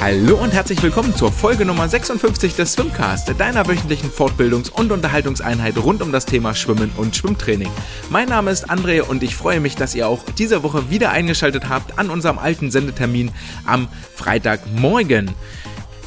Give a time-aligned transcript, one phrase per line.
[0.00, 5.76] Hallo und herzlich willkommen zur Folge Nummer 56 des Swimcast, deiner wöchentlichen Fortbildungs- und Unterhaltungseinheit
[5.76, 7.68] rund um das Thema Schwimmen und Schwimmtraining.
[8.08, 11.68] Mein Name ist André und ich freue mich, dass ihr auch diese Woche wieder eingeschaltet
[11.68, 13.30] habt an unserem alten Sendetermin
[13.66, 15.34] am Freitagmorgen.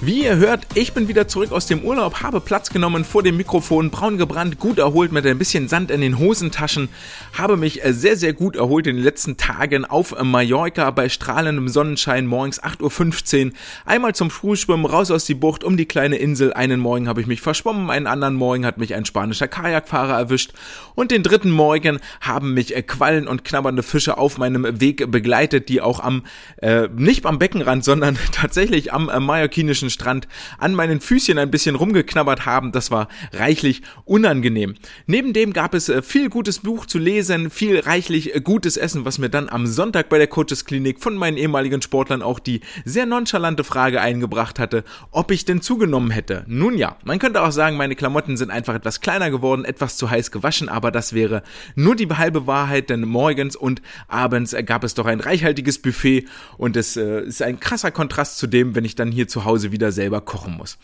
[0.05, 3.37] Wie ihr hört, ich bin wieder zurück aus dem Urlaub, habe Platz genommen vor dem
[3.37, 6.89] Mikrofon, braun gebrannt, gut erholt mit ein bisschen Sand in den Hosentaschen,
[7.31, 11.69] habe mich äh, sehr, sehr gut erholt in den letzten Tagen auf Mallorca bei strahlendem
[11.69, 13.51] Sonnenschein morgens 8.15 Uhr.
[13.85, 16.51] Einmal zum Frühschwimmen, raus aus die Bucht, um die kleine Insel.
[16.51, 20.51] Einen Morgen habe ich mich verschwommen, einen anderen Morgen hat mich ein spanischer Kajakfahrer erwischt
[20.95, 25.69] und den dritten Morgen haben mich äh, Quallen und knabbernde Fische auf meinem Weg begleitet,
[25.69, 26.23] die auch am,
[26.57, 31.75] äh, nicht am Beckenrand, sondern tatsächlich am äh, mallorquinischen Strand an meinen Füßchen ein bisschen
[31.75, 32.71] rumgeknabbert haben.
[32.71, 34.75] Das war reichlich unangenehm.
[35.05, 39.05] Neben dem gab es äh, viel gutes Buch zu lesen, viel reichlich äh, gutes Essen,
[39.05, 42.61] was mir dann am Sonntag bei der Coaches Klinik von meinen ehemaligen Sportlern auch die
[42.85, 46.43] sehr nonchalante Frage eingebracht hatte, ob ich denn zugenommen hätte.
[46.47, 50.09] Nun ja, man könnte auch sagen, meine Klamotten sind einfach etwas kleiner geworden, etwas zu
[50.09, 51.43] heiß gewaschen, aber das wäre
[51.75, 56.25] nur die halbe Wahrheit, denn morgens und abends gab es doch ein reichhaltiges Buffet
[56.57, 59.71] und es äh, ist ein krasser Kontrast zu dem, wenn ich dann hier zu Hause
[59.71, 60.77] wieder wieder selber kochen muss.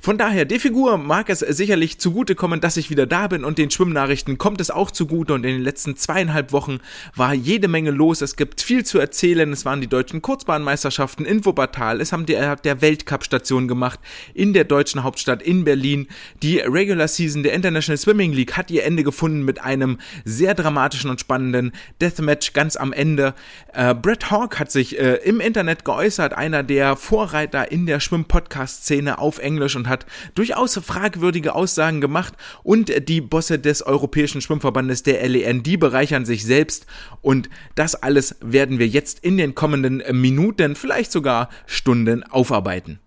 [0.00, 3.70] Von daher, der Figur mag es sicherlich zugutekommen, dass ich wieder da bin und den
[3.70, 6.78] Schwimmnachrichten kommt es auch zugute und in den letzten zweieinhalb Wochen
[7.16, 8.20] war jede Menge los.
[8.20, 9.52] Es gibt viel zu erzählen.
[9.52, 12.00] Es waren die deutschen Kurzbahnmeisterschaften in Wuppertal.
[12.00, 13.98] Es haben die, der Weltcup Station gemacht
[14.34, 16.06] in der deutschen Hauptstadt in Berlin.
[16.42, 21.10] Die Regular Season der International Swimming League hat ihr Ende gefunden mit einem sehr dramatischen
[21.10, 23.34] und spannenden Deathmatch ganz am Ende.
[23.72, 29.18] Äh, Brett Hawk hat sich äh, im Internet geäußert, einer der Vorreiter in der Schwimm-Podcast-Szene
[29.18, 35.26] auf Englisch und hat durchaus fragwürdige Aussagen gemacht und die Bosse des Europäischen Schwimmverbandes der
[35.28, 36.86] LEN, die bereichern sich selbst
[37.22, 43.00] und das alles werden wir jetzt in den kommenden Minuten, vielleicht sogar Stunden aufarbeiten.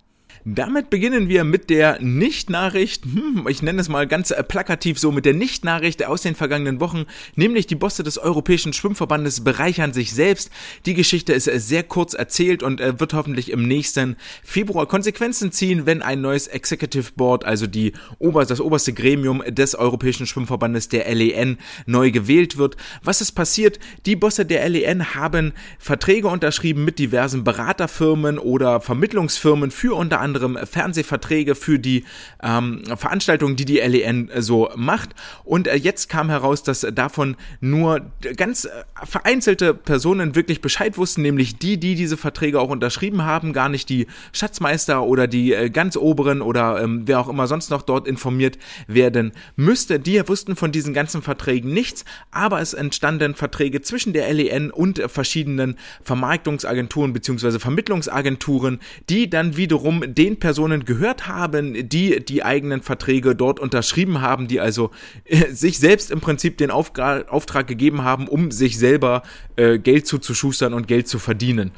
[0.43, 5.11] Damit beginnen wir mit der Nicht-Nachricht, hm, ich nenne es mal ganz äh, plakativ so,
[5.11, 10.13] mit der Nicht-Nachricht aus den vergangenen Wochen, nämlich die Bosse des Europäischen Schwimmverbandes bereichern sich
[10.13, 10.49] selbst.
[10.87, 15.51] Die Geschichte ist äh, sehr kurz erzählt und äh, wird hoffentlich im nächsten Februar Konsequenzen
[15.51, 20.89] ziehen, wenn ein neues Executive Board, also die Ober das oberste Gremium des Europäischen Schwimmverbandes
[20.89, 22.77] der LEN, neu gewählt wird.
[23.03, 23.77] Was ist passiert?
[24.07, 30.30] Die Bosse der LEN haben Verträge unterschrieben mit diversen Beraterfirmen oder Vermittlungsfirmen für unter anderem
[30.31, 32.05] anderem Fernsehverträge für die
[32.41, 35.09] ähm, Veranstaltungen, die die LEN so macht.
[35.43, 38.01] Und äh, jetzt kam heraus, dass davon nur
[38.37, 38.69] ganz äh,
[39.03, 43.89] vereinzelte Personen wirklich Bescheid wussten, nämlich die, die diese Verträge auch unterschrieben haben, gar nicht
[43.89, 48.07] die Schatzmeister oder die äh, ganz oberen oder ähm, wer auch immer sonst noch dort
[48.07, 49.99] informiert werden müsste.
[49.99, 54.99] Die wussten von diesen ganzen Verträgen nichts, aber es entstanden Verträge zwischen der LEN und
[54.99, 57.59] äh, verschiedenen Vermarktungsagenturen bzw.
[57.59, 64.47] Vermittlungsagenturen, die dann wiederum den Personen gehört haben, die die eigenen Verträge dort unterschrieben haben,
[64.47, 64.91] die also
[65.25, 69.23] äh, sich selbst im Prinzip den Auftrag gegeben haben, um sich selber
[69.55, 71.71] äh, Geld zuzuschustern und Geld zu verdienen.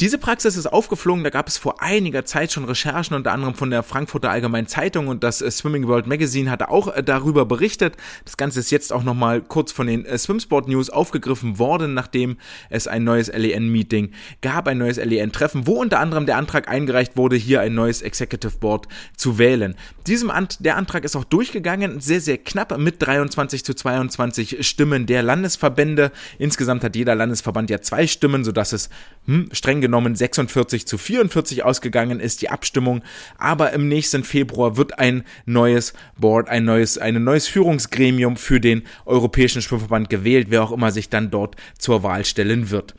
[0.00, 3.68] Diese Praxis ist aufgeflogen, da gab es vor einiger Zeit schon Recherchen, unter anderem von
[3.68, 7.96] der Frankfurter Allgemeinen Zeitung und das äh, Swimming World Magazine hatte auch äh, darüber berichtet.
[8.24, 12.36] Das Ganze ist jetzt auch nochmal kurz von den äh, Swimsport News aufgegriffen worden, nachdem
[12.70, 17.34] es ein neues LEN-Meeting gab, ein neues LEN-Treffen, wo unter anderem der Antrag eingereicht wurde,
[17.34, 19.74] hier ein neues Executive Board zu wählen.
[20.06, 25.06] Diesem Ant der Antrag ist auch durchgegangen, sehr, sehr knapp mit 23 zu 22 Stimmen
[25.06, 26.12] der Landesverbände.
[26.38, 28.90] Insgesamt hat jeder Landesverband ja zwei Stimmen, sodass es
[29.26, 33.02] hm, streng genommen 46 zu 44 ausgegangen ist, die Abstimmung.
[33.38, 38.82] Aber im nächsten Februar wird ein neues Board, ein neues, ein neues Führungsgremium für den
[39.06, 42.94] Europäischen Schwimmverband gewählt, wer auch immer sich dann dort zur Wahl stellen wird.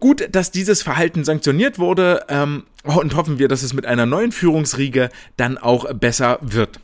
[0.00, 4.32] Gut, dass dieses Verhalten sanktioniert wurde ähm, und hoffen wir, dass es mit einer neuen
[4.32, 6.80] Führungsriege dann auch besser wird.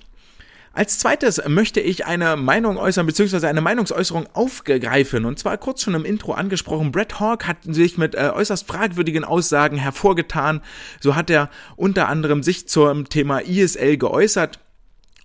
[0.80, 5.26] Als zweites möchte ich eine Meinung äußern, beziehungsweise eine Meinungsäußerung aufgreifen.
[5.26, 6.90] Und zwar kurz schon im Intro angesprochen.
[6.90, 10.62] Brett Hawk hat sich mit äh, äußerst fragwürdigen Aussagen hervorgetan.
[10.98, 14.58] So hat er unter anderem sich zum Thema ISL geäußert.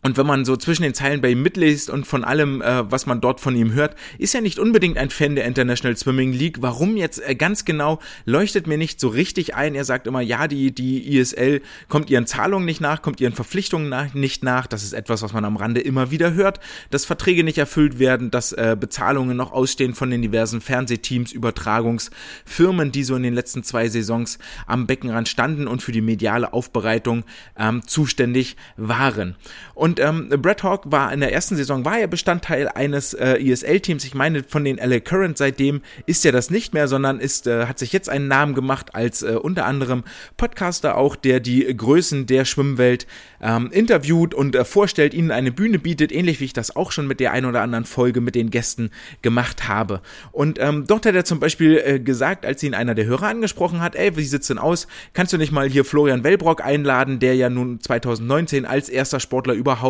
[0.05, 3.07] Und wenn man so zwischen den Zeilen bei ihm mitliest und von allem, äh, was
[3.07, 6.57] man dort von ihm hört, ist er nicht unbedingt ein Fan der International Swimming League.
[6.61, 9.73] Warum jetzt äh, ganz genau, leuchtet mir nicht so richtig ein.
[9.73, 13.89] Er sagt immer, ja, die, die ISL kommt ihren Zahlungen nicht nach, kommt ihren Verpflichtungen
[13.89, 14.67] nach, nicht nach.
[14.67, 16.59] Das ist etwas, was man am Rande immer wieder hört,
[16.91, 22.91] dass Verträge nicht erfüllt werden, dass äh, Bezahlungen noch ausstehen von den diversen Fernsehteams, Übertragungsfirmen,
[22.91, 24.37] die so in den letzten zwei Saisons
[24.67, 27.23] am Beckenrand standen und für die mediale Aufbereitung
[27.57, 29.35] ähm, zuständig waren.
[29.73, 33.35] Und Und ähm, Brett Hawk war in der ersten Saison, war er Bestandteil eines äh,
[33.35, 34.03] ESL-Teams.
[34.03, 37.67] Ich meine, von den LA Current seitdem ist er das nicht mehr, sondern ist, äh,
[37.67, 40.03] hat sich jetzt einen Namen gemacht als äh, unter anderem
[40.35, 43.07] Podcaster auch, der die Größen der Schwimmwelt
[43.41, 47.07] ähm, interviewt und äh, vorstellt, ihnen eine Bühne bietet, ähnlich wie ich das auch schon
[47.07, 48.91] mit der ein oder anderen Folge mit den Gästen
[49.21, 50.01] gemacht habe.
[50.33, 53.79] Und ähm, dort hat er zum Beispiel äh, gesagt, als ihn einer der Hörer angesprochen
[53.79, 54.87] hat, ey, wie sieht's denn aus?
[55.13, 59.53] Kannst du nicht mal hier Florian Wellbrock einladen, der ja nun 2019 als erster Sportler
[59.53, 59.84] überhaupt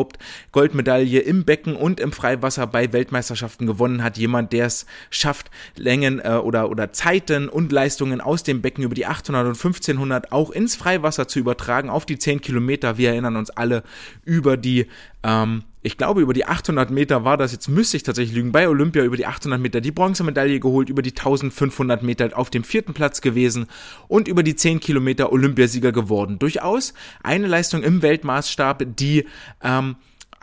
[0.51, 4.17] Goldmedaille im Becken und im Freiwasser bei Weltmeisterschaften gewonnen hat.
[4.17, 8.95] Jemand, der es schafft, Längen äh, oder, oder Zeiten und Leistungen aus dem Becken über
[8.95, 12.97] die 800 und 1500 auch ins Freiwasser zu übertragen, auf die 10 Kilometer.
[12.97, 13.83] Wir erinnern uns alle
[14.23, 14.87] über die
[15.25, 18.69] ähm, ich glaube, über die 800 Meter war das, jetzt müsste ich tatsächlich lügen, bei
[18.69, 22.93] Olympia über die 800 Meter die Bronzemedaille geholt, über die 1500 Meter auf dem vierten
[22.93, 23.67] Platz gewesen
[24.07, 26.39] und über die 10 Kilometer Olympiasieger geworden.
[26.39, 26.93] Durchaus
[27.23, 29.25] eine Leistung im Weltmaßstab, die
[29.63, 29.95] ähm,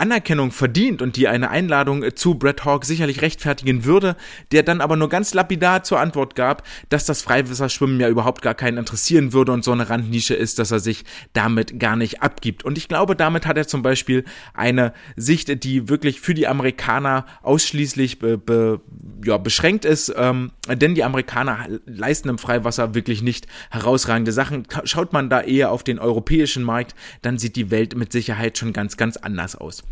[0.03, 4.17] Anerkennung verdient und die eine Einladung zu Brett Hawk sicherlich rechtfertigen würde,
[4.51, 8.55] der dann aber nur ganz lapidar zur Antwort gab, dass das Freiwasserschwimmen ja überhaupt gar
[8.55, 11.05] keinen interessieren würde und so eine Randnische ist, dass er sich
[11.35, 12.65] damit gar nicht abgibt.
[12.65, 17.25] Und ich glaube, damit hat er zum Beispiel eine Sicht, die wirklich für die Amerikaner
[17.43, 18.81] ausschließlich be, be,
[19.25, 24.67] ja, beschränkt ist, ähm, denn die Amerikaner leisten im Freiwasser wirklich nicht herausragende Sachen.
[24.83, 28.73] Schaut man da eher auf den europäischen Markt, dann sieht die Welt mit Sicherheit schon
[28.73, 29.85] ganz, ganz anders aus.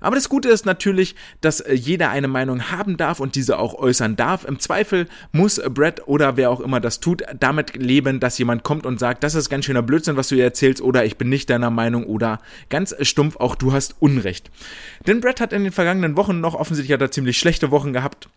[0.00, 3.74] Aber das Gute ist natürlich, dass äh, jeder eine Meinung haben darf und diese auch
[3.74, 4.44] äußern darf.
[4.44, 8.86] Im Zweifel muss Brett oder wer auch immer das tut, damit leben, dass jemand kommt
[8.86, 11.50] und sagt, das ist ganz schöner Blödsinn, was du hier erzählst, oder ich bin nicht
[11.50, 14.50] deiner Meinung, oder ganz stumpf, auch du hast Unrecht.
[15.06, 18.28] Denn Brett hat in den vergangenen Wochen noch offensichtlich hat er ziemlich schlechte Wochen gehabt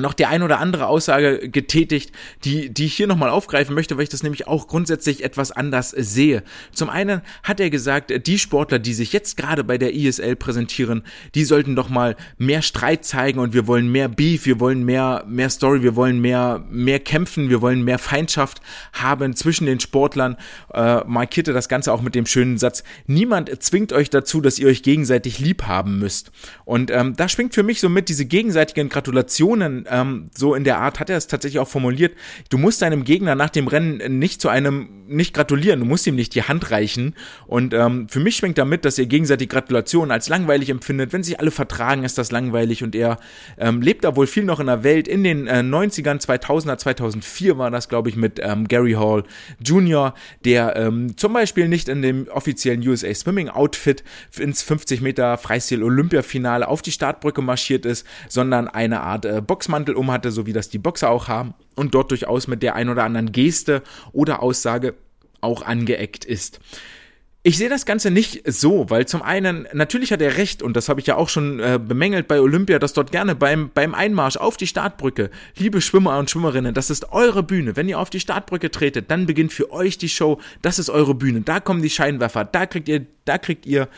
[0.00, 2.12] noch die ein oder andere Aussage getätigt,
[2.44, 5.90] die, die ich hier nochmal aufgreifen möchte, weil ich das nämlich auch grundsätzlich etwas anders
[5.90, 6.42] sehe.
[6.72, 11.02] Zum einen hat er gesagt, die Sportler, die sich jetzt gerade bei der ISL präsentieren,
[11.34, 15.24] die sollten doch mal mehr Streit zeigen und wir wollen mehr Beef, wir wollen mehr,
[15.26, 18.60] mehr Story, wir wollen mehr, mehr kämpfen, wir wollen mehr Feindschaft
[18.92, 20.36] haben zwischen den Sportlern,
[20.72, 24.68] äh, markierte das Ganze auch mit dem schönen Satz, niemand zwingt euch dazu, dass ihr
[24.68, 26.30] euch gegenseitig lieb haben müsst.
[26.64, 30.78] Und ähm, da schwingt für mich so mit diese gegenseitigen Gratulationen ähm, so in der
[30.78, 32.14] Art hat er es tatsächlich auch formuliert.
[32.50, 36.14] Du musst deinem Gegner nach dem Rennen nicht zu einem, nicht gratulieren, du musst ihm
[36.14, 37.14] nicht die Hand reichen.
[37.46, 41.12] Und ähm, für mich schwingt damit, dass ihr gegenseitig Gratulationen als langweilig empfindet.
[41.12, 42.82] Wenn sich alle vertragen, ist das langweilig.
[42.82, 43.18] Und er
[43.58, 45.08] ähm, lebt da wohl viel noch in der Welt.
[45.08, 49.24] In den äh, 90ern, 2000er, 2004 war das, glaube ich, mit ähm, Gary Hall
[49.64, 50.14] Jr.,
[50.44, 54.04] der ähm, zum Beispiel nicht in dem offiziellen USA Swimming Outfit
[54.38, 59.77] ins 50 Meter Freistil Olympiafinale auf die Startbrücke marschiert ist, sondern eine Art äh, Boxmann
[59.78, 62.74] Mantel um hatte, so wie das die Boxer auch haben, und dort durchaus mit der
[62.74, 63.82] ein oder anderen Geste
[64.12, 64.94] oder Aussage
[65.40, 66.58] auch angeeckt ist.
[67.44, 70.88] Ich sehe das Ganze nicht so, weil zum einen, natürlich hat er recht, und das
[70.88, 74.36] habe ich ja auch schon äh, bemängelt bei Olympia, dass dort gerne beim, beim Einmarsch
[74.36, 77.76] auf die Startbrücke, liebe Schwimmer und Schwimmerinnen, das ist eure Bühne.
[77.76, 81.14] Wenn ihr auf die Startbrücke tretet, dann beginnt für euch die Show, das ist eure
[81.14, 83.88] Bühne, da kommen die Scheinwerfer, da kriegt ihr, da kriegt ihr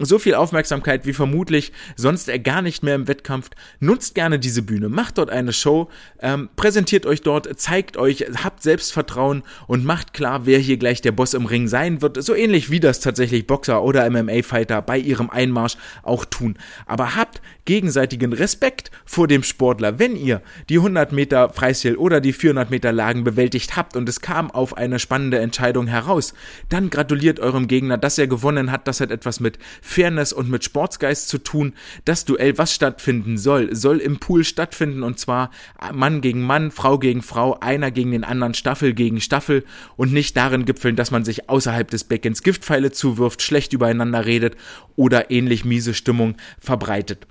[0.00, 3.50] so viel Aufmerksamkeit wie vermutlich sonst er gar nicht mehr im Wettkampf.
[3.78, 5.88] Nutzt gerne diese Bühne, macht dort eine Show,
[6.20, 11.12] ähm, präsentiert euch dort, zeigt euch, habt Selbstvertrauen und macht klar, wer hier gleich der
[11.12, 12.20] Boss im Ring sein wird.
[12.24, 16.58] So ähnlich wie das tatsächlich Boxer oder MMA-Fighter bei ihrem Einmarsch auch tun.
[16.86, 20.00] Aber habt gegenseitigen Respekt vor dem Sportler.
[20.00, 24.20] Wenn ihr die 100 Meter Freistil oder die 400 Meter Lagen bewältigt habt und es
[24.20, 26.34] kam auf eine spannende Entscheidung heraus,
[26.68, 28.88] dann gratuliert eurem Gegner, dass er gewonnen hat.
[28.88, 31.74] Das hat etwas mit Fairness und mit Sportsgeist zu tun.
[32.06, 35.50] Das Duell, was stattfinden soll, soll im Pool stattfinden und zwar
[35.92, 39.64] Mann gegen Mann, Frau gegen Frau, einer gegen den anderen, Staffel gegen Staffel
[39.96, 44.56] und nicht darin gipfeln, dass man sich außerhalb des Beckens Giftpfeile zuwirft, schlecht übereinander redet
[44.96, 47.26] oder ähnlich miese Stimmung verbreitet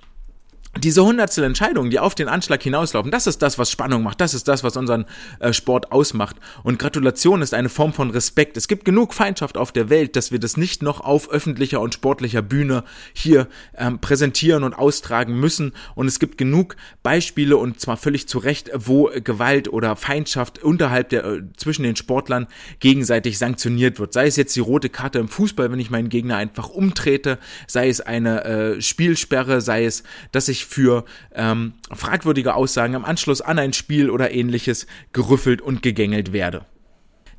[0.78, 4.34] diese hundertstel Entscheidungen, die auf den Anschlag hinauslaufen, das ist das, was Spannung macht, das
[4.34, 5.04] ist das, was unseren
[5.38, 6.36] äh, Sport ausmacht.
[6.62, 8.56] Und Gratulation ist eine Form von Respekt.
[8.56, 11.94] Es gibt genug Feindschaft auf der Welt, dass wir das nicht noch auf öffentlicher und
[11.94, 15.72] sportlicher Bühne hier ähm, präsentieren und austragen müssen.
[15.94, 21.08] Und es gibt genug Beispiele und zwar völlig zu Recht, wo Gewalt oder Feindschaft unterhalb
[21.10, 22.46] der äh, zwischen den Sportlern
[22.80, 24.12] gegenseitig sanktioniert wird.
[24.12, 27.88] Sei es jetzt die rote Karte im Fußball, wenn ich meinen Gegner einfach umtrete, sei
[27.88, 30.02] es eine äh, Spielsperre, sei es,
[30.32, 31.04] dass ich für
[31.34, 36.66] ähm, fragwürdige Aussagen im Anschluss an ein Spiel oder ähnliches gerüffelt und gegängelt werde.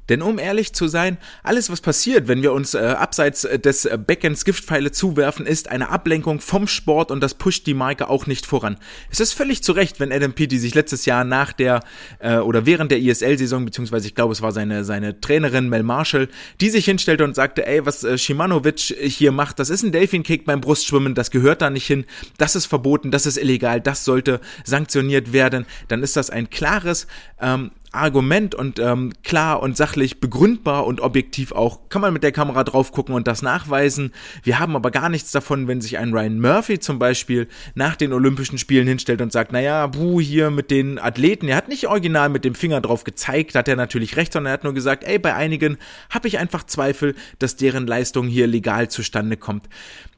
[0.09, 3.85] Denn um ehrlich zu sein, alles was passiert, wenn wir uns äh, abseits äh, des
[3.85, 8.27] äh, Backends Giftpfeile zuwerfen, ist eine Ablenkung vom Sport und das pusht die Marke auch
[8.27, 8.77] nicht voran.
[9.09, 11.81] Es ist völlig zu Recht, wenn Adam Peaty sich letztes Jahr nach der
[12.19, 16.29] äh, oder während der ISL-Saison, beziehungsweise ich glaube es war seine, seine Trainerin Mel Marshall,
[16.61, 20.45] die sich hinstellte und sagte, ey, was äh, Shimanovic hier macht, das ist ein Delfin-Kick
[20.45, 22.05] beim Brustschwimmen, das gehört da nicht hin,
[22.37, 27.07] das ist verboten, das ist illegal, das sollte sanktioniert werden, dann ist das ein klares
[27.41, 32.31] ähm, Argument und ähm, klar und sachlich begründbar und objektiv auch, kann man mit der
[32.31, 34.11] Kamera drauf gucken und das nachweisen.
[34.43, 38.13] Wir haben aber gar nichts davon, wenn sich ein Ryan Murphy zum Beispiel nach den
[38.13, 42.29] Olympischen Spielen hinstellt und sagt, naja, buh, hier mit den Athleten, er hat nicht original
[42.29, 45.19] mit dem Finger drauf gezeigt, hat er natürlich recht, sondern er hat nur gesagt, ey,
[45.19, 45.77] bei einigen
[46.09, 49.67] habe ich einfach Zweifel, dass deren Leistung hier legal zustande kommt.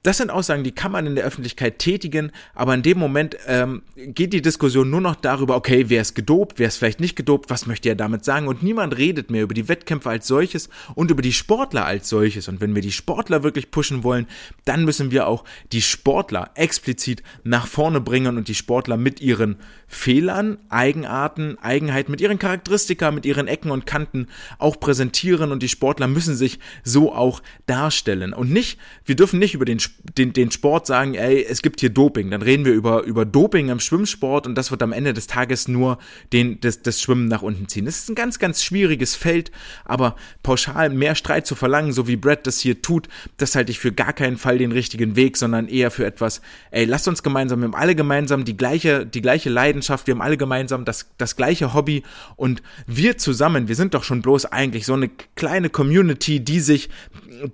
[0.07, 3.81] Das sind Aussagen, die kann man in der Öffentlichkeit tätigen, aber in dem Moment ähm,
[3.97, 7.49] geht die Diskussion nur noch darüber, okay, wer ist gedopt, wer ist vielleicht nicht gedopt,
[7.49, 11.11] was möchte er damit sagen und niemand redet mehr über die Wettkämpfe als solches und
[11.11, 12.47] über die Sportler als solches.
[12.47, 14.27] Und wenn wir die Sportler wirklich pushen wollen,
[14.63, 19.57] dann müssen wir auch die Sportler explizit nach vorne bringen und die Sportler mit ihren
[19.87, 25.69] Fehlern, Eigenarten, Eigenheiten, mit ihren Charakteristika, mit ihren Ecken und Kanten auch präsentieren und die
[25.69, 28.31] Sportler müssen sich so auch darstellen.
[28.33, 29.79] Und nicht, wir dürfen nicht über den,
[30.17, 32.31] den, den Sport sagen, ey, es gibt hier Doping.
[32.31, 35.67] Dann reden wir über, über Doping im Schwimmsport und das wird am Ende des Tages
[35.67, 35.97] nur
[36.33, 37.85] den, das, das Schwimmen nach unten ziehen.
[37.85, 39.51] Das ist ein ganz, ganz schwieriges Feld,
[39.85, 43.79] aber pauschal mehr Streit zu verlangen, so wie Brad das hier tut, das halte ich
[43.79, 47.59] für gar keinen Fall den richtigen Weg, sondern eher für etwas, ey, lasst uns gemeinsam,
[47.59, 51.35] wir haben alle gemeinsam die gleiche, die gleiche Leidenschaft wir haben alle gemeinsam das, das
[51.35, 52.03] gleiche Hobby
[52.35, 56.89] und wir zusammen, wir sind doch schon bloß eigentlich so eine kleine Community, die sich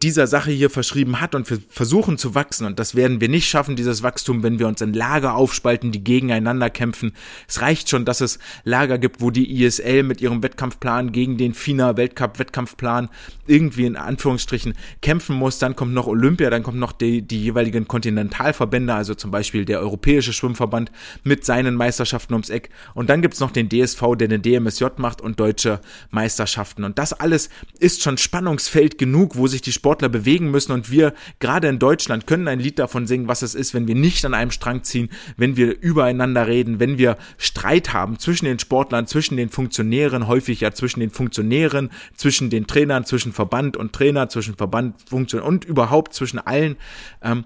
[0.01, 3.47] dieser Sache hier verschrieben hat und wir versuchen zu wachsen und das werden wir nicht
[3.47, 7.13] schaffen, dieses Wachstum, wenn wir uns in Lager aufspalten, die gegeneinander kämpfen.
[7.47, 11.53] Es reicht schon, dass es Lager gibt, wo die ISL mit ihrem Wettkampfplan gegen den
[11.53, 13.09] FINA Weltcup Wettkampfplan
[13.47, 15.59] irgendwie in Anführungsstrichen kämpfen muss.
[15.59, 19.79] Dann kommt noch Olympia, dann kommt noch die, die jeweiligen Kontinentalverbände, also zum Beispiel der
[19.79, 20.91] Europäische Schwimmverband
[21.23, 22.69] mit seinen Meisterschaften Meisterschaften ums Eck.
[22.93, 25.79] Und dann gibt's noch den DSV, der den DMSJ macht und deutsche
[26.11, 26.83] Meisterschaften.
[26.83, 27.49] Und das alles
[27.79, 30.71] ist schon Spannungsfeld genug, wo sich die Sportler bewegen müssen.
[30.71, 33.95] Und wir gerade in Deutschland können ein Lied davon singen, was es ist, wenn wir
[33.95, 38.59] nicht an einem Strang ziehen, wenn wir übereinander reden, wenn wir Streit haben zwischen den
[38.59, 43.93] Sportlern, zwischen den Funktionären, häufig ja zwischen den Funktionären, zwischen den Trainern, zwischen Verband und
[43.93, 46.77] Trainer, zwischen Verband, Funktion und überhaupt zwischen allen.
[47.21, 47.45] Ähm,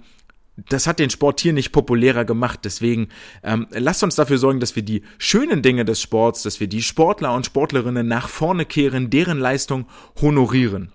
[0.70, 2.62] das hat den Sport hier nicht populärer gemacht.
[2.64, 3.10] Deswegen
[3.44, 6.82] ähm, lasst uns dafür sorgen, dass wir die schönen Dinge des Sports, dass wir die
[6.82, 9.86] Sportler und Sportlerinnen nach vorne kehren, deren Leistung
[10.20, 10.92] honorieren.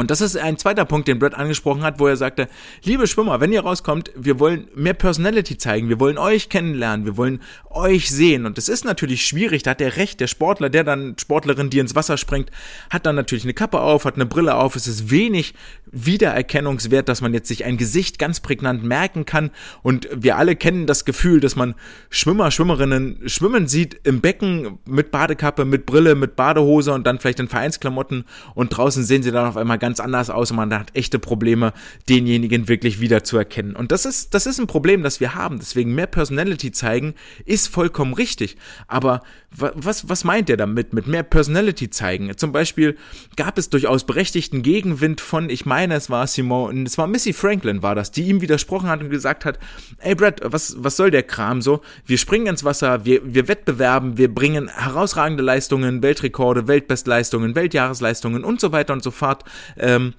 [0.00, 2.48] Und das ist ein zweiter Punkt, den Brett angesprochen hat, wo er sagte,
[2.84, 7.16] liebe Schwimmer, wenn ihr rauskommt, wir wollen mehr Personality zeigen, wir wollen euch kennenlernen, wir
[7.16, 8.46] wollen euch sehen.
[8.46, 11.80] Und das ist natürlich schwierig, da hat der Recht, der Sportler, der dann, Sportlerin, die
[11.80, 12.52] ins Wasser springt,
[12.90, 15.54] hat dann natürlich eine Kappe auf, hat eine Brille auf, es ist wenig
[15.90, 19.50] Wiedererkennungswert, dass man jetzt sich ein Gesicht ganz prägnant merken kann.
[19.82, 21.74] Und wir alle kennen das Gefühl, dass man
[22.08, 27.40] Schwimmer, Schwimmerinnen schwimmen sieht im Becken mit Badekappe, mit Brille, mit Badehose und dann vielleicht
[27.40, 28.26] in Vereinsklamotten.
[28.54, 31.18] Und draußen sehen sie dann auf einmal ganz ganz anders aus und man hat echte
[31.18, 31.72] Probleme,
[32.10, 33.74] denjenigen wirklich wiederzuerkennen.
[33.74, 35.58] Und das ist, das ist ein Problem, das wir haben.
[35.58, 37.14] Deswegen mehr Personality zeigen
[37.46, 38.58] ist vollkommen richtig.
[38.86, 42.36] Aber was, was meint er damit, mit mehr Personality zeigen?
[42.36, 42.96] Zum Beispiel
[43.36, 47.82] gab es durchaus berechtigten Gegenwind von, ich meine, es war Simone, es war Missy Franklin
[47.82, 49.58] war das, die ihm widersprochen hat und gesagt hat,
[49.98, 51.80] ey Brad, was, was soll der Kram so?
[52.04, 58.60] Wir springen ins Wasser, wir, wir wettbewerben, wir bringen herausragende Leistungen, Weltrekorde, Weltbestleistungen, Weltjahresleistungen und
[58.60, 59.44] so weiter und so fort
[59.78, 60.12] ähm,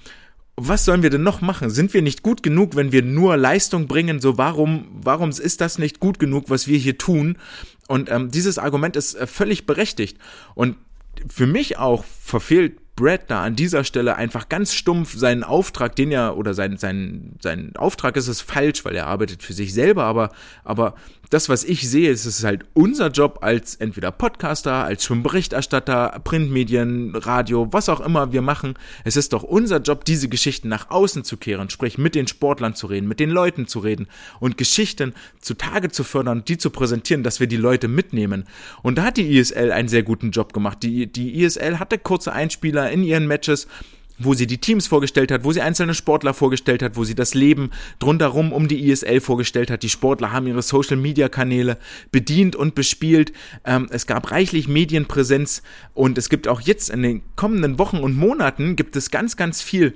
[0.62, 1.70] was sollen wir denn noch machen?
[1.70, 4.20] Sind wir nicht gut genug, wenn wir nur Leistung bringen?
[4.20, 7.38] So, warum, warum ist das nicht gut genug, was wir hier tun?
[7.90, 10.20] Und ähm, dieses Argument ist äh, völlig berechtigt.
[10.54, 10.78] Und
[11.28, 16.12] für mich auch verfehlt Brad da an dieser Stelle einfach ganz stumpf seinen Auftrag, den
[16.12, 20.04] er, oder sein, sein, sein Auftrag ist es falsch, weil er arbeitet für sich selber,
[20.04, 20.32] aber,
[20.64, 20.94] aber
[21.30, 27.16] das, was ich sehe, ist es halt unser Job als entweder Podcaster, als Schwimmberichterstatter, Printmedien,
[27.16, 28.74] Radio, was auch immer wir machen.
[29.04, 32.74] Es ist doch unser Job, diese Geschichten nach außen zu kehren, sprich mit den Sportlern
[32.74, 34.08] zu reden, mit den Leuten zu reden
[34.40, 38.46] und Geschichten zutage zu fördern, die zu präsentieren, dass wir die Leute mitnehmen.
[38.82, 40.82] Und da hat die ISL einen sehr guten Job gemacht.
[40.82, 43.68] Die, die ISL hatte kurze Einspieler in ihren Matches
[44.20, 47.34] wo sie die Teams vorgestellt hat, wo sie einzelne Sportler vorgestellt hat, wo sie das
[47.34, 49.84] Leben drumherum um die ISL vorgestellt hat.
[49.84, 51.78] Die Sportler haben ihre Social-Media-Kanäle
[52.12, 53.34] bedient und bespielt.
[53.66, 58.18] Ähm, es gab reichlich Medienpräsenz und es gibt auch jetzt in den kommenden Wochen und
[58.18, 59.96] Monaten gibt es ganz, ganz viel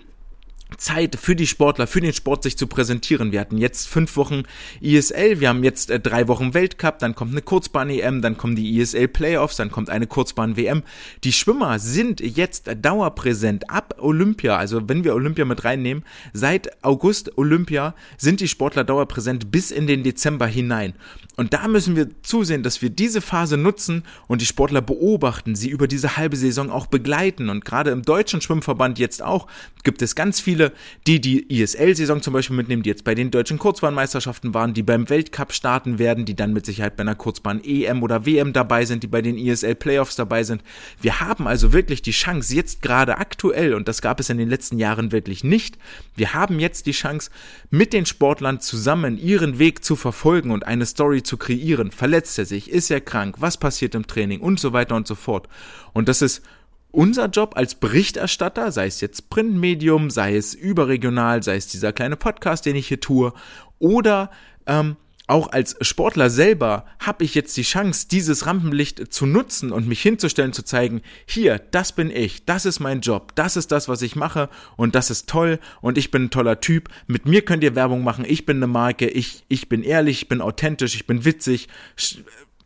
[0.78, 3.32] Zeit für die Sportler, für den Sport sich zu präsentieren.
[3.32, 4.44] Wir hatten jetzt fünf Wochen
[4.82, 8.80] ISL, wir haben jetzt äh, drei Wochen Weltcup, dann kommt eine Kurzbahn-EM, dann kommen die
[8.80, 10.84] ISL-Playoffs, dann kommt eine Kurzbahn-WM.
[11.24, 16.04] Die Schwimmer sind jetzt dauerpräsent ab Olympia, also wenn wir Olympia mit reinnehmen,
[16.34, 20.94] seit August Olympia sind die Sportler dauerpräsent bis in den Dezember hinein.
[21.36, 25.70] Und da müssen wir zusehen, dass wir diese Phase nutzen und die Sportler beobachten, sie
[25.70, 27.50] über diese halbe Saison auch begleiten.
[27.50, 29.48] Und gerade im deutschen Schwimmverband jetzt auch
[29.84, 30.72] gibt es ganz viele viele,
[31.08, 35.10] die die ISL-Saison zum Beispiel mitnehmen, die jetzt bei den deutschen Kurzbahnmeisterschaften waren, die beim
[35.10, 39.04] Weltcup starten werden, die dann mit Sicherheit bei einer Kurzbahn EM oder WM dabei sind,
[39.04, 40.64] die bei den ISL-Playoffs dabei sind.
[41.02, 44.50] Wir haben also wirklich die Chance, jetzt gerade aktuell, und das gab es in den
[44.50, 45.78] letzten Jahren wirklich nicht,
[46.16, 47.30] wir haben jetzt die Chance,
[47.70, 51.92] mit den Sportlern zusammen ihren Weg zu verfolgen und eine Story zu kreieren.
[51.92, 52.70] Verletzt er sich?
[52.70, 53.38] Ist er krank?
[53.40, 54.40] Was passiert im Training?
[54.40, 55.48] Und so weiter und so fort.
[55.94, 56.44] Und das ist
[56.94, 62.16] unser Job als Berichterstatter, sei es jetzt Printmedium, sei es überregional, sei es dieser kleine
[62.16, 63.34] Podcast, den ich hier tue,
[63.80, 64.30] oder
[64.68, 64.96] ähm,
[65.26, 70.02] auch als Sportler selber habe ich jetzt die Chance, dieses Rampenlicht zu nutzen und mich
[70.02, 74.02] hinzustellen, zu zeigen, hier, das bin ich, das ist mein Job, das ist das, was
[74.02, 76.90] ich mache und das ist toll und ich bin ein toller Typ.
[77.08, 80.30] Mit mir könnt ihr Werbung machen, ich bin eine Marke, ich, ich bin ehrlich, ich
[80.30, 81.70] bin authentisch, ich bin witzig,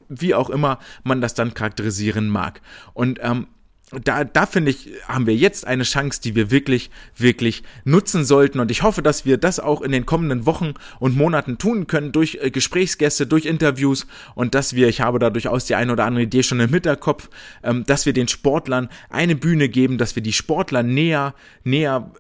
[0.10, 2.62] wie auch immer man das dann charakterisieren mag.
[2.94, 3.48] Und ähm,
[3.92, 8.60] da, da finde ich, haben wir jetzt eine Chance, die wir wirklich, wirklich nutzen sollten.
[8.60, 12.12] Und ich hoffe, dass wir das auch in den kommenden Wochen und Monaten tun können
[12.12, 16.04] durch äh, Gesprächsgäste, durch Interviews und dass wir, ich habe da durchaus die eine oder
[16.04, 17.30] andere Idee schon im Hinterkopf,
[17.64, 22.12] ähm, dass wir den Sportlern eine Bühne geben, dass wir die Sportler näher, näher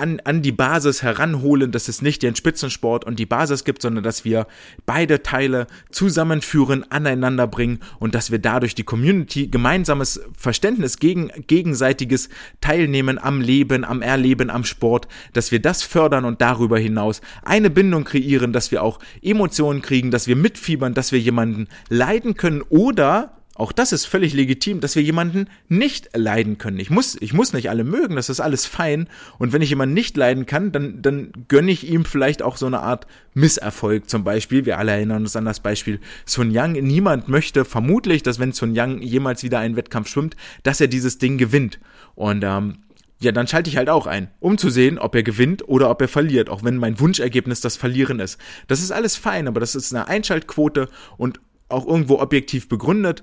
[0.00, 4.02] an, an die Basis heranholen, dass es nicht den Spitzensport und die Basis gibt, sondern
[4.02, 4.46] dass wir
[4.86, 12.28] beide Teile zusammenführen, aneinander bringen und dass wir dadurch die Community gemeinsames Verständnis gegen gegenseitiges
[12.60, 17.70] Teilnehmen am Leben, am Erleben, am Sport, dass wir das fördern und darüber hinaus eine
[17.70, 22.62] Bindung kreieren, dass wir auch Emotionen kriegen, dass wir mitfiebern, dass wir jemanden leiden können
[22.68, 26.78] oder auch das ist völlig legitim, dass wir jemanden nicht leiden können.
[26.78, 29.08] Ich muss, ich muss nicht alle mögen, das ist alles fein.
[29.38, 32.66] Und wenn ich jemanden nicht leiden kann, dann, dann gönne ich ihm vielleicht auch so
[32.66, 34.64] eine Art Misserfolg zum Beispiel.
[34.66, 36.72] Wir alle erinnern uns an das Beispiel Sun Yang.
[36.72, 41.18] Niemand möchte vermutlich, dass wenn Sun Yang jemals wieder einen Wettkampf schwimmt, dass er dieses
[41.18, 41.80] Ding gewinnt.
[42.14, 42.78] Und ähm,
[43.20, 46.00] ja, dann schalte ich halt auch ein, um zu sehen, ob er gewinnt oder ob
[46.00, 48.38] er verliert, auch wenn mein Wunschergebnis das Verlieren ist.
[48.68, 50.88] Das ist alles fein, aber das ist eine Einschaltquote
[51.18, 53.22] und auch irgendwo objektiv begründet.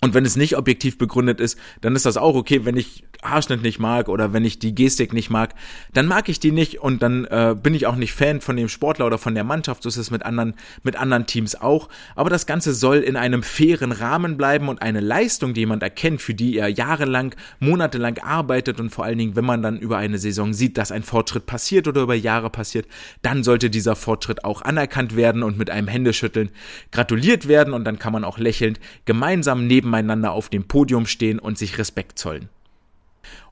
[0.00, 3.62] Und wenn es nicht objektiv begründet ist, dann ist das auch okay, wenn ich Haarschnitt
[3.62, 5.54] nicht mag oder wenn ich die Gestik nicht mag,
[5.92, 8.68] dann mag ich die nicht und dann äh, bin ich auch nicht Fan von dem
[8.68, 9.82] Sportler oder von der Mannschaft.
[9.82, 11.88] So ist es mit anderen, mit anderen Teams auch.
[12.16, 16.22] Aber das Ganze soll in einem fairen Rahmen bleiben und eine Leistung, die jemand erkennt,
[16.22, 20.18] für die er jahrelang, monatelang arbeitet und vor allen Dingen, wenn man dann über eine
[20.18, 22.86] Saison sieht, dass ein Fortschritt passiert oder über Jahre passiert,
[23.22, 26.50] dann sollte dieser Fortschritt auch anerkannt werden und mit einem Händeschütteln
[26.90, 31.38] gratuliert werden und dann kann man auch lächelnd gemeinsam neben nebeneinander auf dem Podium stehen
[31.38, 32.48] und sich Respekt zollen.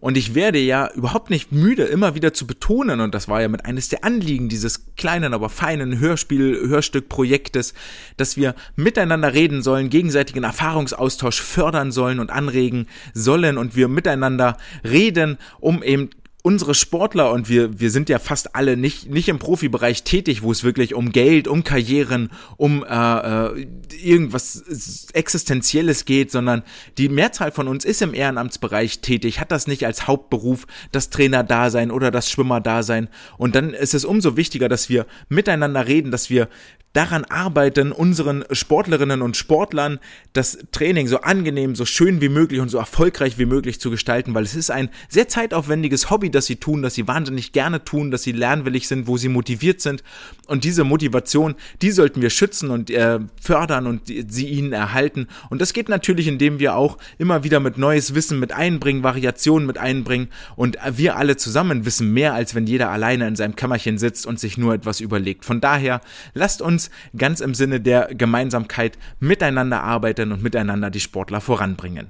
[0.00, 3.48] Und ich werde ja überhaupt nicht müde, immer wieder zu betonen, und das war ja
[3.48, 7.74] mit eines der Anliegen dieses kleinen, aber feinen Hörspiel, Hörstückprojektes,
[8.16, 14.56] dass wir miteinander reden sollen, gegenseitigen Erfahrungsaustausch fördern sollen und anregen sollen und wir miteinander
[14.84, 16.10] reden, um eben
[16.48, 20.50] unsere Sportler und wir, wir sind ja fast alle nicht, nicht im Profibereich tätig, wo
[20.50, 23.66] es wirklich um Geld, um Karrieren, um äh, äh,
[24.02, 26.62] irgendwas Existenzielles geht, sondern
[26.96, 31.90] die Mehrzahl von uns ist im Ehrenamtsbereich tätig, hat das nicht als Hauptberuf, das Trainer-Dasein
[31.90, 33.08] oder das Schwimmer-Dasein.
[33.36, 36.48] Und dann ist es umso wichtiger, dass wir miteinander reden, dass wir
[36.92, 39.98] daran arbeiten, unseren Sportlerinnen und Sportlern
[40.32, 44.34] das Training so angenehm, so schön wie möglich und so erfolgreich wie möglich zu gestalten,
[44.34, 48.10] weil es ist ein sehr zeitaufwendiges Hobby, das sie tun, das sie wahnsinnig gerne tun,
[48.10, 50.02] dass sie lernwillig sind, wo sie motiviert sind.
[50.46, 55.28] Und diese Motivation, die sollten wir schützen und äh, fördern und sie ihnen erhalten.
[55.50, 59.66] Und das geht natürlich, indem wir auch immer wieder mit neues Wissen mit einbringen, Variationen
[59.66, 60.28] mit einbringen.
[60.56, 64.40] Und wir alle zusammen wissen mehr, als wenn jeder alleine in seinem Kämmerchen sitzt und
[64.40, 65.44] sich nur etwas überlegt.
[65.44, 66.00] Von daher,
[66.32, 66.77] lasst uns
[67.16, 72.08] ganz im Sinne der Gemeinsamkeit miteinander arbeiten und miteinander die Sportler voranbringen.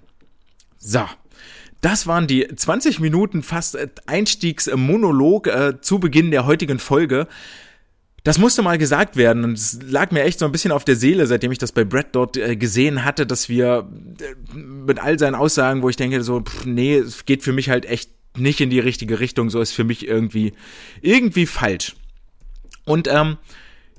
[0.78, 1.04] So.
[1.80, 7.28] Das waren die 20 Minuten fast Einstiegsmonolog äh, zu Beginn der heutigen Folge.
[8.24, 10.96] Das musste mal gesagt werden und es lag mir echt so ein bisschen auf der
[10.96, 13.88] Seele, seitdem ich das bei Brett dort äh, gesehen hatte, dass wir
[14.20, 17.70] äh, mit all seinen Aussagen, wo ich denke so, pff, nee, es geht für mich
[17.70, 20.52] halt echt nicht in die richtige Richtung, so ist für mich irgendwie
[21.00, 21.94] irgendwie falsch.
[22.84, 23.36] Und ähm,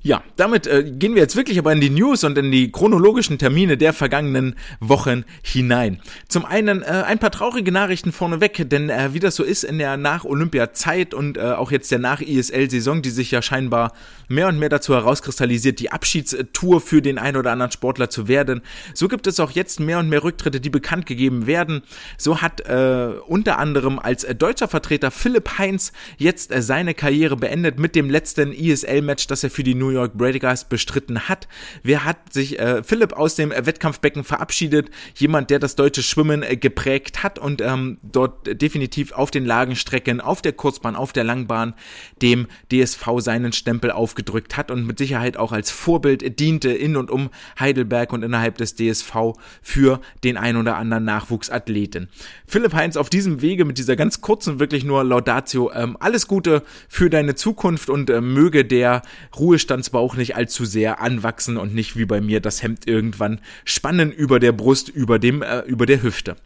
[0.02, 3.38] Ja, damit äh, gehen wir jetzt wirklich aber in die News und in die chronologischen
[3.38, 6.00] Termine der vergangenen Wochen hinein.
[6.26, 9.78] Zum einen äh, ein paar traurige Nachrichten vorneweg, denn äh, wie das so ist in
[9.78, 13.92] der Nach-Olympia-Zeit und äh, auch jetzt der Nach-ISL-Saison, die sich ja scheinbar
[14.30, 18.62] mehr und mehr dazu herauskristallisiert, die Abschiedstour für den einen oder anderen Sportler zu werden,
[18.94, 21.82] so gibt es auch jetzt mehr und mehr Rücktritte, die bekannt gegeben werden.
[22.16, 27.36] So hat äh, unter anderem als äh, deutscher Vertreter Philipp Heinz jetzt äh, seine Karriere
[27.36, 31.48] beendet mit dem letzten ISL-Match, das er für die New York Breakers bestritten hat.
[31.82, 34.90] Wer hat sich äh, Philipp aus dem äh, Wettkampfbecken verabschiedet?
[35.16, 40.20] Jemand, der das deutsche Schwimmen äh, geprägt hat und ähm, dort definitiv auf den Lagenstrecken,
[40.20, 41.74] auf der Kurzbahn, auf der Langbahn
[42.22, 43.90] dem DSV seinen Stempel
[44.20, 48.56] aufgedrückt hat und mit Sicherheit auch als Vorbild diente in und um Heidelberg und innerhalb
[48.58, 52.08] des DSV für den ein oder anderen Nachwuchsathleten.
[52.46, 56.62] Philipp Heinz auf diesem Wege mit dieser ganz kurzen, wirklich nur Laudatio, ähm, alles Gute
[56.88, 59.02] für deine Zukunft und äh, möge der
[59.36, 64.12] Ruhestand Hochglanzbauch nicht allzu sehr anwachsen und nicht wie bei mir das Hemd irgendwann spannen
[64.12, 66.36] über der Brust, über dem, äh, über der Hüfte.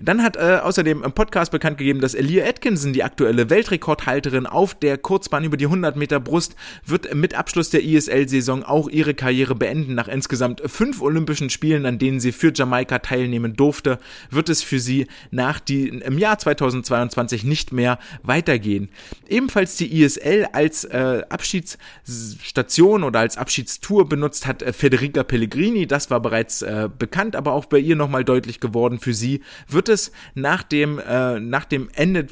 [0.00, 4.74] Dann hat äh, außerdem im Podcast bekannt gegeben, dass Elia Atkinson, die aktuelle Weltrekordhalterin auf
[4.74, 9.54] der Kurzbahn über die 100 Meter Brust, wird mit Abschluss der ISL-Saison auch ihre Karriere
[9.54, 9.94] beenden.
[9.94, 13.98] Nach insgesamt fünf Olympischen Spielen, an denen sie für Jamaika teilnehmen durfte,
[14.30, 18.88] wird es für sie nach die, im Jahr 2022 nicht mehr weitergehen.
[19.28, 25.86] Ebenfalls die ISL als äh, Abschiedsstation Station oder als Abschiedstour benutzt hat äh, Federica Pellegrini.
[25.86, 28.98] Das war bereits äh, bekannt, aber auch bei ihr nochmal deutlich geworden.
[28.98, 32.26] Für sie wird es nach dem, äh, nach dem Ende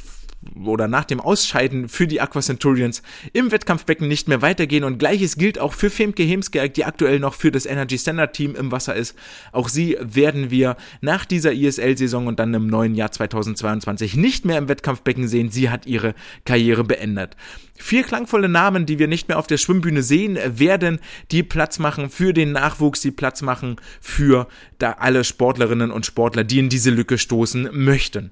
[0.65, 3.03] oder nach dem Ausscheiden für die Aqua Centurions
[3.33, 7.35] im Wettkampfbecken nicht mehr weitergehen und gleiches gilt auch für Femke Hemskerk, die aktuell noch
[7.35, 9.17] für das Energy Standard Team im Wasser ist.
[9.53, 14.59] Auch sie werden wir nach dieser ISL-Saison und dann im neuen Jahr 2022 nicht mehr
[14.59, 15.51] im Wettkampfbecken sehen.
[15.51, 17.37] Sie hat ihre Karriere beendet.
[17.77, 21.01] Vier klangvolle Namen, die wir nicht mehr auf der Schwimmbühne sehen werden,
[21.33, 24.47] die Platz machen für den Nachwuchs, die Platz machen für
[24.79, 28.31] da alle Sportlerinnen und Sportler, die in diese Lücke stoßen möchten.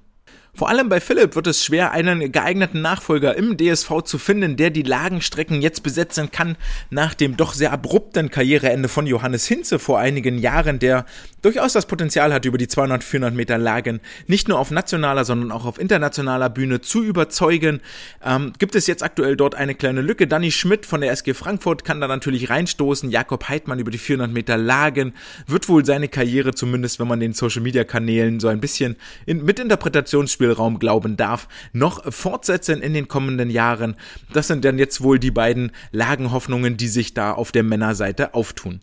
[0.54, 4.68] Vor allem bei Philipp wird es schwer, einen geeigneten Nachfolger im DSV zu finden, der
[4.68, 6.56] die Lagenstrecken jetzt besetzen kann,
[6.90, 11.06] nach dem doch sehr abrupten Karriereende von Johannes Hinze vor einigen Jahren, der
[11.40, 15.52] durchaus das Potenzial hat, über die 200, 400 Meter Lagen nicht nur auf nationaler, sondern
[15.52, 17.80] auch auf internationaler Bühne zu überzeugen.
[18.22, 20.26] Ähm, gibt es jetzt aktuell dort eine kleine Lücke.
[20.26, 23.10] Danny Schmidt von der SG Frankfurt kann da natürlich reinstoßen.
[23.10, 25.14] Jakob Heidmann über die 400 Meter Lagen
[25.46, 29.46] wird wohl seine Karriere, zumindest wenn man den Social Media Kanälen so ein bisschen in,
[29.46, 33.96] mit Interpretationsspiel Handlungsspielraum glauben darf, noch fortsetzen in den kommenden Jahren.
[34.32, 38.80] Das sind dann jetzt wohl die beiden Lagenhoffnungen, die sich da auf der Männerseite auftun.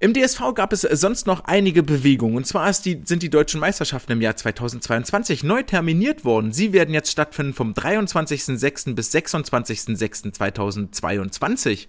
[0.00, 2.34] Im DSV gab es sonst noch einige Bewegungen.
[2.34, 6.50] Und zwar die, sind die deutschen Meisterschaften im Jahr 2022 neu terminiert worden.
[6.50, 8.96] Sie werden jetzt stattfinden vom 23.06.
[8.96, 11.86] bis 26.06.2022.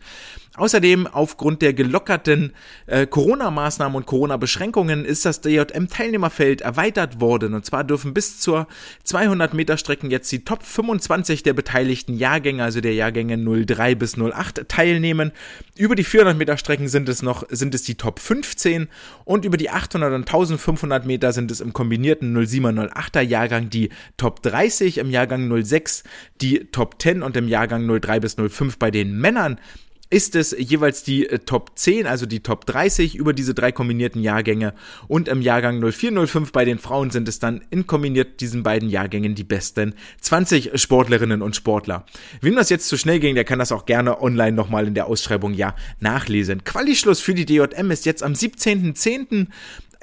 [0.55, 2.53] Außerdem aufgrund der gelockerten
[2.85, 7.55] äh, Corona-Maßnahmen und Corona-Beschränkungen ist das DJM-Teilnehmerfeld erweitert worden.
[7.55, 8.67] Und zwar dürfen bis zur
[9.03, 13.35] 200 Meter Strecken jetzt die Top 25 der beteiligten Jahrgänge, also der Jahrgänge
[13.65, 15.31] 03 bis 08 teilnehmen.
[15.75, 18.89] Über die 400 Meter Strecken sind es noch, sind es die Top 15
[19.25, 23.89] und über die 800 und 1500 Meter sind es im kombinierten 07er 08er Jahrgang die
[24.17, 26.03] Top 30, im Jahrgang 06
[26.41, 29.57] die Top 10 und im Jahrgang 03 bis 05 bei den Männern
[30.13, 34.21] ist es jeweils die äh, Top 10, also die Top 30 über diese drei kombinierten
[34.21, 34.75] Jahrgänge
[35.07, 39.33] und im Jahrgang 0405 bei den Frauen sind es dann in kombiniert diesen beiden Jahrgängen
[39.33, 42.05] die besten 20 Sportlerinnen und Sportler.
[42.41, 45.07] Wem das jetzt zu schnell ging, der kann das auch gerne online nochmal in der
[45.07, 46.63] Ausschreibung ja nachlesen.
[46.63, 49.47] Quali-Schluss für die DJM ist jetzt am 17.10.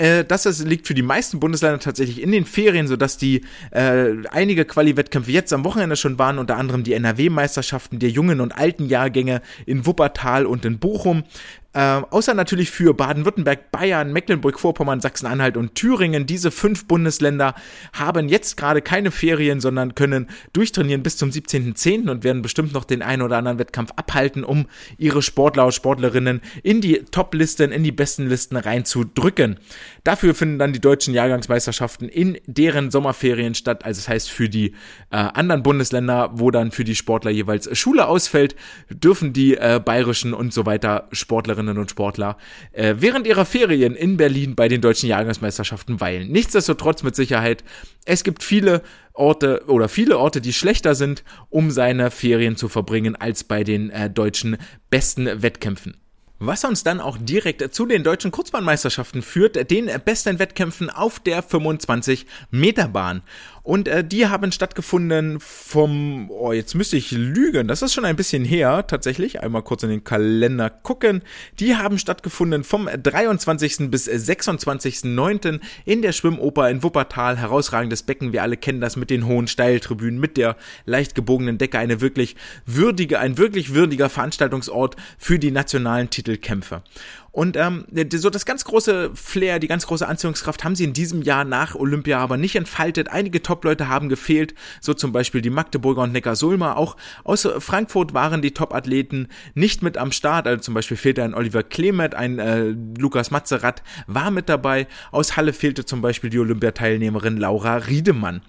[0.01, 4.13] Äh, das ist, liegt für die meisten Bundesländer tatsächlich in den Ferien, sodass die äh,
[4.31, 8.87] einige Quali-Wettkämpfe jetzt am Wochenende schon waren, unter anderem die NRW-Meisterschaften der jungen und alten
[8.87, 11.25] Jahrgänge in Wuppertal und in Bochum.
[11.73, 16.27] Äh, außer natürlich für Baden-Württemberg, Bayern, Mecklenburg-Vorpommern, Sachsen-Anhalt und Thüringen.
[16.27, 17.55] Diese fünf Bundesländer
[17.93, 22.11] haben jetzt gerade keine Ferien, sondern können durchtrainieren bis zum 17.10.
[22.11, 24.67] und werden bestimmt noch den einen oder anderen Wettkampf abhalten, um
[24.99, 29.61] ihre Sportler und Sportlerinnen in die Top-Listen, in die besten Listen reinzudrücken.
[30.03, 33.85] Dafür finden dann die deutschen Jahrgangsmeisterschaften in deren Sommerferien statt.
[33.85, 34.73] Also das heißt, für die
[35.11, 38.57] äh, anderen Bundesländer, wo dann für die Sportler jeweils Schule ausfällt,
[38.89, 42.37] dürfen die äh, bayerischen und so weiter Sportlerinnen und Sportler
[42.73, 46.31] äh, während ihrer Ferien in Berlin bei den deutschen Jahrgangsmeisterschaften weilen.
[46.31, 47.65] Nichtsdestotrotz mit Sicherheit,
[48.05, 53.17] es gibt viele Orte oder viele Orte, die schlechter sind, um seine Ferien zu verbringen
[53.17, 54.57] als bei den äh, deutschen
[54.89, 55.97] besten Wettkämpfen.
[56.43, 61.43] Was uns dann auch direkt zu den deutschen Kurzbahnmeisterschaften führt, den besten Wettkämpfen auf der
[61.43, 63.21] 25 Meter Bahn.
[63.63, 68.17] Und äh, die haben stattgefunden vom, oh, jetzt müsste ich lügen, das ist schon ein
[68.17, 69.41] bisschen her, tatsächlich.
[69.41, 71.23] Einmal kurz in den Kalender gucken.
[71.59, 73.91] Die haben stattgefunden vom 23.
[73.91, 75.61] bis 26.09.
[75.85, 77.37] in der Schwimmoper in Wuppertal.
[77.37, 81.79] Herausragendes Becken, wir alle kennen das mit den hohen Steiltribünen, mit der leicht gebogenen Decke.
[81.79, 86.83] Eine wirklich würdige, ein wirklich würdiger Veranstaltungsort für die nationalen Titelkämpfe.
[87.33, 91.23] Und ähm, so das ganz große Flair, die ganz große Anziehungskraft haben sie in diesem
[91.23, 93.09] Jahr nach Olympia aber nicht entfaltet.
[93.09, 96.77] Einige Top-Leute haben gefehlt, so zum Beispiel die Magdeburger und Neckar-Sulmer.
[96.77, 100.49] Auch aus Frankfurt waren die Top-Athleten nicht mit am Start.
[100.49, 104.89] Also zum Beispiel fehlte ein Oliver Klemet, ein äh, Lukas Matzerath war mit dabei.
[105.13, 108.43] Aus Halle fehlte zum Beispiel die Olympiateilnehmerin Laura Riedemann.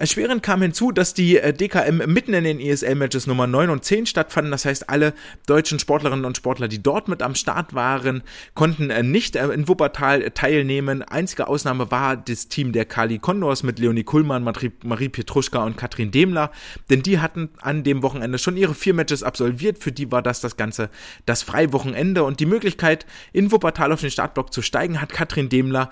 [0.00, 4.06] Erschwerend kam hinzu, dass die äh, DKM mitten in den ESL-Matches Nummer 9 und 10
[4.06, 4.50] stattfanden.
[4.50, 5.12] Das heißt, alle
[5.44, 8.22] deutschen Sportlerinnen und Sportler, die dort mit am Start waren,
[8.54, 11.02] konnten äh, nicht äh, in Wuppertal teilnehmen.
[11.02, 16.10] Einzige Ausnahme war das Team der Kali Condors mit Leonie Kuhlmann, Marie Petruschka und Katrin
[16.10, 16.50] Demler,
[16.88, 19.76] denn die hatten an dem Wochenende schon ihre vier Matches absolviert.
[19.76, 20.88] Für die war das das Ganze
[21.26, 25.90] das Freiwochenende und die Möglichkeit, in Wuppertal auf den Startblock zu steigen, hat Katrin Demler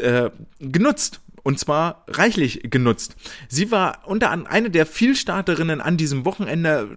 [0.00, 3.14] äh, genutzt und zwar reichlich genutzt.
[3.48, 6.96] Sie war unter anderem eine der Vielstarterinnen an diesem Wochenende,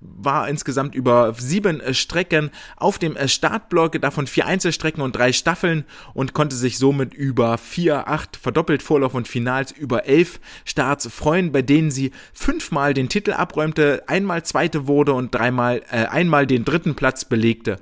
[0.00, 5.32] war insgesamt über sieben äh, Strecken auf dem äh, Startblock, davon vier Einzelstrecken und drei
[5.32, 11.08] Staffeln und konnte sich somit über vier, acht verdoppelt Vorlauf und Finals über elf Starts
[11.12, 16.46] freuen, bei denen sie fünfmal den Titel abräumte, einmal zweite wurde und dreimal, äh, einmal
[16.46, 17.78] den dritten Platz belegte.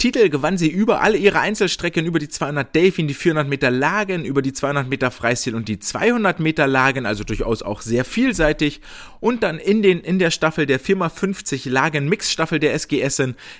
[0.00, 4.24] Titel gewann sie über alle ihre Einzelstrecken, über die 200 Delfin, die 400 Meter Lagen,
[4.24, 8.80] über die 200 Meter Freistil und die 200 Meter Lagen, also durchaus auch sehr vielseitig.
[9.18, 13.04] Und dann in den, in der Staffel der Firma 50 Lagen Mixstaffel der SG.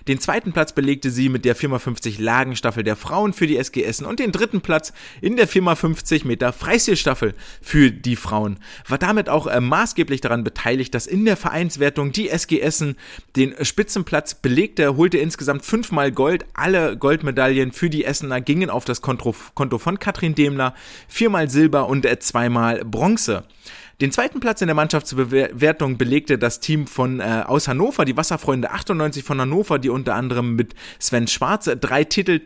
[0.06, 3.56] Den zweiten Platz belegte sie mit der Firma 50 Lagen Staffel der Frauen für die
[3.56, 8.60] SG und den dritten Platz in der Firma 50 Meter Freistilstaffel für die Frauen.
[8.86, 12.62] War damit auch äh, maßgeblich daran beteiligt, dass in der Vereinswertung die SG
[13.34, 16.44] den Spitzenplatz belegte, holte insgesamt fünfmal Gold Gold.
[16.52, 20.74] Alle Goldmedaillen für die Essener gingen auf das Konto, von Katrin Demler.
[21.08, 23.44] Viermal Silber und äh, zweimal Bronze.
[24.02, 28.70] Den zweiten Platz in der Mannschaftsbewertung belegte das Team von äh, aus Hannover, die Wasserfreunde
[28.70, 32.42] 98 von Hannover, die unter anderem mit Sven Schwarz drei Titel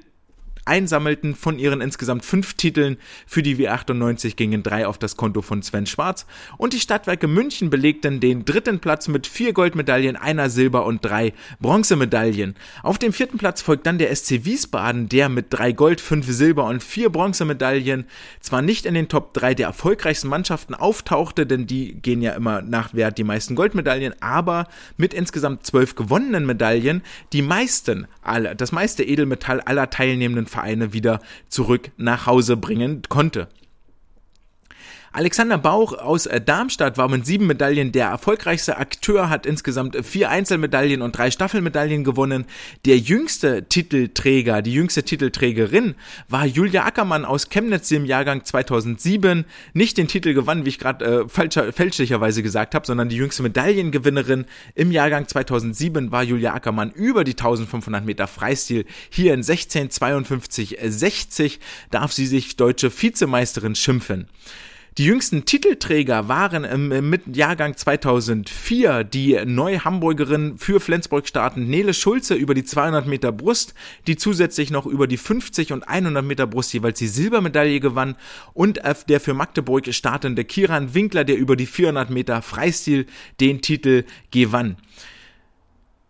[0.64, 1.35] einsammelten.
[1.35, 2.96] Von ihren insgesamt fünf Titeln
[3.27, 6.27] für die W98 gingen drei auf das Konto von Sven Schwarz
[6.59, 11.33] und die Stadtwerke München belegten den dritten Platz mit vier Goldmedaillen, einer Silber und drei
[11.61, 12.55] Bronzemedaillen.
[12.83, 16.66] Auf dem vierten Platz folgt dann der SC Wiesbaden, der mit drei Gold, fünf Silber
[16.66, 18.07] und vier Bronzemedaillen
[18.40, 22.62] zwar nicht in den Top 3 der erfolgreichsten Mannschaften auftauchte, denn die gehen ja immer
[22.62, 28.72] nach Wert die meisten Goldmedaillen, aber mit insgesamt zwölf gewonnenen Medaillen die meisten, alle, das
[28.72, 33.48] meiste Edelmetall aller teilnehmenden Vereine wieder zurück nach Hause bringen konnte.
[35.14, 40.31] Alexander Bauch aus äh, Darmstadt war mit sieben Medaillen der erfolgreichste Akteur, hat insgesamt vier
[40.31, 42.46] Einzelmedaillen und drei Staffelmedaillen gewonnen.
[42.87, 45.96] Der jüngste Titelträger, die jüngste Titelträgerin
[46.31, 49.44] war Julia Ackermann aus Chemnitz im Jahrgang 2007.
[49.75, 54.46] Nicht den Titel gewann, wie ich gerade äh, fälschlicherweise gesagt habe, sondern die jüngste Medaillengewinnerin
[54.75, 58.87] im Jahrgang 2007 war Julia Ackermann über die 1500 Meter Freistil.
[59.11, 61.59] Hier in 1652,60
[61.90, 64.27] darf sie sich deutsche Vizemeisterin schimpfen.
[64.98, 72.35] Die jüngsten Titelträger waren im, mit Jahrgang 2004 die Neu-Hamburgerin für Flensburg startend Nele Schulze
[72.35, 73.72] über die 200 Meter Brust,
[74.07, 78.16] die zusätzlich noch über die 50 und 100 Meter Brust jeweils die Silbermedaille gewann
[78.52, 83.07] und der für Magdeburg startende Kiran Winkler, der über die 400 Meter Freistil
[83.40, 84.76] den Titel gewann.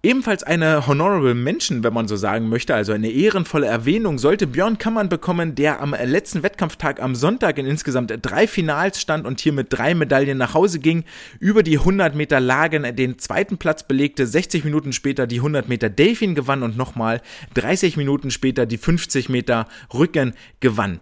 [0.04, 4.76] Ebenfalls eine Honorable Mention, wenn man so sagen möchte, also eine ehrenvolle Erwähnung, sollte Björn
[4.76, 9.52] Kammern bekommen, der am letzten Wettkampftag am Sonntag in insgesamt drei Finals stand und hier
[9.52, 11.04] mit drei Medaillen nach Hause ging,
[11.38, 15.88] über die 100 Meter Lagen den zweiten Platz belegte, 60 Minuten später die 100 Meter
[15.88, 17.22] Delfin gewann und nochmal
[17.54, 20.98] 30 Minuten später die 50 Meter Rücken gewann.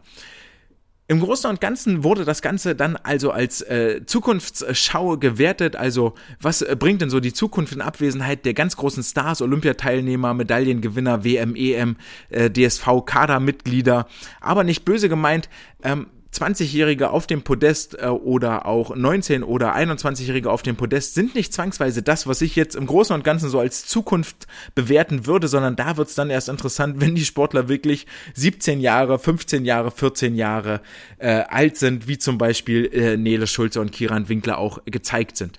[1.10, 5.74] Im Großen und Ganzen wurde das Ganze dann also als äh, Zukunftsschau gewertet.
[5.74, 10.34] Also was äh, bringt denn so die Zukunft in Abwesenheit der ganz großen Stars, Olympiateilnehmer,
[10.34, 11.96] Medaillengewinner, WM, EM,
[12.28, 14.06] äh, DSV, Kadermitglieder.
[14.40, 15.48] Aber nicht böse gemeint.
[15.82, 21.34] Ähm, 20-Jährige auf dem Podest äh, oder auch 19- oder 21-Jährige auf dem Podest sind
[21.34, 25.48] nicht zwangsweise das, was ich jetzt im Großen und Ganzen so als Zukunft bewerten würde,
[25.48, 29.90] sondern da wird es dann erst interessant, wenn die Sportler wirklich 17 Jahre, 15 Jahre,
[29.90, 30.80] 14 Jahre
[31.18, 35.58] äh, alt sind, wie zum Beispiel äh, Nele Schulze und Kiran Winkler auch gezeigt sind.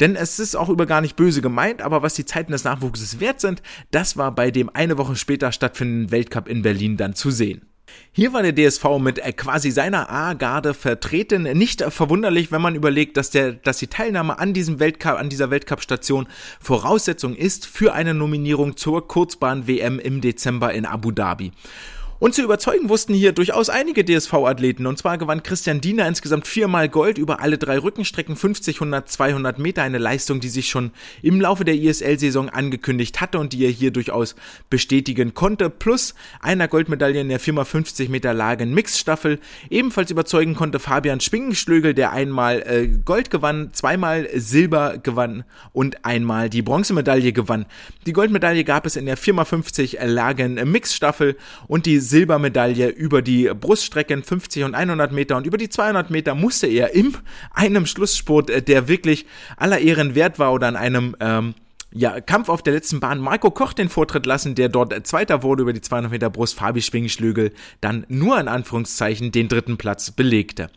[0.00, 3.20] Denn es ist auch über gar nicht böse gemeint, aber was die Zeiten des Nachwuchses
[3.20, 7.30] wert sind, das war bei dem eine Woche später stattfindenden Weltcup in Berlin dann zu
[7.30, 7.69] sehen.
[8.12, 11.42] Hier war der DSV mit äh, quasi seiner A-Garde vertreten.
[11.56, 15.50] Nicht verwunderlich, wenn man überlegt, dass, der, dass die Teilnahme an diesem Weltcup, an dieser
[15.50, 16.26] Weltcup-Station
[16.60, 21.52] Voraussetzung ist für eine Nominierung zur Kurzbahn-WM im Dezember in Abu Dhabi.
[22.20, 24.86] Und zu überzeugen wussten hier durchaus einige DSV-Athleten.
[24.86, 29.58] Und zwar gewann Christian Diener insgesamt viermal Gold über alle drei Rückenstrecken, 50, 100, 200
[29.58, 29.82] Meter.
[29.82, 30.90] Eine Leistung, die sich schon
[31.22, 34.36] im Laufe der ISL-Saison angekündigt hatte und die er hier durchaus
[34.68, 35.70] bestätigen konnte.
[35.70, 39.40] Plus einer Goldmedaille in der 4x50 Meter Lagen Mixstaffel.
[39.70, 46.50] Ebenfalls überzeugen konnte Fabian Schwingenschlögel, der einmal äh, Gold gewann, zweimal Silber gewann und einmal
[46.50, 47.64] die Bronzemedaille gewann.
[48.04, 54.22] Die Goldmedaille gab es in der 4x50 Lagen Mixstaffel und die Silbermedaille über die Bruststrecken
[54.22, 57.16] 50 und 100 Meter und über die 200 Meter musste er in
[57.52, 61.54] einem Schlussspurt, äh, der wirklich aller Ehren wert war oder an einem ähm,
[61.92, 65.62] ja, Kampf auf der letzten Bahn Marco Koch den Vortritt lassen, der dort Zweiter wurde
[65.62, 70.70] über die 200 Meter Brust, Fabi Schwingschlögel dann nur in Anführungszeichen den dritten Platz belegte.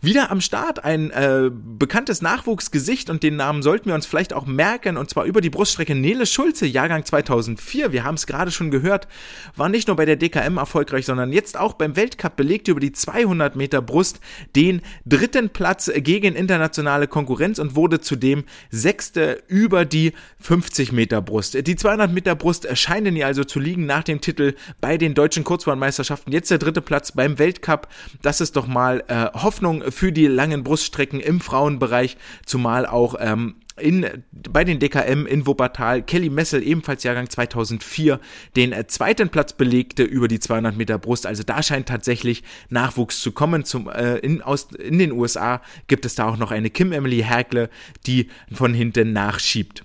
[0.00, 4.46] Wieder am Start ein äh, bekanntes Nachwuchsgesicht und den Namen sollten wir uns vielleicht auch
[4.46, 7.90] merken und zwar über die Bruststrecke Nele Schulze, Jahrgang 2004.
[7.90, 9.08] Wir haben es gerade schon gehört,
[9.56, 12.92] war nicht nur bei der DKM erfolgreich, sondern jetzt auch beim Weltcup belegt über die
[12.92, 14.20] 200 Meter Brust
[14.54, 21.66] den dritten Platz gegen internationale Konkurrenz und wurde zudem sechste über die 50 Meter Brust.
[21.66, 25.42] Die 200 Meter Brust erscheinen ihr also zu liegen nach dem Titel bei den deutschen
[25.42, 26.32] Kurzbahnmeisterschaften.
[26.32, 27.88] Jetzt der dritte Platz beim Weltcup.
[28.22, 33.56] Das ist doch mal äh, Hoffnung für die langen Bruststrecken im Frauenbereich, zumal auch ähm,
[33.78, 38.20] in, bei den DKM in Wuppertal Kelly Messel, ebenfalls Jahrgang 2004,
[38.56, 41.26] den äh, zweiten Platz belegte über die 200 Meter Brust.
[41.26, 43.64] Also da scheint tatsächlich Nachwuchs zu kommen.
[43.64, 47.22] Zum, äh, in, aus, in den USA gibt es da auch noch eine Kim Emily
[47.22, 47.70] Herkle,
[48.06, 49.84] die von hinten nachschiebt.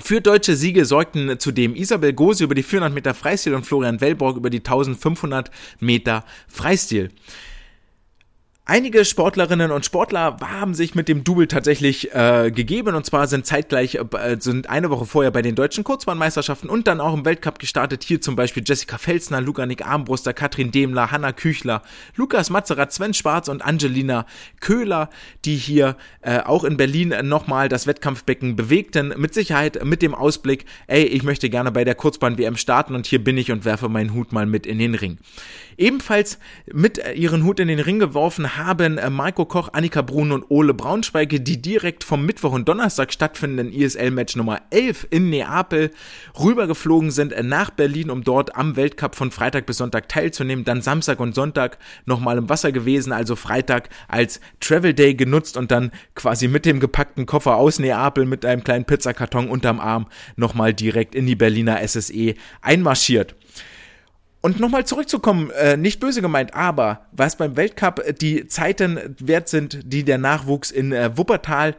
[0.00, 4.38] Für deutsche Siege sorgten zudem Isabel Gose über die 400 Meter Freistil und Florian Wellborg
[4.38, 7.10] über die 1500 Meter Freistil.
[8.64, 13.44] Einige Sportlerinnen und Sportler haben sich mit dem Double tatsächlich äh, gegeben und zwar sind
[13.44, 17.58] zeitgleich, äh, sind eine Woche vorher bei den deutschen Kurzbahnmeisterschaften und dann auch im Weltcup
[17.58, 18.04] gestartet.
[18.04, 21.82] Hier zum Beispiel Jessica Felsner, Luganik Armbruster, Katrin Demler, Hanna Küchler,
[22.14, 24.26] Lukas Mazerat, Sven Schwarz und Angelina
[24.60, 25.10] Köhler,
[25.44, 29.12] die hier äh, auch in Berlin nochmal das Wettkampfbecken bewegten.
[29.16, 33.24] Mit Sicherheit mit dem Ausblick, ey, ich möchte gerne bei der Kurzbahn-WM starten und hier
[33.24, 35.18] bin ich und werfe meinen Hut mal mit in den Ring.
[35.82, 36.38] Ebenfalls
[36.72, 40.74] mit ihren Hut in den Ring geworfen haben äh, Marco Koch, Annika Brun und Ole
[40.74, 45.90] Braunschweige, die direkt vom Mittwoch und Donnerstag stattfindenden ISL-Match Nummer 11 in Neapel
[46.38, 50.64] rübergeflogen sind äh, nach Berlin, um dort am Weltcup von Freitag bis Sonntag teilzunehmen.
[50.64, 55.72] Dann Samstag und Sonntag nochmal im Wasser gewesen, also Freitag als Travel Day genutzt und
[55.72, 60.74] dann quasi mit dem gepackten Koffer aus Neapel mit einem kleinen Pizzakarton unterm Arm nochmal
[60.74, 63.34] direkt in die Berliner SSE einmarschiert.
[64.42, 69.80] Und nochmal zurückzukommen, äh, nicht böse gemeint, aber was beim Weltcup die Zeiten wert sind,
[69.84, 71.76] die der Nachwuchs in äh, Wuppertal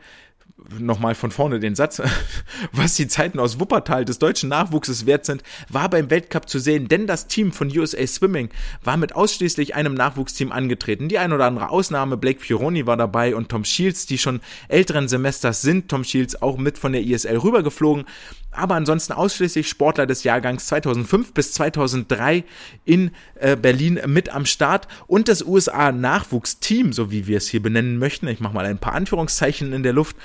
[0.79, 2.01] nochmal von vorne den Satz,
[2.71, 6.87] was die Zeiten aus Wuppertal des deutschen Nachwuchses wert sind, war beim Weltcup zu sehen,
[6.87, 8.49] denn das Team von USA Swimming
[8.83, 11.09] war mit ausschließlich einem Nachwuchsteam angetreten.
[11.09, 15.07] Die ein oder andere Ausnahme, Blake Fioroni war dabei und Tom Shields, die schon älteren
[15.07, 18.05] Semesters sind, Tom Shields auch mit von der ISL rübergeflogen,
[18.55, 22.43] aber ansonsten ausschließlich Sportler des Jahrgangs 2005 bis 2003
[22.85, 24.87] in äh, Berlin mit am Start.
[25.07, 28.79] Und das USA Nachwuchsteam, so wie wir es hier benennen möchten, ich mache mal ein
[28.79, 30.15] paar Anführungszeichen in der Luft,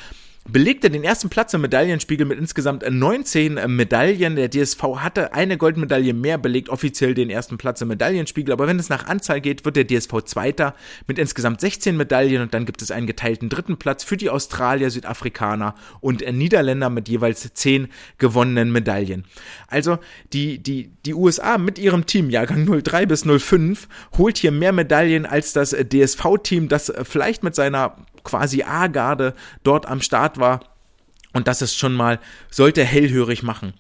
[0.51, 4.37] belegte den ersten Platz im Medaillenspiegel mit insgesamt 19 Medaillen.
[4.37, 8.53] Der DSV hatte eine Goldmedaille mehr, belegt offiziell den ersten Platz im Medaillenspiegel.
[8.53, 10.75] Aber wenn es nach Anzahl geht, wird der DSV Zweiter
[11.07, 14.91] mit insgesamt 16 Medaillen und dann gibt es einen geteilten dritten Platz für die Australier,
[14.91, 19.25] Südafrikaner und Niederländer mit jeweils 10 gewonnenen Medaillen.
[19.67, 19.99] Also
[20.33, 25.27] die, die, die USA mit ihrem Team, Jahrgang 03 bis 05, holt hier mehr Medaillen
[25.27, 27.97] als das DSV-Team, das vielleicht mit seiner
[28.29, 30.61] quasi A-Garde dort am Start war.
[31.33, 33.75] Und das ist schon mal, sollte hellhörig machen.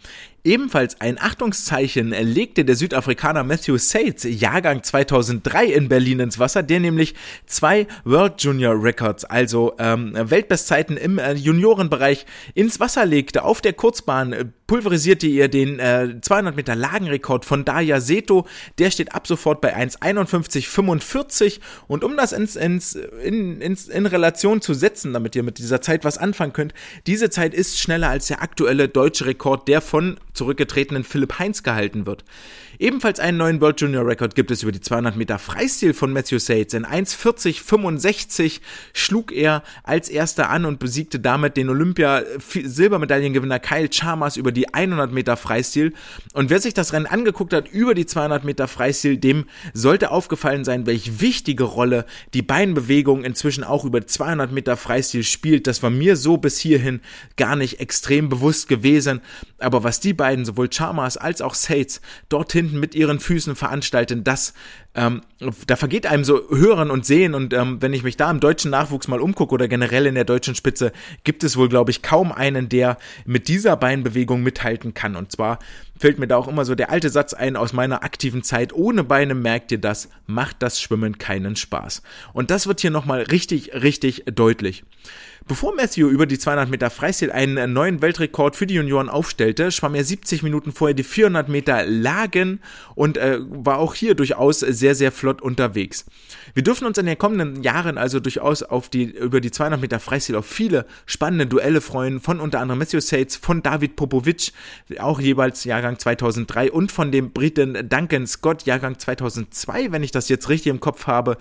[0.44, 6.80] Ebenfalls ein Achtungszeichen legte der Südafrikaner Matthew Sates Jahrgang 2003 in Berlin ins Wasser, der
[6.80, 7.14] nämlich
[7.46, 13.44] zwei World Junior Records, also ähm, Weltbestzeiten im äh, Juniorenbereich, ins Wasser legte.
[13.44, 18.46] Auf der Kurzbahn pulverisierte ihr den äh, 200 Meter Lagenrekord von Daya Seto.
[18.78, 24.60] Der steht ab sofort bei 1,51,45 und um das ins, ins, in, ins, in Relation
[24.60, 26.74] zu setzen, damit ihr mit dieser Zeit was anfangen könnt,
[27.06, 32.06] diese Zeit ist schneller als der aktuelle deutsche Rekord, der von zurückgetretenen Philipp Heinz gehalten
[32.06, 32.24] wird.
[32.80, 36.38] Ebenfalls einen neuen World Junior Record gibt es über die 200 Meter Freistil von Matthew
[36.38, 36.74] Sates.
[36.74, 38.60] In 1,40,65
[38.92, 45.10] schlug er als erster an und besiegte damit den Olympia-Silbermedaillengewinner Kyle Chalmers über die 100
[45.10, 45.92] Meter Freistil.
[46.34, 50.64] Und wer sich das Rennen angeguckt hat über die 200 Meter Freistil, dem sollte aufgefallen
[50.64, 55.66] sein, welche wichtige Rolle die Beinbewegung inzwischen auch über 200 Meter Freistil spielt.
[55.66, 57.00] Das war mir so bis hierhin
[57.36, 59.20] gar nicht extrem bewusst gewesen.
[59.58, 64.24] Aber was die beiden, sowohl Chalmers als auch Sates, dorthin hinten mit ihren Füßen veranstalten,
[64.24, 64.54] das,
[64.94, 65.22] ähm,
[65.66, 68.70] da vergeht einem so Hören und Sehen und ähm, wenn ich mich da im deutschen
[68.70, 70.92] Nachwuchs mal umgucke oder generell in der deutschen Spitze,
[71.24, 75.16] gibt es wohl, glaube ich, kaum einen, der mit dieser Beinbewegung mithalten kann.
[75.16, 75.58] Und zwar
[75.98, 79.04] fällt mir da auch immer so der alte Satz ein aus meiner aktiven Zeit, ohne
[79.04, 82.02] Beine merkt ihr das, macht das Schwimmen keinen Spaß.
[82.32, 84.84] Und das wird hier nochmal richtig, richtig deutlich.
[85.48, 89.94] Bevor Matthew über die 200 Meter Freistil einen neuen Weltrekord für die Junioren aufstellte, schwamm
[89.94, 92.60] er 70 Minuten vorher die 400 Meter Lagen
[92.94, 96.04] und äh, war auch hier durchaus sehr, sehr flott unterwegs.
[96.52, 100.00] Wir dürfen uns in den kommenden Jahren also durchaus auf die, über die 200 Meter
[100.00, 104.52] Freistil auf viele spannende Duelle freuen, von unter anderem Matthew Sates, von David Popovic,
[104.98, 110.28] auch jeweils Jahrgang 2003 und von dem Briten Duncan Scott, Jahrgang 2002, wenn ich das
[110.28, 111.38] jetzt richtig im Kopf habe.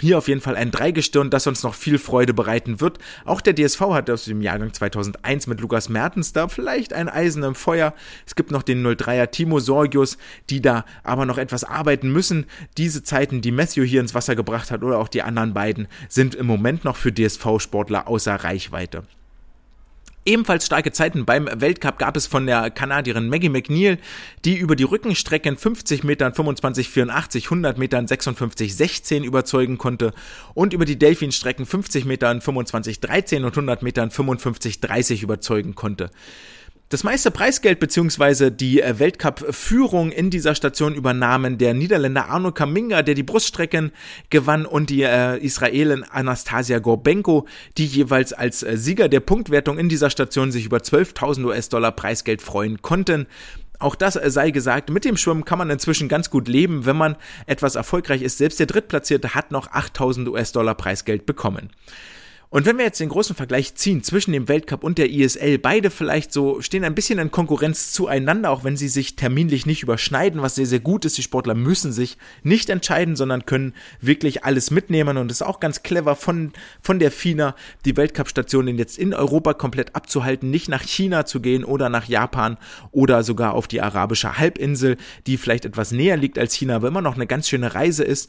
[0.00, 2.98] Hier auf jeden Fall ein Dreigestirn, das uns noch viel Freude bereiten wird.
[3.26, 7.42] Auch der DSV hat aus dem Jahrgang 2001 mit Lukas Mertens da vielleicht ein Eisen
[7.42, 7.92] im Feuer.
[8.26, 10.16] Es gibt noch den 03er Timo Sorgius,
[10.48, 12.46] die da aber noch etwas arbeiten müssen.
[12.78, 16.34] Diese Zeiten, die Matthew hier ins Wasser gebracht hat oder auch die anderen beiden, sind
[16.34, 19.02] im Moment noch für DSV-Sportler außer Reichweite.
[20.26, 23.96] Ebenfalls starke Zeiten beim Weltcup gab es von der Kanadierin Maggie McNeil,
[24.44, 30.12] die über die Rückenstrecken 50 Metern 25, 84, 100 Metern 56, 16 überzeugen konnte
[30.52, 36.10] und über die Delfin-Strecken 50 Metern 25, 13 und 100 Metern 55, 30 überzeugen konnte.
[36.90, 38.50] Das meiste Preisgeld bzw.
[38.50, 43.92] die äh, Weltcup-Führung in dieser Station übernahmen der Niederländer Arno Kaminga, der die Bruststrecken
[44.28, 47.46] gewann, und die äh, Israelin Anastasia Gorbenko,
[47.78, 52.42] die jeweils als äh, Sieger der Punktwertung in dieser Station sich über 12.000 US-Dollar Preisgeld
[52.42, 53.28] freuen konnten.
[53.78, 56.96] Auch das äh, sei gesagt, mit dem Schwimmen kann man inzwischen ganz gut leben, wenn
[56.96, 57.14] man
[57.46, 58.38] etwas erfolgreich ist.
[58.38, 61.70] Selbst der Drittplatzierte hat noch 8000 US-Dollar Preisgeld bekommen.
[62.52, 65.88] Und wenn wir jetzt den großen Vergleich ziehen zwischen dem Weltcup und der ISL, beide
[65.88, 70.42] vielleicht so stehen ein bisschen in Konkurrenz zueinander, auch wenn sie sich terminlich nicht überschneiden,
[70.42, 71.16] was sehr, sehr gut ist.
[71.16, 75.84] Die Sportler müssen sich nicht entscheiden, sondern können wirklich alles mitnehmen und ist auch ganz
[75.84, 81.26] clever von, von der FINA, die Weltcup-Stationen jetzt in Europa komplett abzuhalten, nicht nach China
[81.26, 82.58] zu gehen oder nach Japan
[82.90, 84.96] oder sogar auf die arabische Halbinsel,
[85.28, 88.28] die vielleicht etwas näher liegt als China, aber immer noch eine ganz schöne Reise ist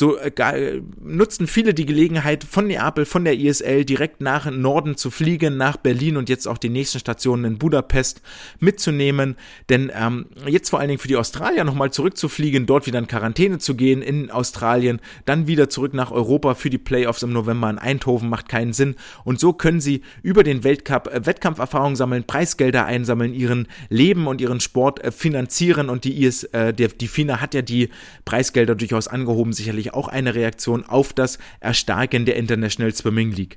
[0.00, 5.10] so äh, nutzten viele die Gelegenheit von Neapel, von der ISL direkt nach Norden zu
[5.10, 8.22] fliegen, nach Berlin und jetzt auch die nächsten Stationen in Budapest
[8.60, 9.36] mitzunehmen.
[9.68, 13.58] Denn ähm, jetzt vor allen Dingen für die Australier nochmal zurückzufliegen, dort wieder in Quarantäne
[13.58, 17.78] zu gehen in Australien, dann wieder zurück nach Europa für die Playoffs im November in
[17.78, 18.96] Eindhoven macht keinen Sinn.
[19.24, 24.40] Und so können sie über den Weltcup äh, Wettkampferfahrung sammeln, Preisgelder einsammeln, ihren Leben und
[24.40, 27.90] ihren Sport äh, finanzieren und die IS, äh, der, die FINA hat ja die
[28.24, 33.56] Preisgelder durchaus angehoben, sicherlich auch eine Reaktion auf das Erstarken der International Swimming League.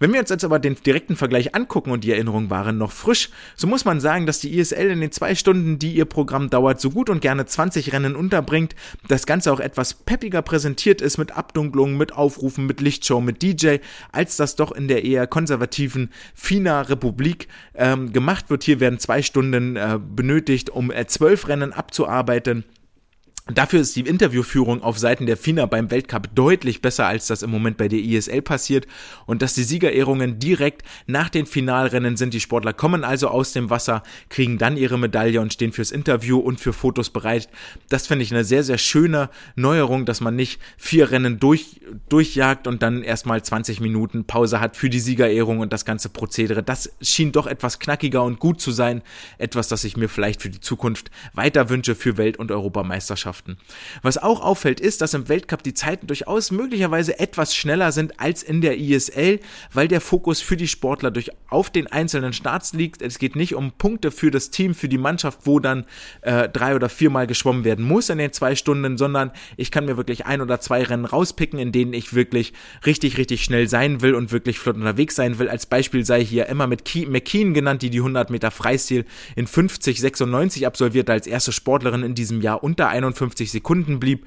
[0.00, 3.28] Wenn wir uns jetzt aber den direkten Vergleich angucken und die Erinnerungen waren noch frisch,
[3.54, 6.80] so muss man sagen, dass die ISL in den zwei Stunden, die ihr Programm dauert,
[6.80, 8.74] so gut und gerne 20 Rennen unterbringt,
[9.08, 13.76] das Ganze auch etwas peppiger präsentiert ist mit Abdunklungen, mit Aufrufen, mit Lichtshow, mit DJ,
[14.10, 18.64] als das doch in der eher konservativen FINA Republik ähm, gemacht wird.
[18.64, 22.64] Hier werden zwei Stunden äh, benötigt, um äh, zwölf Rennen abzuarbeiten.
[23.54, 27.50] Dafür ist die Interviewführung auf Seiten der FINA beim Weltcup deutlich besser, als das im
[27.50, 28.86] Moment bei der ISL passiert
[29.26, 32.34] und dass die Siegerehrungen direkt nach den Finalrennen sind.
[32.34, 36.38] Die Sportler kommen also aus dem Wasser, kriegen dann ihre Medaille und stehen fürs Interview
[36.38, 37.48] und für Fotos bereit.
[37.88, 42.66] Das finde ich eine sehr, sehr schöne Neuerung, dass man nicht vier Rennen durch, durchjagt
[42.66, 46.62] und dann erstmal 20 Minuten Pause hat für die Siegerehrung und das ganze Prozedere.
[46.62, 49.02] Das schien doch etwas knackiger und gut zu sein.
[49.38, 53.39] Etwas, das ich mir vielleicht für die Zukunft weiter wünsche für Welt- und Europameisterschaften.
[53.40, 53.58] Mannschaften.
[54.02, 58.42] Was auch auffällt, ist, dass im Weltcup die Zeiten durchaus möglicherweise etwas schneller sind als
[58.42, 59.40] in der ISL,
[59.72, 63.02] weil der Fokus für die Sportler durch auf den einzelnen Starts liegt.
[63.02, 65.84] Es geht nicht um Punkte für das Team, für die Mannschaft, wo dann
[66.22, 69.96] äh, drei oder viermal geschwommen werden muss in den zwei Stunden, sondern ich kann mir
[69.96, 72.52] wirklich ein oder zwei Rennen rauspicken, in denen ich wirklich
[72.86, 75.48] richtig, richtig schnell sein will und wirklich flott unterwegs sein will.
[75.48, 79.04] Als Beispiel sei hier Emma McKean genannt, die die 100 Meter Freistil
[79.36, 84.26] in 50, 96 absolviert als erste Sportlerin in diesem Jahr unter 51 52 Sekunden blieb.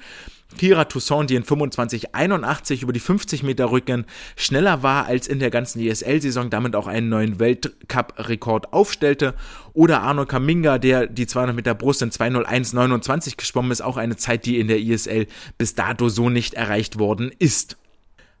[0.56, 4.04] Kira Toussaint, die in 25,81 über die 50 Meter Rücken
[4.36, 9.34] schneller war als in der ganzen ESL-Saison, damit auch einen neuen Weltcup-Rekord aufstellte.
[9.72, 14.46] Oder Arno Kaminga, der die 200 Meter Brust in 201,29 geschwommen ist, auch eine Zeit,
[14.46, 15.26] die in der ESL
[15.58, 17.76] bis dato so nicht erreicht worden ist.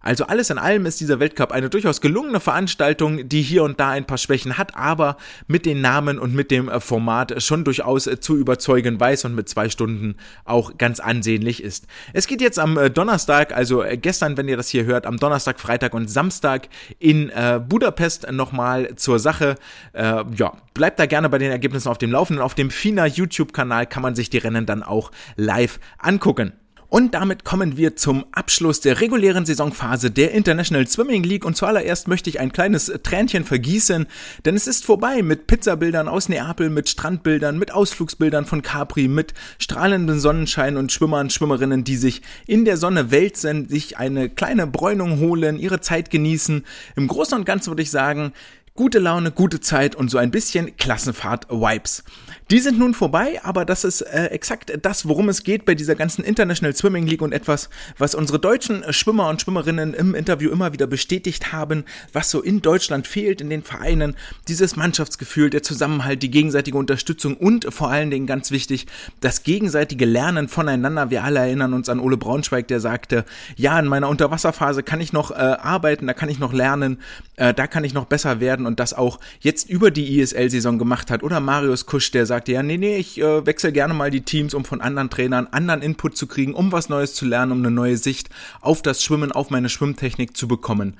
[0.04, 3.88] Also alles in allem ist dieser Weltcup eine durchaus gelungene Veranstaltung, die hier und da
[3.88, 8.06] ein paar Schwächen hat, aber mit den Namen und mit dem äh, Format schon durchaus
[8.06, 11.86] äh, zu überzeugen weiß und mit zwei Stunden auch ganz ansehnlich ist.
[12.12, 15.58] Es geht jetzt am äh, Donnerstag, also gestern, wenn ihr das hier hört, am Donnerstag,
[15.58, 17.32] Freitag und Samstag in
[17.68, 19.56] Budapest nochmal zur Sache.
[19.94, 22.42] Ja, bleibt da gerne bei den Ergebnissen auf dem Laufenden.
[22.42, 26.52] Auf dem FINA YouTube-Kanal kann man sich die Rennen dann auch live angucken.
[26.94, 31.44] Und damit kommen wir zum Abschluss der regulären Saisonphase der International Swimming League.
[31.44, 34.06] Und zuallererst möchte ich ein kleines Tränchen vergießen,
[34.44, 39.34] denn es ist vorbei mit Pizzabildern aus Neapel, mit Strandbildern, mit Ausflugsbildern von Capri, mit
[39.58, 45.18] strahlenden Sonnenschein und Schwimmern, Schwimmerinnen, die sich in der Sonne wälzen, sich eine kleine Bräunung
[45.18, 46.64] holen, ihre Zeit genießen.
[46.94, 48.32] Im Großen und Ganzen würde ich sagen,
[48.76, 52.04] gute Laune, gute Zeit und so ein bisschen Klassenfahrt-Vibes.
[52.50, 55.94] Die sind nun vorbei, aber das ist äh, exakt das, worum es geht bei dieser
[55.94, 60.74] ganzen International Swimming League und etwas, was unsere deutschen Schwimmer und Schwimmerinnen im Interview immer
[60.74, 64.14] wieder bestätigt haben, was so in Deutschland fehlt, in den Vereinen,
[64.46, 68.86] dieses Mannschaftsgefühl, der Zusammenhalt, die gegenseitige Unterstützung und vor allen Dingen ganz wichtig,
[69.20, 71.08] das gegenseitige Lernen voneinander.
[71.08, 73.24] Wir alle erinnern uns an Ole Braunschweig, der sagte,
[73.56, 76.98] ja, in meiner Unterwasserphase kann ich noch äh, arbeiten, da kann ich noch lernen,
[77.36, 81.10] äh, da kann ich noch besser werden und das auch jetzt über die ISL-Saison gemacht
[81.10, 81.22] hat.
[81.22, 84.22] Oder Marius Kusch, der sagt, sagte, ja, nee, nee, ich äh, wechsle gerne mal die
[84.22, 87.58] Teams, um von anderen Trainern anderen Input zu kriegen, um was Neues zu lernen, um
[87.58, 88.28] eine neue Sicht
[88.60, 90.96] auf das Schwimmen, auf meine Schwimmtechnik zu bekommen.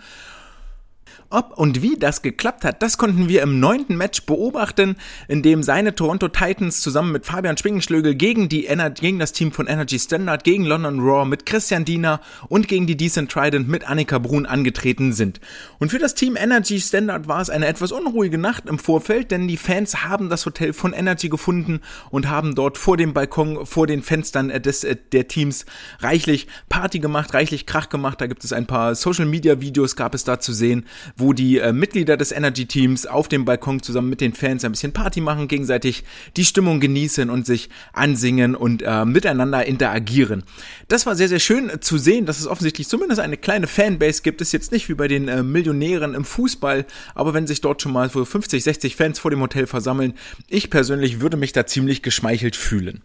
[1.31, 4.97] Ob und wie das geklappt hat, das konnten wir im neunten Match beobachten,
[5.29, 8.69] in dem seine Toronto Titans zusammen mit Fabian Schwingenschlögel gegen, die
[9.01, 12.97] gegen das Team von Energy Standard, gegen London Raw mit Christian Diener und gegen die
[12.97, 15.41] Decent Trident mit Annika Brun angetreten sind.
[15.79, 19.49] Und für das Team Energy Standard war es eine etwas unruhige Nacht im Vorfeld, denn
[19.49, 23.87] die Fans haben das Hotel von Energy gefunden und haben dort vor dem Balkon, vor
[23.87, 25.67] den Fenstern des, äh, der Teams
[26.01, 28.21] reichlich Party gemacht, reichlich Krach gemacht.
[28.21, 30.87] Da gibt es ein paar Social Media Videos, gab es da zu sehen,
[31.17, 34.73] wo die äh, Mitglieder des Energy Teams auf dem Balkon zusammen mit den Fans ein
[34.73, 36.05] bisschen Party machen, gegenseitig
[36.37, 40.43] die Stimmung genießen und sich ansingen und äh, miteinander interagieren.
[40.89, 44.41] Das war sehr, sehr schön zu sehen, dass es offensichtlich zumindest eine kleine Fanbase gibt.
[44.41, 46.85] Ist jetzt nicht wie bei den äh, Millionären im Fußball,
[47.15, 50.15] aber wenn sich dort schon mal so 50, 60 Fans vor dem Hotel versammeln,
[50.49, 53.03] ich persönlich würde mich da ziemlich geschmeichelt fühlen.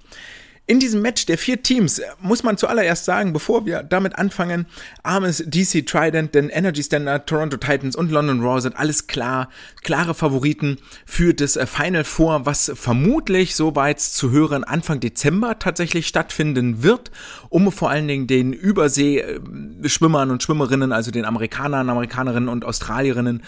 [0.70, 4.67] In diesem Match der vier Teams äh, muss man zuallererst sagen, bevor wir damit anfangen,
[5.01, 9.49] armes DC Trident, denn Energy Standard, Toronto Titans und London Raw sind alles klar,
[9.82, 16.05] klare Favoriten für das äh, Final Four, was vermutlich, soweit zu hören, Anfang Dezember tatsächlich
[16.05, 17.09] stattfinden wird,
[17.49, 23.41] um vor allen Dingen den Übersee-Schwimmern und Schwimmerinnen, also den Amerikanern, Amerikanerinnen und Australierinnen,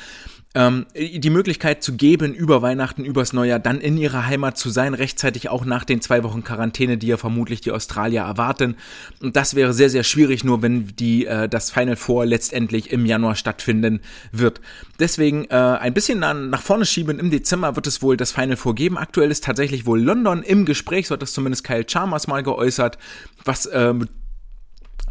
[0.54, 4.94] ähm, die Möglichkeit zu geben, über Weihnachten, übers Neujahr dann in ihrer Heimat zu sein,
[4.94, 8.76] rechtzeitig auch nach den zwei Wochen Quarantäne, die ja vermutlich die Australier erwarten.
[9.22, 13.06] Und das wäre sehr, sehr schwierig, nur wenn die äh, das Final Four letztendlich im
[13.06, 14.02] Januar stattfinden
[14.34, 14.60] wird.
[15.00, 17.20] Deswegen äh, ein bisschen nach, nach vorne schieben.
[17.20, 18.98] Im Dezember wird es wohl das Final Four geben.
[18.98, 22.98] Aktuell ist tatsächlich wohl London im Gespräch, so hat das zumindest Kyle Chalmers mal geäußert,
[23.46, 23.94] was äh,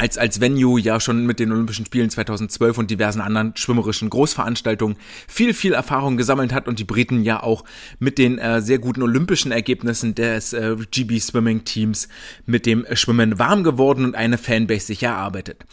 [0.00, 4.96] als, als Venue ja schon mit den Olympischen Spielen 2012 und diversen anderen schwimmerischen Großveranstaltungen
[5.28, 7.64] viel, viel Erfahrung gesammelt hat und die Briten ja auch
[7.98, 12.08] mit den äh, sehr guten olympischen Ergebnissen des äh, GB Swimming Teams
[12.46, 15.66] mit dem Schwimmen warm geworden und eine Fanbase sich erarbeitet.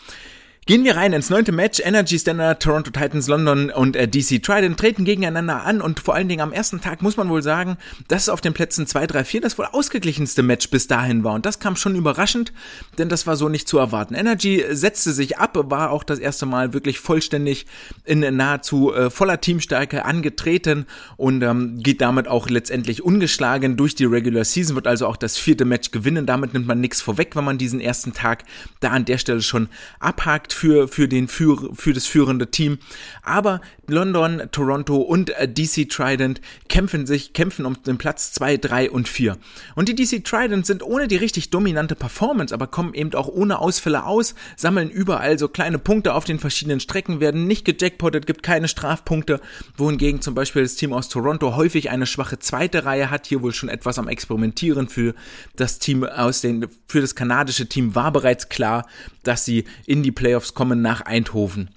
[0.67, 1.79] Gehen wir rein ins neunte Match.
[1.81, 6.27] Energy Standard, Toronto Titans London und äh, DC Trident treten gegeneinander an und vor allen
[6.27, 7.77] Dingen am ersten Tag muss man wohl sagen,
[8.09, 11.35] dass es auf den Plätzen 2, 3, 4 das wohl ausgeglichenste Match bis dahin war.
[11.35, 12.51] Und das kam schon überraschend,
[12.97, 14.13] denn das war so nicht zu erwarten.
[14.13, 17.65] Energy setzte sich ab, war auch das erste Mal wirklich vollständig
[18.03, 24.03] in nahezu äh, voller Teamstärke angetreten und ähm, geht damit auch letztendlich ungeschlagen durch die
[24.03, 26.25] Regular Season, wird also auch das vierte Match gewinnen.
[26.25, 28.43] Damit nimmt man nichts vorweg, wenn man diesen ersten Tag
[28.81, 29.69] da an der Stelle schon
[30.01, 32.79] abhakt für, für, den, für, für das führende Team.
[33.21, 38.91] Aber London, Toronto und äh, DC Trident kämpfen sich, kämpfen um den Platz 2, 3
[38.91, 39.37] und 4.
[39.75, 43.59] Und die DC Trident sind ohne die richtig dominante Performance, aber kommen eben auch ohne
[43.59, 48.41] Ausfälle aus, sammeln überall so kleine Punkte auf den verschiedenen Strecken, werden nicht gejackpottet, gibt
[48.41, 49.39] keine Strafpunkte,
[49.77, 53.53] wohingegen zum Beispiel das Team aus Toronto häufig eine schwache zweite Reihe hat, hier wohl
[53.53, 55.13] schon etwas am Experimentieren für
[55.55, 58.87] das Team aus den, für das kanadische Team war bereits klar,
[59.23, 61.69] dass sie in die Playoffs kommen nach Eindhoven.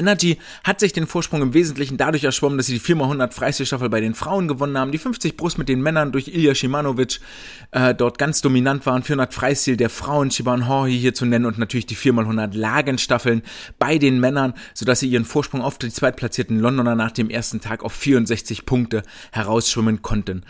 [0.00, 4.00] Energy hat sich den Vorsprung im Wesentlichen dadurch erschwommen, dass sie die 4x100 Freistilstaffel bei
[4.00, 7.20] den Frauen gewonnen haben, die 50 Brust mit den Männern durch Ilya Shimanovic
[7.70, 11.58] äh, dort ganz dominant waren, 400 Freistil der Frauen, Shiban Horhi hier zu nennen und
[11.58, 13.42] natürlich die 4x100 Lagenstaffeln
[13.78, 17.84] bei den Männern, sodass sie ihren Vorsprung auf die zweitplatzierten Londoner nach dem ersten Tag
[17.84, 20.44] auf 64 Punkte herausschwimmen konnten.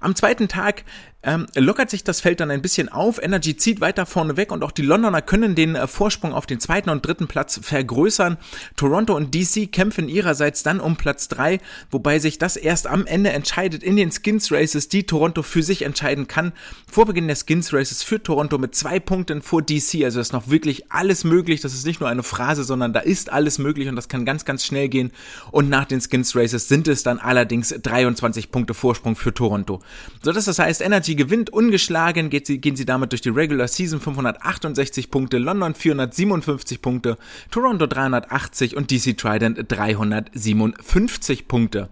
[0.00, 0.84] Am zweiten Tag
[1.22, 3.20] ähm, lockert sich das Feld dann ein bisschen auf.
[3.20, 6.60] Energy zieht weiter vorne weg und auch die Londoner können den äh, Vorsprung auf den
[6.60, 8.36] zweiten und dritten Platz vergrößern.
[8.76, 11.58] Toronto und DC kämpfen ihrerseits dann um Platz drei,
[11.90, 15.82] wobei sich das erst am Ende entscheidet in den Skins Races, die Toronto für sich
[15.82, 16.52] entscheiden kann.
[16.88, 20.48] Vor Beginn der Skins Races führt Toronto mit zwei Punkten vor DC, also ist noch
[20.48, 21.60] wirklich alles möglich.
[21.60, 24.44] Das ist nicht nur eine Phrase, sondern da ist alles möglich und das kann ganz,
[24.44, 25.10] ganz schnell gehen.
[25.50, 29.80] Und nach den Skins Races sind es dann allerdings 23 Punkte Vorsprung für Toronto.
[30.22, 35.10] So das heißt, Energy gewinnt ungeschlagen, sie, gehen sie damit durch die Regular Season 568
[35.10, 37.18] Punkte, London 457 Punkte,
[37.50, 41.88] Toronto 380 und DC Trident 357 Punkte.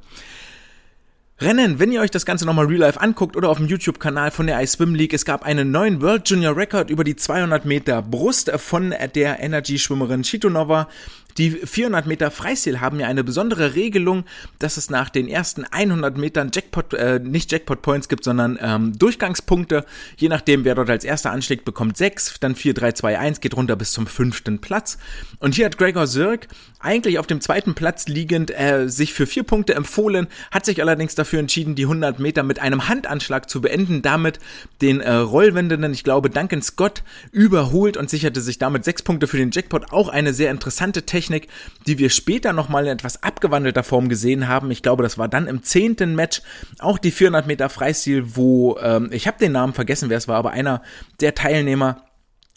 [1.41, 4.47] Rennen, wenn ihr euch das Ganze nochmal real life anguckt oder auf dem YouTube-Kanal von
[4.47, 8.53] der iSwim League, es gab einen neuen World Junior Record über die 200 Meter Brust
[8.53, 10.89] von der Energy-Schwimmerin Chitonova.
[11.37, 14.25] Die 400 Meter Freistil haben ja eine besondere Regelung,
[14.61, 18.97] dass es nach den ersten 100 Metern Jackpot, äh, nicht Jackpot Points gibt, sondern ähm,
[18.97, 19.85] Durchgangspunkte.
[20.17, 23.57] Je nachdem, wer dort als erster anschlägt, bekommt 6, dann 4, 3, 2, 1, geht
[23.57, 24.97] runter bis zum fünften Platz.
[25.41, 26.47] Und hier hat Gregor Zirk
[26.79, 31.15] eigentlich auf dem zweiten Platz liegend äh, sich für vier Punkte empfohlen, hat sich allerdings
[31.15, 34.39] dafür entschieden, die 100 Meter mit einem Handanschlag zu beenden, damit
[34.83, 39.39] den äh, Rollwendenden, ich glaube, Duncan Scott überholt und sicherte sich damit sechs Punkte für
[39.39, 39.93] den Jackpot.
[39.93, 41.49] Auch eine sehr interessante Technik Technik,
[41.87, 44.71] die wir später nochmal in etwas abgewandelter Form gesehen haben.
[44.71, 46.43] Ich glaube, das war dann im zehnten Match
[46.79, 50.37] auch die 400 Meter Freistil, wo ähm, ich habe den Namen vergessen, wer es war,
[50.37, 50.83] aber einer
[51.21, 52.03] der Teilnehmer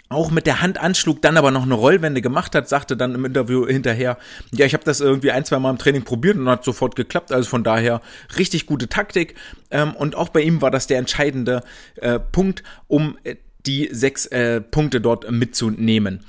[0.09, 3.26] auch mit der Hand anschlug, dann aber noch eine Rollwende gemacht hat, sagte dann im
[3.26, 4.18] Interview hinterher,
[4.53, 7.32] ja, ich habe das irgendwie ein, zwei Mal im Training probiert und hat sofort geklappt.
[7.32, 8.01] Also von daher
[8.38, 9.36] richtig gute Taktik.
[9.70, 11.61] Ähm, und auch bei ihm war das der entscheidende
[11.95, 16.22] äh, Punkt, um äh, die sechs äh, Punkte dort mitzunehmen.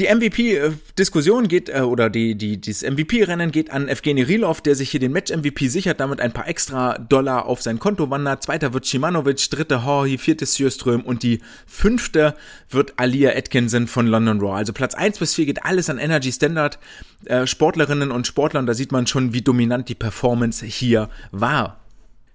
[0.00, 4.90] Die MVP-Diskussion geht, äh, oder die, die, dieses MVP-Rennen geht an Evgeny Rilov, der sich
[4.90, 8.42] hier den Match-MVP sichert, damit ein paar extra Dollar auf sein Konto wandert.
[8.42, 12.34] Zweiter wird Shimanovic, dritte Horhi, vierte Sjöström und die fünfte
[12.70, 14.56] wird Alia Atkinson von London Raw.
[14.56, 16.78] Also Platz eins bis vier geht alles an Energy Standard
[17.26, 18.64] äh, Sportlerinnen und Sportlern.
[18.64, 21.79] Da sieht man schon, wie dominant die Performance hier war.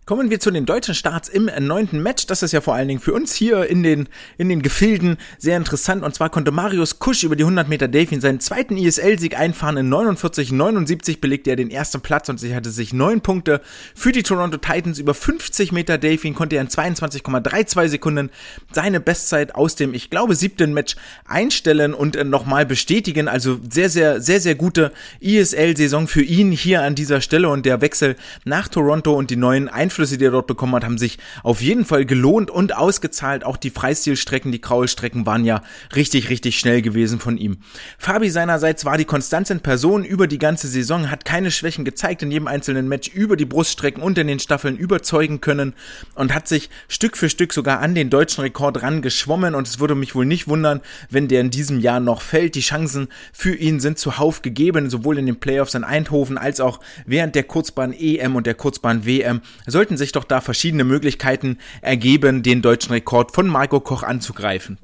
[0.06, 2.28] Kommen wir zu den deutschen Starts im neunten Match.
[2.28, 5.58] Das ist ja vor allen Dingen für uns hier in den, in den Gefilden sehr
[5.58, 6.03] interessant.
[6.03, 9.78] Und zwar konnte Marius Kusch über die 100 Meter Delfin seinen zweiten ISL-Sieg einfahren.
[9.78, 13.62] In 49,79 belegte er den ersten Platz und sicherte sich neun Punkte.
[13.95, 18.30] Für die Toronto Titans über 50 Meter Delfin konnte er in 22,32 Sekunden
[18.74, 23.28] seine Bestzeit aus dem, ich glaube, siebten Match einstellen und äh, nochmal bestätigen.
[23.28, 27.82] Also sehr, sehr, sehr, sehr gute ISL-Saison für ihn hier an dieser Stelle und der
[27.82, 31.18] Wechsel nach Toronto und die neuen Einflüsse Einflüsse, die er dort bekommen hat, haben sich
[31.41, 33.46] auf jeden Fall gelohnt und ausgezahlt.
[33.46, 35.62] Auch die Freistilstrecken, die Kraulstrecken waren ja
[35.96, 37.60] richtig, richtig schnell gewesen von ihm.
[37.98, 42.24] Fabi seinerseits war die Konstanz in Person über die ganze Saison, hat keine Schwächen gezeigt
[42.24, 45.74] in jedem einzelnen Match über die Bruststrecken und in den Staffeln überzeugen können
[46.16, 49.96] und hat sich Stück für Stück sogar an den deutschen Rekord rangeschwommen und es würde
[49.96, 52.56] mich wohl nicht wundern, wenn der in diesem Jahr noch fällt.
[52.56, 56.82] Die Chancen für ihn sind zuhauf gegeben, sowohl in den Playoffs in Eindhoven als auch
[57.06, 59.41] während der Kurzbahn EM und der Kurzbahn WM.
[59.66, 64.80] Soll sollten sich doch da verschiedene Möglichkeiten ergeben, den deutschen Rekord von Marco Koch anzugreifen.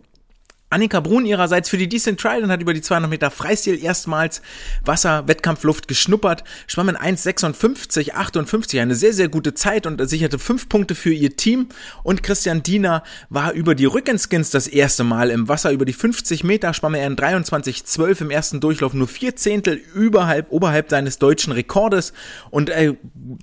[0.72, 4.42] Annika Brun ihrerseits für die Decent Trial und hat über die 200 Meter Freistil erstmals
[4.86, 10.70] Wasser, Wettkampfluft geschnuppert, schwamm in 1,56, 58, eine sehr, sehr gute Zeit und sicherte fünf
[10.70, 11.68] Punkte für ihr Team.
[12.04, 16.46] Und Christian Diener war über die Rückenskins das erste Mal im Wasser, über die 50
[16.46, 21.52] Meter schwamm er in 23,12 im ersten Durchlauf, nur vier Zehntel überhalb, oberhalb seines deutschen
[21.52, 22.14] Rekordes.
[22.50, 22.94] Und äh,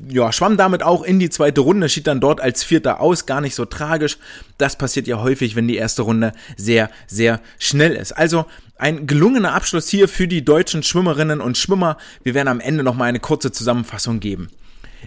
[0.08, 3.42] ja, schwamm damit auch in die zweite Runde, schied dann dort als Vierter aus, gar
[3.42, 4.16] nicht so tragisch.
[4.56, 7.17] Das passiert ja häufig, wenn die erste Runde sehr, sehr
[7.58, 8.12] schnell ist.
[8.12, 8.46] Also
[8.76, 11.98] ein gelungener Abschluss hier für die deutschen Schwimmerinnen und Schwimmer.
[12.22, 14.50] Wir werden am Ende nochmal eine kurze Zusammenfassung geben.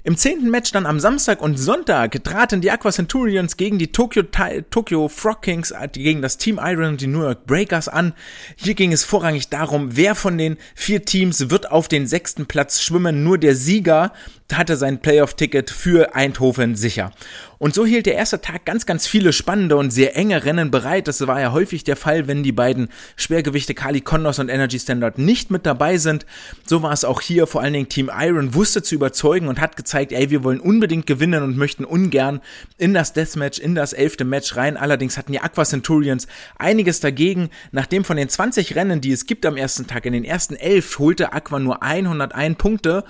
[0.03, 4.23] Im zehnten Match dann am Samstag und Sonntag traten die Aqua Centurions gegen die Tokyo,
[4.69, 8.13] Tokyo Frog Kings, äh, gegen das Team Iron und die New York Breakers an.
[8.55, 12.81] Hier ging es vorrangig darum, wer von den vier Teams wird auf den sechsten Platz
[12.81, 13.23] schwimmen.
[13.23, 14.13] Nur der Sieger
[14.57, 17.11] hatte sein Playoff-Ticket für Eindhoven sicher.
[17.57, 21.07] Und so hielt der erste Tag ganz, ganz viele spannende und sehr enge Rennen bereit.
[21.07, 25.19] Das war ja häufig der Fall, wenn die beiden Schwergewichte Kali Kondos und Energy Standard
[25.19, 26.25] nicht mit dabei sind.
[26.65, 27.45] So war es auch hier.
[27.45, 31.07] Vor allen Dingen Team Iron wusste zu überzeugen und hat gezeigt, ey, wir wollen unbedingt
[31.07, 32.41] gewinnen und möchten ungern
[32.77, 34.77] in das Deathmatch, in das elfte Match rein.
[34.77, 36.27] Allerdings hatten die Aqua Centurions
[36.57, 37.49] einiges dagegen.
[37.71, 40.99] Nachdem von den 20 Rennen, die es gibt am ersten Tag, in den ersten elf
[40.99, 43.03] holte Aqua nur 101 Punkte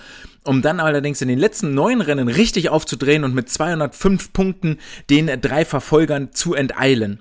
[0.43, 5.28] um dann allerdings in den letzten neun Rennen richtig aufzudrehen und mit 205 Punkten den
[5.39, 7.19] drei Verfolgern zu enteilen.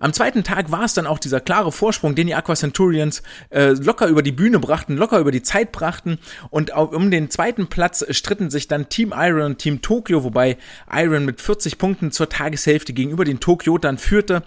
[0.00, 3.70] Am zweiten Tag war es dann auch dieser klare Vorsprung, den die Aqua Centurions äh,
[3.70, 6.18] locker über die Bühne brachten, locker über die Zeit brachten.
[6.50, 10.56] Und um den zweiten Platz stritten sich dann Team Iron und Team Tokyo, wobei
[10.92, 14.42] Iron mit 40 Punkten zur Tageshälfte gegenüber den Tokyo dann führte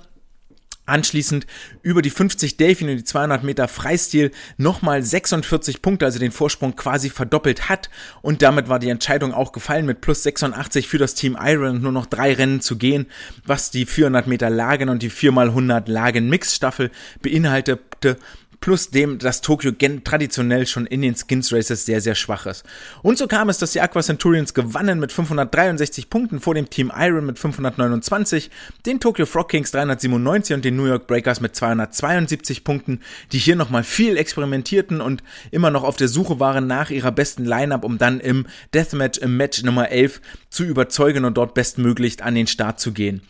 [0.85, 1.45] Anschließend
[1.83, 6.75] über die 50 Delfin und die 200 Meter Freistil nochmal 46 Punkte, also den Vorsprung
[6.75, 7.89] quasi verdoppelt hat.
[8.21, 11.91] Und damit war die Entscheidung auch gefallen mit plus 86 für das Team Iron nur
[11.91, 13.05] noch drei Rennen zu gehen,
[13.45, 18.17] was die 400 Meter Lagen und die 4x100 Lagen Mixstaffel beinhaltete
[18.61, 19.71] plus dem, dass Tokio
[20.03, 22.63] traditionell schon in den Skins Races sehr, sehr schwach ist.
[23.01, 26.91] Und so kam es, dass die Aqua Centurions gewannen mit 563 Punkten vor dem Team
[26.95, 28.51] Iron mit 529,
[28.85, 33.01] den Tokyo Frog Kings 397 und den New York Breakers mit 272 Punkten,
[33.31, 37.45] die hier nochmal viel experimentierten und immer noch auf der Suche waren nach ihrer besten
[37.45, 38.45] Lineup, um dann im
[38.75, 43.21] Deathmatch im Match Nummer 11 zu überzeugen und dort bestmöglich an den Start zu gehen.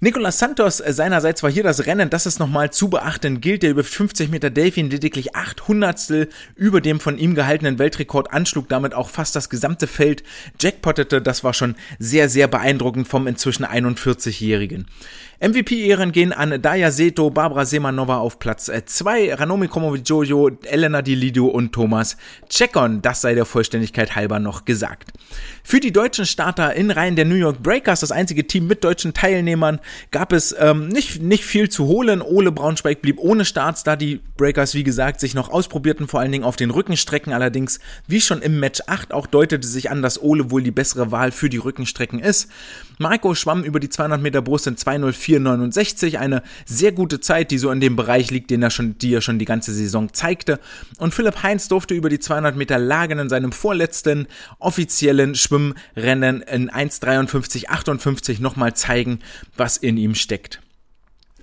[0.00, 3.70] Nicolas Santos äh, seinerseits war hier das Rennen, das es nochmal zu beachten gilt, der
[3.70, 9.10] über 50 Meter Delfin lediglich 800 über dem von ihm gehaltenen Weltrekord anschlug, damit auch
[9.10, 10.22] fast das gesamte Feld
[10.60, 11.20] jackpottete.
[11.20, 14.86] Das war schon sehr, sehr beeindruckend vom inzwischen 41-Jährigen.
[15.40, 21.14] MVP-Ehren gehen an Daya Seto, Barbara Semanova auf Platz 2, äh, Ranomi Kromowidjojo, Elena Di
[21.14, 22.16] Lidio und Thomas
[22.48, 23.02] Czekon.
[23.02, 25.12] Das sei der Vollständigkeit halber noch gesagt.
[25.62, 29.14] Für die deutschen Starter in Reihen der New York Breakers, das einzige Team mit deutschen
[29.14, 29.78] Teilnehmern,
[30.10, 32.20] gab es ähm, nicht, nicht viel zu holen.
[32.20, 36.32] Ole Braunschweig blieb ohne Starts, da die Breakers, wie gesagt, sich noch ausprobierten, vor allen
[36.32, 37.32] Dingen auf den Rückenstrecken.
[37.32, 37.78] Allerdings,
[38.08, 41.30] wie schon im Match 8, auch deutete sich an, dass Ole wohl die bessere Wahl
[41.30, 42.50] für die Rückenstrecken ist.
[42.98, 47.70] Marco schwamm über die 200 Meter Brust in 2.04.69, eine sehr gute Zeit, die so
[47.70, 50.60] in dem Bereich liegt, den er schon, die er schon die ganze Saison zeigte.
[50.98, 54.26] Und Philipp Heinz durfte über die 200 Meter Lagen in seinem vorletzten
[54.58, 59.20] offiziellen Schwimmrennen in 1.53.58 nochmal zeigen,
[59.56, 60.60] was in ihm steckt.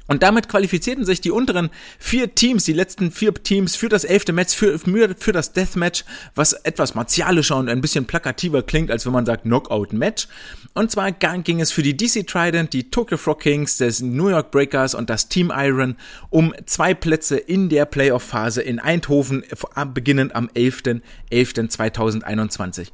[0.07, 4.33] Und damit qualifizierten sich die unteren vier Teams, die letzten vier Teams für das elfte
[4.33, 9.13] Match, für, für das Deathmatch, was etwas martialischer und ein bisschen plakativer klingt, als wenn
[9.13, 10.27] man sagt Knockout-Match.
[10.73, 14.51] Und zwar ging es für die DC Trident, die Tokyo Frog Kings, des New York
[14.51, 15.95] Breakers und das Team Iron
[16.29, 19.45] um zwei Plätze in der Playoff-Phase in Eindhoven,
[19.93, 22.89] beginnend am 11.11.2021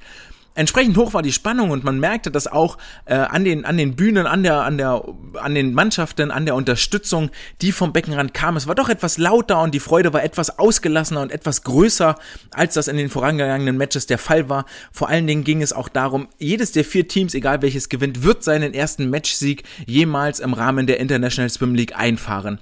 [0.56, 3.96] entsprechend hoch war die Spannung und man merkte das auch äh, an den an den
[3.96, 5.04] Bühnen, an der an der
[5.40, 7.30] an den Mannschaften, an der Unterstützung,
[7.62, 8.58] die vom Beckenrand kam.
[8.58, 12.16] Es war doch etwas lauter und die Freude war etwas ausgelassener und etwas größer,
[12.52, 14.66] als das in den vorangegangenen Matches der Fall war.
[14.92, 18.44] Vor allen Dingen ging es auch darum, jedes der vier Teams, egal welches gewinnt, wird
[18.44, 22.60] seinen ersten Matchsieg jemals im Rahmen der International Swim League einfahren.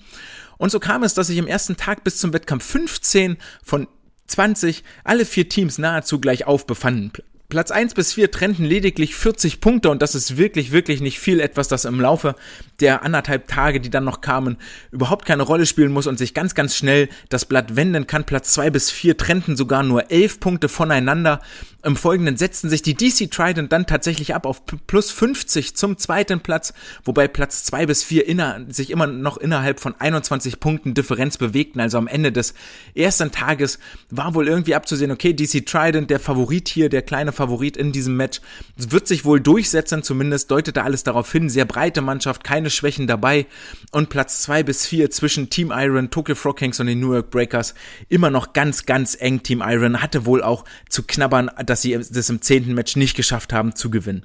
[0.57, 3.87] Und so kam es, dass sich im ersten Tag bis zum Wettkampf 15 von
[4.27, 7.11] 20 alle vier Teams nahezu gleich auf befanden.
[7.49, 11.39] Platz 1 bis 4 trennten lediglich 40 Punkte und das ist wirklich, wirklich nicht viel.
[11.39, 12.35] Etwas, das im Laufe
[12.79, 14.57] der anderthalb Tage, die dann noch kamen,
[14.91, 18.23] überhaupt keine Rolle spielen muss und sich ganz, ganz schnell das Blatt wenden kann.
[18.23, 21.41] Platz 2 bis 4 trennten sogar nur 11 Punkte voneinander.
[21.81, 26.41] Im Folgenden setzten sich die DC Trident dann tatsächlich ab auf plus 50 zum zweiten
[26.41, 26.73] Platz,
[27.05, 31.79] wobei Platz 2 bis 4 inner, sich immer noch innerhalb von 21 Punkten Differenz bewegten.
[31.79, 32.53] Also am Ende des
[32.95, 33.79] ersten Tages
[34.09, 38.17] war wohl irgendwie abzusehen, okay, DC Trident, der Favorit hier, der kleine Favorit in diesem
[38.17, 38.41] Match,
[38.75, 41.49] wird sich wohl durchsetzen, zumindest deutete alles darauf hin.
[41.49, 43.45] Sehr breite Mannschaft, keine Schwächen dabei.
[43.91, 47.31] Und Platz 2 bis 4 zwischen Team Iron, Tokyo Frog Kings und den New York
[47.31, 47.75] Breakers
[48.09, 49.41] immer noch ganz, ganz eng.
[49.41, 53.53] Team Iron hatte wohl auch zu knabbern, dass sie das im zehnten Match nicht geschafft
[53.53, 54.23] haben zu gewinnen.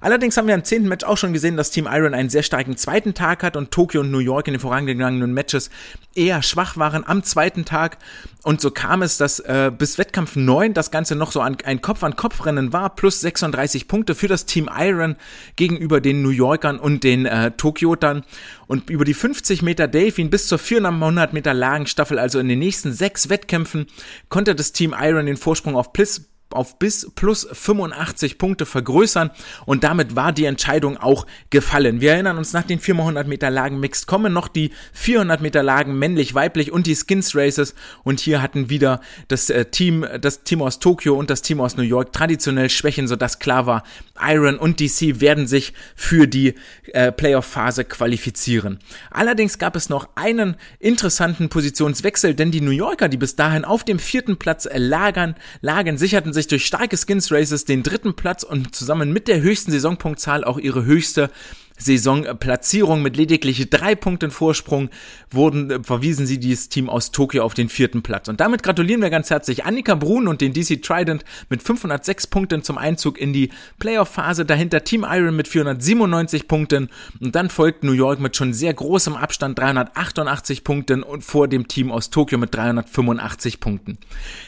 [0.00, 2.76] Allerdings haben wir im zehnten Match auch schon gesehen, dass Team Iron einen sehr starken
[2.76, 5.70] zweiten Tag hat und Tokyo und New York in den vorangegangenen Matches
[6.14, 7.98] eher schwach waren am zweiten Tag.
[8.42, 11.82] Und so kam es, dass äh, bis Wettkampf 9 das Ganze noch so ein, ein
[11.82, 15.16] Kopf-an-Kopf-Rennen war, plus 36 Punkte für das Team Iron
[15.56, 18.24] gegenüber den New Yorkern und den äh, Tokyotern.
[18.66, 22.92] Und über die 50 Meter Delfin bis zur 400 Meter Lagenstaffel, also in den nächsten
[22.92, 23.86] sechs Wettkämpfen,
[24.28, 29.30] konnte das Team Iron den Vorsprung auf plus auf bis plus 85 Punkte vergrößern
[29.64, 32.00] und damit war die Entscheidung auch gefallen.
[32.00, 35.98] Wir erinnern uns nach den 400 Meter Lagen Mixed kommen noch die 400 Meter Lagen
[35.98, 37.74] männlich-weiblich und die Skins Races
[38.04, 41.76] und hier hatten wieder das äh, Team, das Team aus Tokio und das Team aus
[41.76, 43.82] New York traditionell Schwächen, sodass klar war,
[44.20, 46.54] Iron und DC werden sich für die
[46.92, 48.78] äh, Playoff-Phase qualifizieren.
[49.10, 53.84] Allerdings gab es noch einen interessanten Positionswechsel, denn die New Yorker, die bis dahin auf
[53.84, 58.74] dem vierten Platz lagern, lagen, sicherten sich durch starke Skins Races den dritten Platz und
[58.74, 61.30] zusammen mit der höchsten Saisonpunktzahl auch ihre höchste
[61.78, 64.90] Saisonplatzierung mit lediglich drei Punkten Vorsprung
[65.30, 68.28] wurden, äh, verwiesen sie dieses Team aus Tokio auf den vierten Platz.
[68.28, 72.62] Und damit gratulieren wir ganz herzlich Annika Brun und den DC Trident mit 506 Punkten
[72.62, 74.44] zum Einzug in die Playoff-Phase.
[74.44, 76.88] Dahinter Team Iron mit 497 Punkten
[77.20, 81.68] und dann folgt New York mit schon sehr großem Abstand 388 Punkten und vor dem
[81.68, 83.98] Team aus Tokio mit 385 Punkten.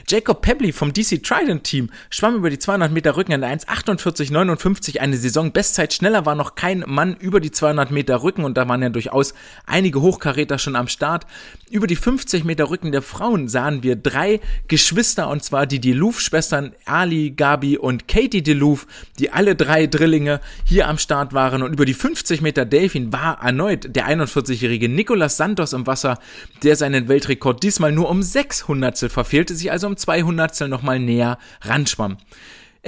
[0.09, 5.17] Jacob Pebley vom DC Trident Team schwamm über die 200 Meter Rücken in 1,48,59 eine
[5.17, 5.93] Saison-Bestzeit.
[5.93, 9.35] Schneller war noch kein Mann über die 200 Meter Rücken und da waren ja durchaus
[9.67, 11.27] einige Hochkaräter schon am Start.
[11.71, 16.73] Über die 50 Meter Rücken der Frauen sahen wir drei Geschwister und zwar die Delouf-Schwestern
[16.85, 18.87] Ali, Gabi und Katie Delouf,
[19.19, 23.43] die alle drei Drillinge hier am Start waren und über die 50 Meter Delfin war
[23.43, 26.19] erneut der 41-jährige Nicolas Santos im Wasser,
[26.63, 32.19] der seinen Weltrekord diesmal nur um 600 verfehlte, sich also um 200 nochmal näher ranschwamm.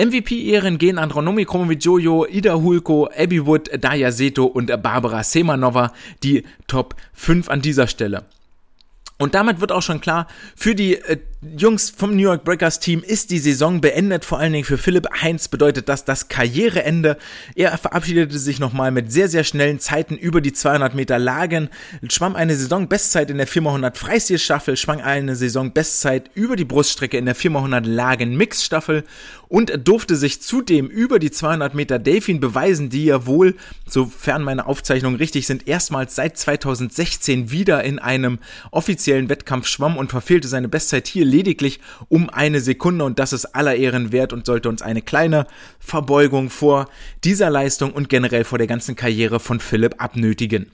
[0.07, 5.93] MVP-Ehren gehen an Ronomi Kromowidjojo, Ida Hulko, Abby Wood, Daya Seto und Barbara Semanova,
[6.23, 8.25] die Top 5 an dieser Stelle.
[9.19, 10.27] Und damit wird auch schon klar,
[10.57, 14.27] für die äh, Jungs vom New York Breakers Team ist die Saison beendet.
[14.27, 17.17] Vor allen Dingen für Philipp Heinz bedeutet das das Karriereende.
[17.55, 21.71] Er verabschiedete sich nochmal mit sehr, sehr schnellen Zeiten über die 200 Meter Lagen,
[22.11, 27.37] schwamm eine Saison-Bestzeit in der 4x100 Freistil-Staffel, schwang eine Saison-Bestzeit über die Bruststrecke in der
[27.37, 29.05] 4x100 Lagen-Mix-Staffel
[29.49, 33.57] und durfte sich zudem über die 200 Meter Delfin beweisen, die ja wohl,
[33.89, 40.11] sofern meine Aufzeichnungen richtig sind, erstmals seit 2016 wieder in einem offiziellen Wettkampf schwamm und
[40.11, 44.45] verfehlte seine Bestzeit hier lediglich um eine Sekunde und das ist aller Ehren wert und
[44.45, 45.47] sollte uns eine kleine
[45.79, 46.89] Verbeugung vor
[47.25, 50.71] dieser Leistung und generell vor der ganzen Karriere von Philipp abnötigen.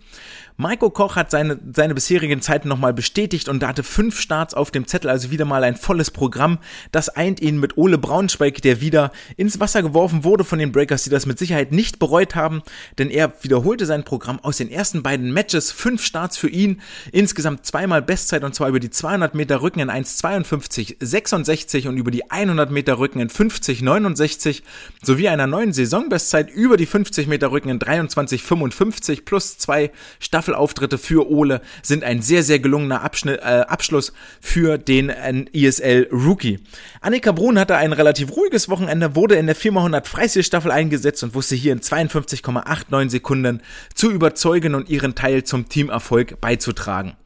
[0.59, 4.87] Maiko Koch hat seine, seine bisherigen Zeiten nochmal bestätigt und hatte fünf Starts auf dem
[4.87, 6.59] Zettel, also wieder mal ein volles Programm.
[6.93, 11.05] Das eint ihn mit Ole Braunschweig, der wieder ins Wasser geworfen wurde von den Breakers,
[11.05, 12.63] die das mit Sicherheit nicht bereut haben,
[12.97, 15.73] denn er wiederholte sein Programm aus den ersten beiden Matches.
[15.73, 16.81] Fünf Starts für ihn,
[17.13, 22.31] insgesamt zweimal Bestzeit und zwar über die 200 Meter Rücken in 1,52,66 und über die
[22.31, 24.63] 100 Meter Rücken in 50,69
[25.03, 30.97] sowie einer neuen Saisonbestzeit über die 50 Meter Rücken in 23,55 plus zwei Staffeln Staffelauftritte
[30.97, 36.61] für Ole sind ein sehr, sehr gelungener Abschnitt, äh, Abschluss für den äh, ISL Rookie.
[37.01, 41.57] Annika Brun hatte ein relativ ruhiges Wochenende, wurde in der 4x100 Freistilstaffel eingesetzt und wusste
[41.57, 43.61] hier in 52,89 Sekunden
[43.95, 47.17] zu überzeugen und ihren Teil zum Teamerfolg beizutragen.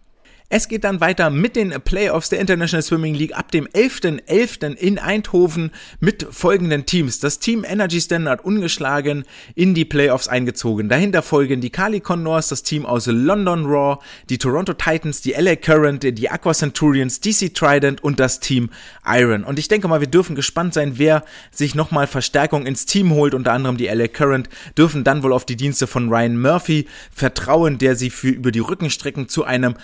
[0.52, 4.26] Es geht dann weiter mit den Playoffs der International Swimming League ab dem 11.11.
[4.26, 4.74] .11.
[4.74, 5.70] in Eindhoven
[6.00, 7.20] mit folgenden Teams.
[7.20, 9.22] Das Team Energy Standard ungeschlagen
[9.54, 10.88] in die Playoffs eingezogen.
[10.88, 15.54] Dahinter folgen die Kali Condors, das Team aus London Raw, die Toronto Titans, die LA
[15.54, 18.70] Current, die Aqua Centurions, DC Trident und das Team
[19.06, 19.44] Iron.
[19.44, 21.22] Und ich denke mal, wir dürfen gespannt sein, wer
[21.52, 23.34] sich nochmal Verstärkung ins Team holt.
[23.34, 27.78] Unter anderem die LA Current dürfen dann wohl auf die Dienste von Ryan Murphy vertrauen,
[27.78, 29.76] der sie für über die Rückenstrecken zu einem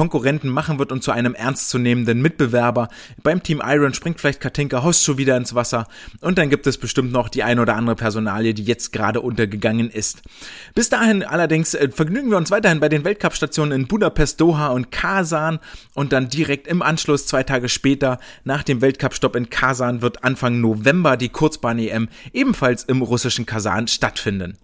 [0.00, 2.88] Konkurrenten machen wird und zu einem ernstzunehmenden Mitbewerber.
[3.22, 5.86] Beim Team Iron springt vielleicht Katinka Host schon wieder ins Wasser
[6.22, 9.90] und dann gibt es bestimmt noch die ein oder andere Personalie, die jetzt gerade untergegangen
[9.90, 10.22] ist.
[10.74, 14.90] Bis dahin allerdings äh, vergnügen wir uns weiterhin bei den Weltcup-Stationen in Budapest, Doha und
[14.90, 15.58] Kasan
[15.92, 20.62] und dann direkt im Anschluss zwei Tage später nach dem Weltcup-Stopp in Kasan wird Anfang
[20.62, 24.56] November die Kurzbahn-EM ebenfalls im russischen Kasan stattfinden.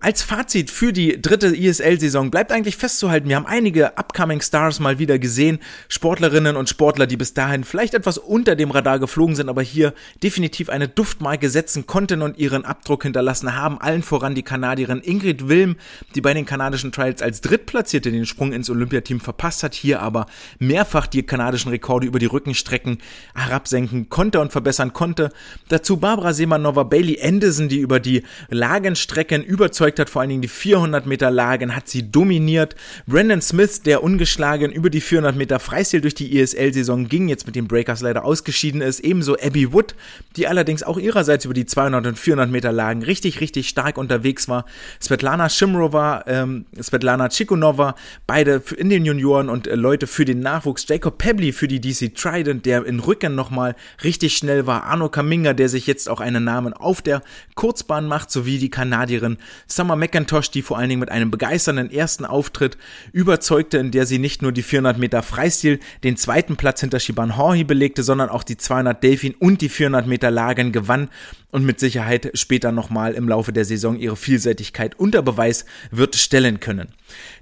[0.00, 5.00] Als Fazit für die dritte ISL-Saison bleibt eigentlich festzuhalten, wir haben einige Upcoming Stars mal
[5.00, 9.48] wieder gesehen, Sportlerinnen und Sportler, die bis dahin vielleicht etwas unter dem Radar geflogen sind,
[9.48, 9.92] aber hier
[10.22, 13.80] definitiv eine Duftmarke setzen konnten und ihren Abdruck hinterlassen haben.
[13.80, 15.74] Allen voran die Kanadierin Ingrid Wilm,
[16.14, 20.26] die bei den kanadischen Trials als Drittplatzierte den Sprung ins Olympiateam verpasst hat, hier aber
[20.60, 22.98] mehrfach die kanadischen Rekorde über die Rückenstrecken
[23.34, 25.30] herabsenken konnte und verbessern konnte.
[25.70, 30.42] Dazu Barbara Semanova, Bailey Anderson, die über die Lagenstrecken überzeugt überzeugt hat, vor allen Dingen
[30.42, 32.76] die 400 Meter Lagen hat sie dominiert.
[33.06, 37.56] Brandon Smith, der ungeschlagen über die 400 Meter Freistil durch die ESL-Saison ging, jetzt mit
[37.56, 39.00] den Breakers leider ausgeschieden ist.
[39.00, 39.94] Ebenso Abby Wood,
[40.36, 44.48] die allerdings auch ihrerseits über die 200 und 400 Meter Lagen richtig, richtig stark unterwegs
[44.48, 44.64] war.
[45.00, 47.94] Svetlana Shimrova, ähm, Svetlana Chikunova,
[48.26, 50.86] beide in den Junioren und äh, Leute für den Nachwuchs.
[50.88, 53.74] Jacob Pebley für die DC Trident, der in Rücken nochmal
[54.04, 54.84] richtig schnell war.
[54.84, 57.22] Arno Kaminga, der sich jetzt auch einen Namen auf der
[57.54, 59.38] Kurzbahn macht, sowie die Kanadierin
[59.78, 62.76] Summer McIntosh, die vor allen Dingen mit einem begeisternden ersten Auftritt
[63.12, 67.36] überzeugte, in der sie nicht nur die 400 Meter Freistil den zweiten Platz hinter Shiban
[67.36, 71.10] Horhi belegte, sondern auch die 200 Delfin und die 400 Meter Lagen gewann
[71.50, 76.60] und mit Sicherheit später nochmal im Laufe der Saison ihre Vielseitigkeit unter Beweis wird stellen
[76.60, 76.88] können.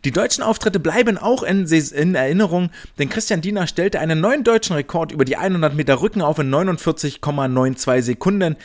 [0.05, 4.76] Die deutschen Auftritte bleiben auch in, in Erinnerung, denn Christian Diener stellte einen neuen deutschen
[4.76, 8.57] Rekord über die 100 Meter Rücken auf in 49,92 Sekunden.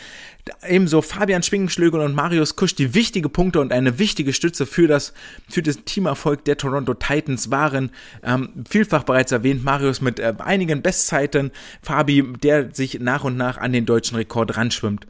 [0.68, 5.14] Ebenso Fabian Schwingenschlögel und Marius Kusch, die wichtige Punkte und eine wichtige Stütze für das,
[5.50, 7.92] für das Teamerfolg der Toronto Titans waren.
[8.24, 13.58] Ähm, vielfach bereits erwähnt, Marius mit äh, einigen Bestzeiten, Fabi, der sich nach und nach
[13.58, 15.06] an den deutschen Rekord ranschwimmt.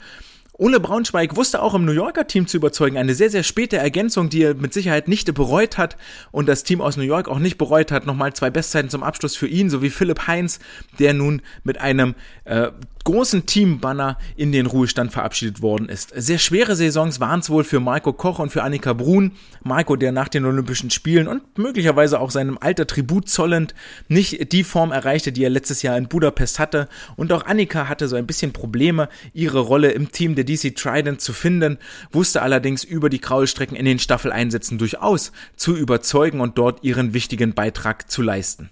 [0.61, 2.95] Ole Braunschweig wusste auch im New Yorker Team zu überzeugen.
[2.95, 5.97] Eine sehr, sehr späte Ergänzung, die er mit Sicherheit nicht bereut hat
[6.31, 8.05] und das Team aus New York auch nicht bereut hat.
[8.05, 10.59] Nochmal zwei Bestzeiten zum Abschluss für ihn, sowie Philipp Heinz,
[10.99, 12.13] der nun mit einem
[12.45, 12.67] äh,
[13.03, 16.11] großen Teambanner in den Ruhestand verabschiedet worden ist.
[16.15, 19.33] Sehr schwere Saisons waren es wohl für Marco Koch und für Annika Brun.
[19.63, 23.75] Marco, der nach den Olympischen Spielen und möglicherweise auch seinem Alter Tribut zollend
[24.07, 26.87] nicht die Form erreichte, die er letztes Jahr in Budapest hatte.
[27.15, 31.21] Und auch Annika hatte so ein bisschen Probleme, ihre Rolle im Team der DC Trident
[31.21, 31.77] zu finden,
[32.11, 37.53] wusste allerdings über die Kraulstrecken in den Staffeleinsätzen durchaus zu überzeugen und dort ihren wichtigen
[37.53, 38.69] Beitrag zu leisten.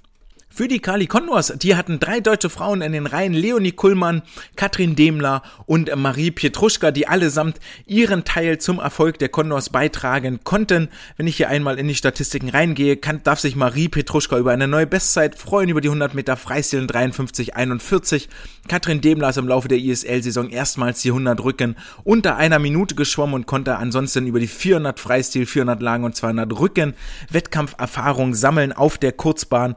[0.60, 4.24] Für die Kali Condors, die hatten drei deutsche Frauen in den Reihen, Leonie Kullmann,
[4.57, 10.89] Katrin Demler und Marie Pietruschka, die allesamt ihren Teil zum Erfolg der Condors beitragen konnten.
[11.16, 14.68] Wenn ich hier einmal in die Statistiken reingehe, kann, darf sich Marie Pietruschka über eine
[14.68, 18.28] neue Bestzeit freuen, über die 100 Meter Freistil 53,41.
[18.68, 23.34] Katrin Demler ist im Laufe der ISL-Saison erstmals die 100 Rücken unter einer Minute geschwommen
[23.34, 26.95] und konnte ansonsten über die 400 Freistil, 400 Lagen und 200 Rücken
[27.32, 29.76] Wettkampferfahrung sammeln auf der Kurzbahn.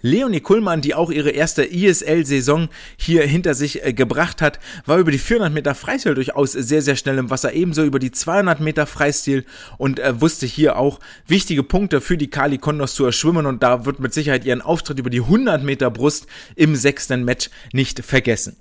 [0.00, 5.10] Leonie Kuhlmann, die auch ihre erste ISL-Saison hier hinter sich äh, gebracht hat, war über
[5.10, 8.86] die 400 Meter Freistil durchaus sehr, sehr schnell im Wasser, ebenso über die 200 Meter
[8.86, 9.44] Freistil
[9.76, 13.86] und äh, wusste hier auch wichtige Punkte für die Kali Kondos zu erschwimmen und da
[13.86, 18.56] wird mit Sicherheit ihren Auftritt über die 100 Meter Brust im sechsten Match nicht vergessen.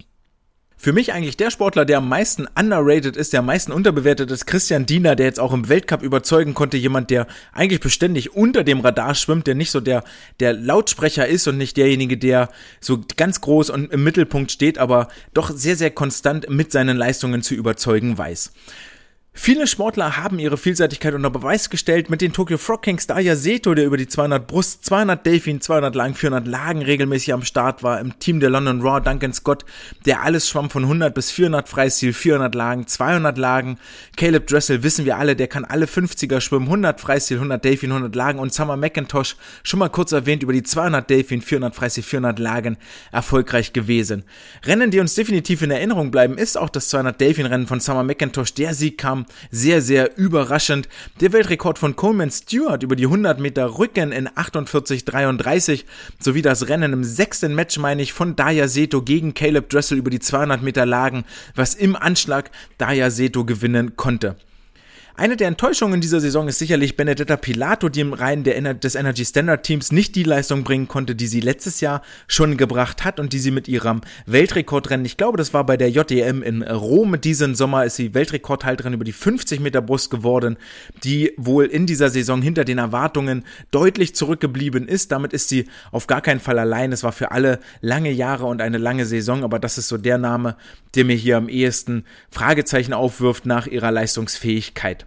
[0.79, 4.45] Für mich eigentlich der Sportler, der am meisten underrated ist, der am meisten unterbewertet ist,
[4.45, 8.81] Christian Diener, der jetzt auch im Weltcup überzeugen konnte, jemand, der eigentlich beständig unter dem
[8.81, 10.03] Radar schwimmt, der nicht so der,
[10.39, 12.49] der Lautsprecher ist und nicht derjenige, der
[12.79, 17.41] so ganz groß und im Mittelpunkt steht, aber doch sehr, sehr konstant mit seinen Leistungen
[17.41, 18.51] zu überzeugen weiß.
[19.39, 23.75] Viele Sportler haben ihre Vielseitigkeit unter Beweis gestellt mit den Tokyo Frog Kings Daya Seto,
[23.75, 28.01] der über die 200 Brust, 200 Delfin, 200 Lang, 400 Lagen regelmäßig am Start war,
[28.01, 29.63] im Team der London Raw Duncan Scott,
[30.07, 33.77] der alles schwamm von 100 bis 400 Freistil, 400 Lagen, 200 Lagen.
[34.17, 38.15] Caleb Dressel wissen wir alle, der kann alle 50er schwimmen, 100 Freistil, 100 Delfin, 100
[38.15, 42.39] Lagen und Summer McIntosh, schon mal kurz erwähnt, über die 200 Delfin, 400 Freistil, 400
[42.39, 42.77] Lagen
[43.11, 44.23] erfolgreich gewesen.
[44.65, 48.03] Rennen, die uns definitiv in Erinnerung bleiben, ist auch das 200 Delfin Rennen von Summer
[48.03, 48.55] McIntosh.
[48.55, 50.87] Der Sieg kam sehr, sehr überraschend.
[51.21, 55.85] Der Weltrekord von Coleman Stewart über die 100 Meter Rücken in 48,33
[56.19, 60.09] sowie das Rennen im sechsten Match, meine ich, von Daya Seto gegen Caleb Dressel über
[60.09, 61.25] die 200 Meter Lagen,
[61.55, 64.35] was im Anschlag Daya Seto gewinnen konnte.
[65.19, 69.25] Eine der Enttäuschungen dieser Saison ist sicherlich Benedetta Pilato, die im Reihen der, des Energy
[69.25, 73.33] Standard Teams nicht die Leistung bringen konnte, die sie letztes Jahr schon gebracht hat und
[73.33, 77.55] die sie mit ihrem Weltrekordrennen, ich glaube, das war bei der JDM in Rom diesen
[77.55, 80.55] Sommer, ist sie Weltrekordhalterin über die 50 Meter Brust geworden,
[81.03, 85.11] die wohl in dieser Saison hinter den Erwartungen deutlich zurückgeblieben ist.
[85.11, 86.91] Damit ist sie auf gar keinen Fall allein.
[86.91, 90.19] Es war für alle lange Jahre und eine lange Saison, aber das ist so der
[90.19, 90.57] Name,
[90.93, 95.06] der mir hier am ehesten Fragezeichen aufwirft nach ihrer Leistungsfähigkeit.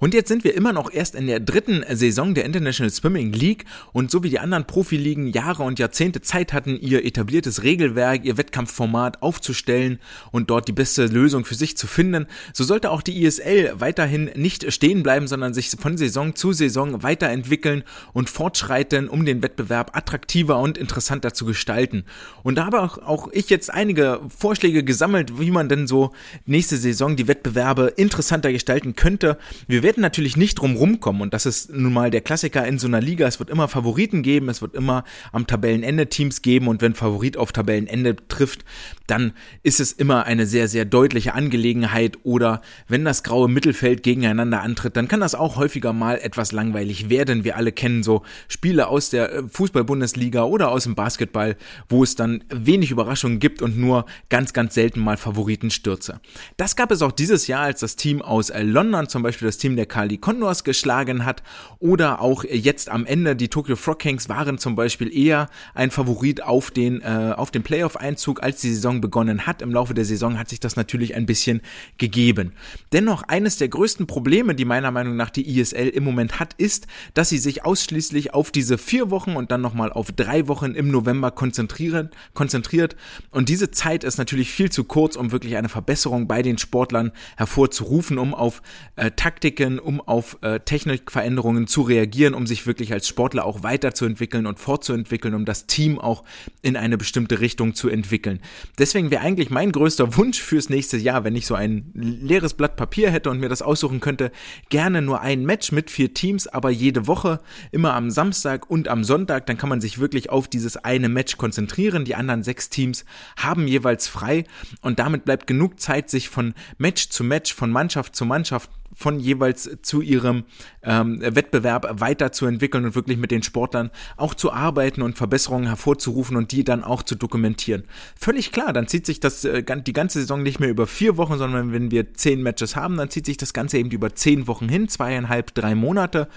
[0.00, 3.66] Und jetzt sind wir immer noch erst in der dritten Saison der International Swimming League
[3.92, 8.38] und so wie die anderen Profiligen Jahre und Jahrzehnte Zeit hatten, ihr etabliertes Regelwerk, ihr
[8.38, 9.98] Wettkampfformat aufzustellen
[10.32, 14.30] und dort die beste Lösung für sich zu finden, so sollte auch die ISL weiterhin
[14.34, 17.84] nicht stehen bleiben, sondern sich von Saison zu Saison weiterentwickeln
[18.14, 22.04] und fortschreiten, um den Wettbewerb attraktiver und interessanter zu gestalten.
[22.42, 26.12] Und da habe auch, auch ich jetzt einige Vorschläge gesammelt, wie man denn so
[26.46, 29.36] nächste Saison die Wettbewerbe interessanter gestalten könnte.
[29.68, 32.86] Wir werden natürlich nicht drum rumkommen und das ist nun mal der Klassiker in so
[32.86, 33.26] einer Liga.
[33.26, 37.36] Es wird immer Favoriten geben, es wird immer am Tabellenende Teams geben und wenn Favorit
[37.36, 38.64] auf Tabellenende trifft,
[39.10, 39.32] dann
[39.62, 44.96] ist es immer eine sehr, sehr deutliche Angelegenheit oder wenn das graue Mittelfeld gegeneinander antritt,
[44.96, 47.44] dann kann das auch häufiger mal etwas langweilig werden.
[47.44, 51.56] Wir alle kennen so Spiele aus der äh, Fußball-Bundesliga oder aus dem Basketball,
[51.88, 56.20] wo es dann wenig Überraschungen gibt und nur ganz, ganz selten mal Favoritenstürze.
[56.56, 59.58] Das gab es auch dieses Jahr, als das Team aus äh, London, zum Beispiel das
[59.58, 61.42] Team der Kali Condors geschlagen hat
[61.78, 66.42] oder auch jetzt am Ende die Tokyo Frog Kings waren zum Beispiel eher ein Favorit
[66.42, 69.62] auf den, äh, auf den Playoff-Einzug, als die Saison Begonnen hat.
[69.62, 71.60] Im Laufe der Saison hat sich das natürlich ein bisschen
[71.98, 72.52] gegeben.
[72.92, 76.86] Dennoch, eines der größten Probleme, die meiner Meinung nach die ISL im Moment hat, ist,
[77.14, 80.90] dass sie sich ausschließlich auf diese vier Wochen und dann nochmal auf drei Wochen im
[80.90, 82.96] November konzentrieren, konzentriert.
[83.30, 87.12] Und diese Zeit ist natürlich viel zu kurz, um wirklich eine Verbesserung bei den Sportlern
[87.36, 88.62] hervorzurufen, um auf
[88.96, 94.46] äh, Taktiken, um auf äh, Technikveränderungen zu reagieren, um sich wirklich als Sportler auch weiterzuentwickeln
[94.46, 96.24] und fortzuentwickeln, um das Team auch
[96.62, 98.40] in eine bestimmte Richtung zu entwickeln.
[98.78, 102.76] Deswegen wäre eigentlich mein größter Wunsch fürs nächste Jahr, wenn ich so ein leeres Blatt
[102.76, 104.32] Papier hätte und mir das aussuchen könnte,
[104.68, 109.04] gerne nur ein Match mit vier Teams, aber jede Woche, immer am Samstag und am
[109.04, 112.04] Sonntag, dann kann man sich wirklich auf dieses eine Match konzentrieren.
[112.04, 113.04] Die anderen sechs Teams
[113.36, 114.44] haben jeweils frei
[114.80, 118.70] und damit bleibt genug Zeit, sich von Match zu Match, von Mannschaft zu Mannschaft
[119.00, 120.44] von jeweils zu ihrem
[120.82, 126.52] ähm, Wettbewerb weiterzuentwickeln und wirklich mit den Sportlern auch zu arbeiten und Verbesserungen hervorzurufen und
[126.52, 127.84] die dann auch zu dokumentieren.
[128.14, 131.38] Völlig klar, dann zieht sich das äh, die ganze Saison nicht mehr über vier Wochen,
[131.38, 134.68] sondern wenn wir zehn Matches haben, dann zieht sich das Ganze eben über zehn Wochen
[134.68, 136.28] hin, zweieinhalb, drei Monate.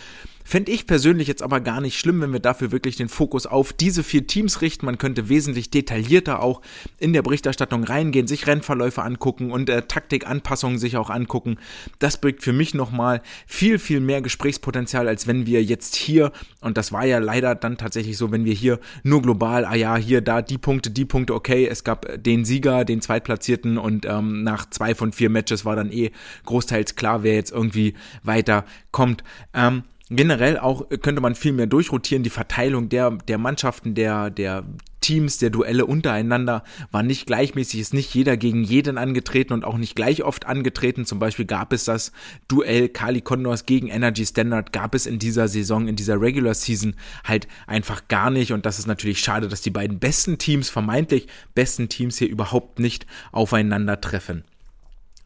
[0.43, 3.73] Fände ich persönlich jetzt aber gar nicht schlimm, wenn wir dafür wirklich den Fokus auf
[3.73, 4.85] diese vier Teams richten.
[4.85, 6.61] Man könnte wesentlich detaillierter auch
[6.99, 11.57] in der Berichterstattung reingehen, sich Rennverläufe angucken und äh, Taktikanpassungen sich auch angucken.
[11.99, 16.31] Das bringt für mich nochmal viel, viel mehr Gesprächspotenzial, als wenn wir jetzt hier,
[16.61, 19.95] und das war ja leider dann tatsächlich so, wenn wir hier nur global, ah ja,
[19.95, 24.43] hier, da, die Punkte, die Punkte, okay, es gab den Sieger, den Zweitplatzierten und ähm,
[24.43, 26.11] nach zwei von vier Matches war dann eh
[26.45, 29.23] großteils klar, wer jetzt irgendwie weiter kommt.
[29.53, 29.83] Ähm,
[30.15, 32.23] generell auch könnte man viel mehr durchrotieren.
[32.23, 34.63] Die Verteilung der, der Mannschaften, der, der
[35.01, 39.77] Teams, der Duelle untereinander war nicht gleichmäßig, ist nicht jeder gegen jeden angetreten und auch
[39.77, 41.05] nicht gleich oft angetreten.
[41.05, 42.11] Zum Beispiel gab es das
[42.47, 46.95] Duell Kali Condors gegen Energy Standard, gab es in dieser Saison, in dieser Regular Season
[47.25, 48.53] halt einfach gar nicht.
[48.53, 52.79] Und das ist natürlich schade, dass die beiden besten Teams, vermeintlich besten Teams hier überhaupt
[52.79, 54.45] nicht aufeinandertreffen.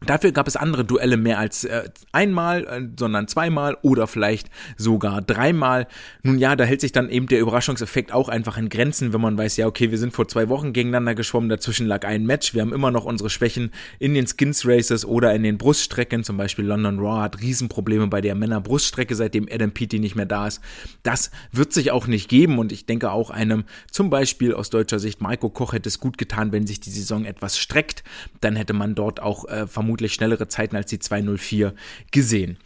[0.05, 5.23] Dafür gab es andere Duelle mehr als äh, einmal, äh, sondern zweimal oder vielleicht sogar
[5.23, 5.87] dreimal.
[6.21, 9.37] Nun ja, da hält sich dann eben der Überraschungseffekt auch einfach in Grenzen, wenn man
[9.37, 12.61] weiß, ja, okay, wir sind vor zwei Wochen gegeneinander geschwommen, dazwischen lag ein Match, wir
[12.61, 16.65] haben immer noch unsere Schwächen in den Skins Races oder in den Bruststrecken, zum Beispiel
[16.65, 20.61] London Raw hat Riesenprobleme bei der Männer-Bruststrecke, seitdem Adam Peaty nicht mehr da ist.
[21.01, 24.99] Das wird sich auch nicht geben und ich denke auch einem, zum Beispiel aus deutscher
[24.99, 28.03] Sicht, Marco Koch hätte es gut getan, wenn sich die Saison etwas streckt,
[28.41, 31.73] dann hätte man dort auch äh, vermutlich schnellere Zeiten als die 204
[32.11, 32.57] gesehen.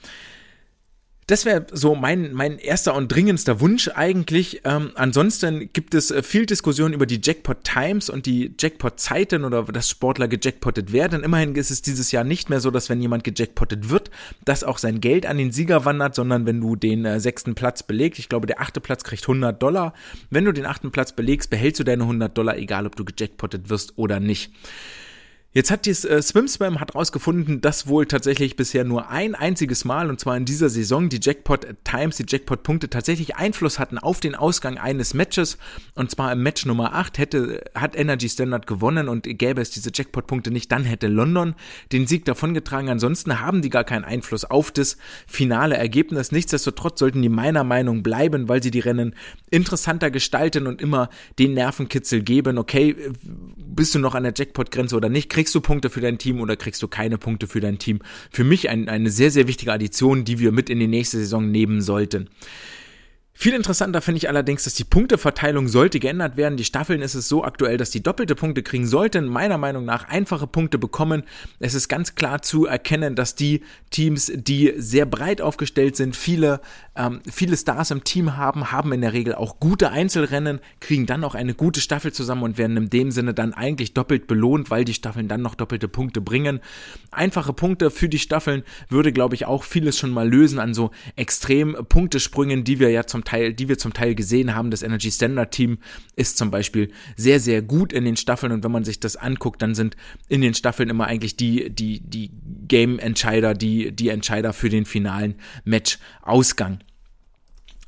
[1.32, 4.64] Das wäre so mein, mein erster und dringendster Wunsch eigentlich.
[4.66, 9.46] Ähm, ansonsten gibt es äh, viel Diskussion über die Jackpot Times und die Jackpot Zeiten
[9.46, 11.24] oder dass Sportler gejackpottet werden.
[11.24, 14.12] Immerhin ist es dieses Jahr nicht mehr so, dass wenn jemand gejackpottet wird,
[14.44, 17.82] dass auch sein Geld an den Sieger wandert, sondern wenn du den äh, sechsten Platz
[17.82, 19.94] belegst, ich glaube der achte Platz kriegt 100 Dollar.
[20.32, 23.70] Wenn du den achten Platz belegst, behältst du deine 100 Dollar, egal ob du gejackpottet
[23.70, 24.52] wirst oder nicht.
[25.54, 30.10] Jetzt hat die äh, SwimSpam hat rausgefunden, dass wohl tatsächlich bisher nur ein einziges Mal,
[30.10, 34.22] und zwar in dieser Saison, die Jackpot Times, die Jackpot Punkte tatsächlich Einfluss hatten auf
[34.22, 35.58] den Ausgang eines Matches.
[35.94, 39.92] Und zwar im Match Nummer 8 hätte, hat Energy Standard gewonnen und gäbe es diese
[39.94, 41.56] Jackpot Punkte nicht, dann hätte London
[41.92, 42.88] den Sieg davongetragen.
[42.88, 44.96] Ansonsten haben die gar keinen Einfluss auf das
[45.28, 46.32] finale Ergebnis.
[46.32, 49.16] Nichtsdestotrotz sollten die meiner Meinung bleiben, weil sie die Rennen
[49.50, 52.58] interessanter gestalten und immer den Nervenkitzel geben.
[52.58, 52.96] Okay,
[53.58, 55.30] bist du noch an der Jackpot-Grenze oder nicht?
[55.42, 58.02] Kriegst du Punkte für dein Team oder kriegst du keine Punkte für dein Team.
[58.30, 61.50] Für mich ein, eine sehr, sehr wichtige Addition, die wir mit in die nächste Saison
[61.50, 62.30] nehmen sollten.
[63.42, 66.58] Viel interessanter finde ich allerdings, dass die Punkteverteilung sollte geändert werden.
[66.58, 70.08] Die Staffeln ist es so aktuell, dass die doppelte Punkte kriegen sollten, meiner Meinung nach
[70.08, 71.24] einfache Punkte bekommen.
[71.60, 76.62] Es ist ganz klar zu erkennen, dass die Teams, die sehr breit aufgestellt sind, viele,
[76.96, 81.24] ähm, viele Stars im Team haben, haben in der Regel auch gute Einzelrennen, kriegen dann
[81.24, 84.86] auch eine gute Staffel zusammen und werden in dem Sinne dann eigentlich doppelt belohnt, weil
[84.86, 86.60] die Staffeln dann noch doppelte Punkte bringen.
[87.10, 90.92] Einfache Punkte für die Staffeln würde, glaube ich, auch vieles schon mal lösen an so
[91.16, 94.72] extrem Punktesprüngen, die wir ja zum Teil Teil, die wir zum Teil gesehen haben.
[94.72, 95.78] Das Energy Standard Team
[96.18, 99.62] ist zum Beispiel sehr, sehr gut in den Staffeln und wenn man sich das anguckt,
[99.62, 99.96] dann sind
[100.28, 102.32] in den Staffeln immer eigentlich die, die, die
[102.68, 106.80] Game-Entscheider, die, die Entscheider für den finalen Match-Ausgang.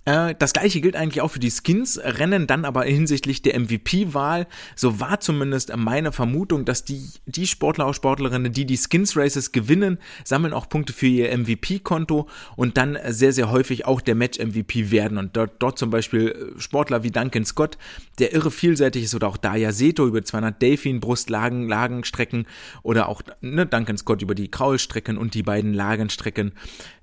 [0.06, 4.48] Äh, das gleiche gilt eigentlich auch für die Skins-Rennen, dann aber hinsichtlich der MVP-Wahl.
[4.76, 9.98] So war zumindest meine Vermutung, dass die, die Sportler und Sportlerinnen, die die Skins-Races gewinnen,
[10.24, 15.18] sammeln auch Punkte für ihr MVP-Konto und dann sehr, sehr häufig auch der Match-MVP werden.
[15.18, 17.78] Und dort, dort zum Beispiel Sportler wie Duncan Scott,
[18.20, 22.46] der irre vielseitig ist, oder auch Daya Seto über 200 Delfin, Brustlagen, Lagenstrecken
[22.84, 26.54] oder auch ne, Duncan Scott über die Kraulstrecken und die beiden Lagenstrecken,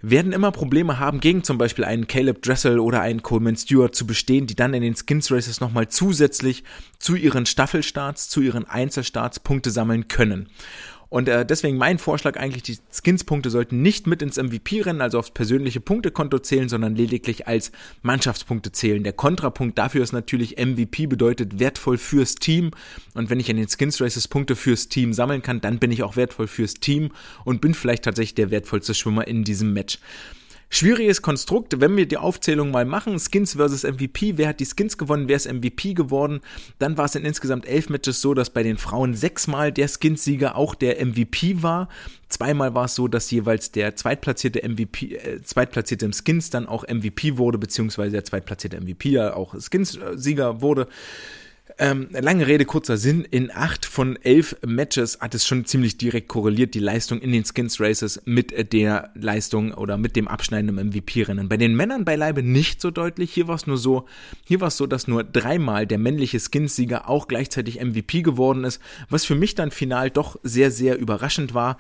[0.01, 4.07] werden immer Probleme haben gegen zum Beispiel einen Caleb Dressel oder einen Coleman Stewart zu
[4.07, 6.65] bestehen, die dann in den Skins Races nochmal zusätzlich
[6.99, 10.49] zu ihren Staffelstarts, zu ihren Einzelstarts Punkte sammeln können.
[11.11, 15.33] Und äh, deswegen mein Vorschlag eigentlich, die Skins-Punkte sollten nicht mit ins MVP-Rennen, also aufs
[15.33, 19.03] persönliche Punktekonto zählen, sondern lediglich als Mannschaftspunkte zählen.
[19.03, 22.71] Der Kontrapunkt dafür ist natürlich MVP bedeutet wertvoll fürs Team.
[23.15, 26.05] Und wenn ich in den Skins Races Punkte fürs Team sammeln kann, dann bin ich
[26.05, 27.11] auch wertvoll fürs Team
[27.45, 29.99] und bin vielleicht tatsächlich der wertvollste Schwimmer in diesem Match.
[30.73, 34.97] Schwieriges Konstrukt, wenn wir die Aufzählung mal machen, Skins versus MVP, wer hat die Skins
[34.97, 36.41] gewonnen, wer ist MVP geworden,
[36.79, 40.55] dann war es in insgesamt elf Matches so, dass bei den Frauen sechsmal der Skins-Sieger
[40.55, 41.89] auch der MVP war.
[42.29, 46.85] Zweimal war es so, dass jeweils der zweitplatzierte MVP, äh, zweitplatzierte im Skins dann auch
[46.87, 50.87] MVP wurde, beziehungsweise der zweitplatzierte MVP ja auch Skins-Sieger wurde.
[51.79, 53.25] Ähm, lange Rede, kurzer Sinn.
[53.31, 57.45] In acht von elf Matches hat es schon ziemlich direkt korreliert, die Leistung in den
[57.45, 61.49] Skins Races mit der Leistung oder mit dem Abschneiden im MVP-Rennen.
[61.49, 63.33] Bei den Männern beileibe nicht so deutlich.
[63.33, 64.07] Hier war es nur so,
[64.45, 68.81] hier war es so, dass nur dreimal der männliche Skins-Sieger auch gleichzeitig MVP geworden ist,
[69.09, 71.77] was für mich dann final doch sehr, sehr überraschend war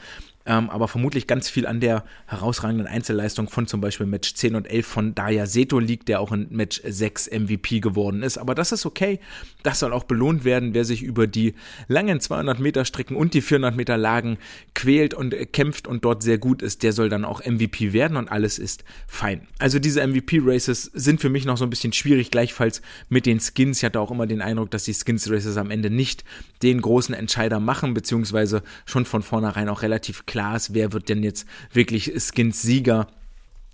[0.51, 4.69] ähm, aber vermutlich ganz viel an der herausragenden Einzelleistung von zum Beispiel Match 10 und
[4.69, 8.37] 11 von Daya Seto liegt, der auch in Match 6 MVP geworden ist.
[8.37, 9.21] Aber das ist okay.
[9.63, 11.55] Das soll auch belohnt werden, wer sich über die
[11.87, 14.39] langen 200 Meter Strecken und die 400 Meter Lagen
[14.75, 18.27] quält und kämpft und dort sehr gut ist, der soll dann auch MVP werden und
[18.27, 19.47] alles ist fein.
[19.61, 23.79] Also diese MVP-Races sind für mich noch so ein bisschen schwierig, gleichfalls mit den Skins.
[23.79, 26.25] Ich hatte auch immer den Eindruck, dass die Skins-Races am Ende nicht
[26.65, 31.23] den großen Entscheider machen, beziehungsweise schon von vornherein auch relativ klar ist, wer wird denn
[31.23, 33.07] jetzt wirklich Skins Sieger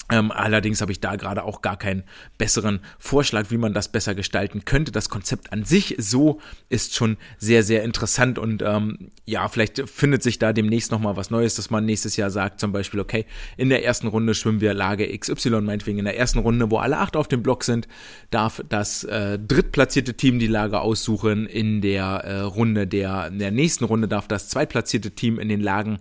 [0.09, 2.05] ähm, allerdings habe ich da gerade auch gar keinen
[2.39, 4.93] besseren Vorschlag, wie man das besser gestalten könnte.
[4.93, 10.23] Das Konzept an sich so ist schon sehr, sehr interessant und ähm, ja, vielleicht findet
[10.23, 13.27] sich da demnächst nochmal was Neues, dass man nächstes Jahr sagt, zum Beispiel, okay,
[13.57, 16.99] in der ersten Runde schwimmen wir Lage XY, meinetwegen in der ersten Runde, wo alle
[16.99, 17.89] acht auf dem Block sind,
[18.31, 21.47] darf das äh, drittplatzierte Team die Lage aussuchen.
[21.47, 25.61] In der äh, Runde der, in der nächsten Runde darf das zweitplatzierte Team in den
[25.61, 25.99] Lagen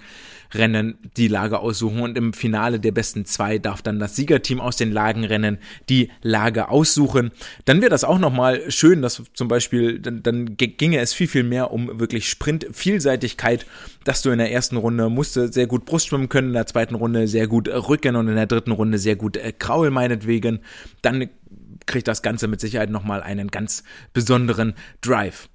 [0.58, 4.78] Rennen die Lage aussuchen und im Finale der besten zwei darf dann das Siegerteam aus
[4.78, 5.58] den Lagenrennen
[5.90, 7.32] die Lage aussuchen.
[7.66, 11.44] Dann wäre das auch nochmal schön, dass zum Beispiel, dann, dann ginge es viel, viel
[11.44, 13.66] mehr um wirklich Sprint-Vielseitigkeit,
[14.04, 16.96] dass du in der ersten Runde musste sehr gut Brust schwimmen können, in der zweiten
[16.96, 20.60] Runde sehr gut Rücken und in der dritten Runde sehr gut äh, Kraul meinetwegen.
[21.02, 21.30] Dann
[21.86, 23.84] kriegt das Ganze mit Sicherheit nochmal einen ganz
[24.14, 25.50] besonderen Drive.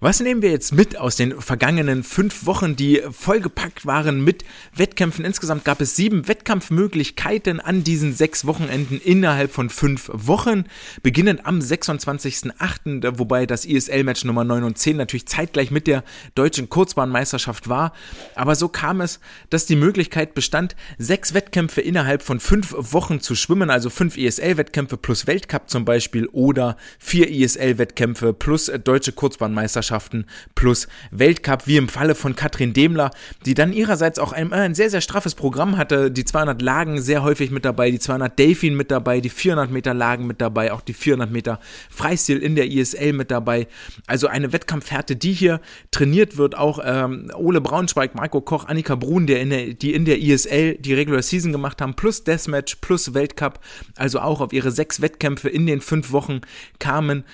[0.00, 5.24] Was nehmen wir jetzt mit aus den vergangenen fünf Wochen, die vollgepackt waren mit Wettkämpfen?
[5.24, 10.66] Insgesamt gab es sieben Wettkampfmöglichkeiten an diesen sechs Wochenenden innerhalb von fünf Wochen,
[11.02, 16.04] beginnend am 26.08., wobei das ISL-Match Nummer 9 und 10 natürlich zeitgleich mit der
[16.36, 17.92] deutschen Kurzbahnmeisterschaft war.
[18.36, 19.18] Aber so kam es,
[19.50, 24.96] dass die Möglichkeit bestand, sechs Wettkämpfe innerhalb von fünf Wochen zu schwimmen, also fünf ISL-Wettkämpfe
[24.96, 31.88] plus Weltcup zum Beispiel oder vier ISL-Wettkämpfe plus deutsche Kurzbahnmeisterschaft Weltmeisterschaften plus Weltcup, wie im
[31.88, 33.10] Falle von Katrin Demler,
[33.46, 36.10] die dann ihrerseits auch ein, ein sehr, sehr straffes Programm hatte.
[36.10, 39.94] Die 200 Lagen sehr häufig mit dabei, die 200 Delfin mit dabei, die 400 Meter
[39.94, 41.60] Lagen mit dabei, auch die 400 Meter
[41.90, 43.68] Freistil in der ISL mit dabei.
[44.06, 45.60] Also eine Wettkampfhärte, die hier
[45.90, 46.56] trainiert wird.
[46.56, 50.76] Auch ähm, Ole Braunschweig, Marco Koch, Annika Brun, der in der, die in der ISL
[50.78, 53.60] die Regular Season gemacht haben, plus Deathmatch, plus Weltcup.
[53.96, 56.40] Also auch auf ihre sechs Wettkämpfe in den fünf Wochen
[56.78, 57.24] kamen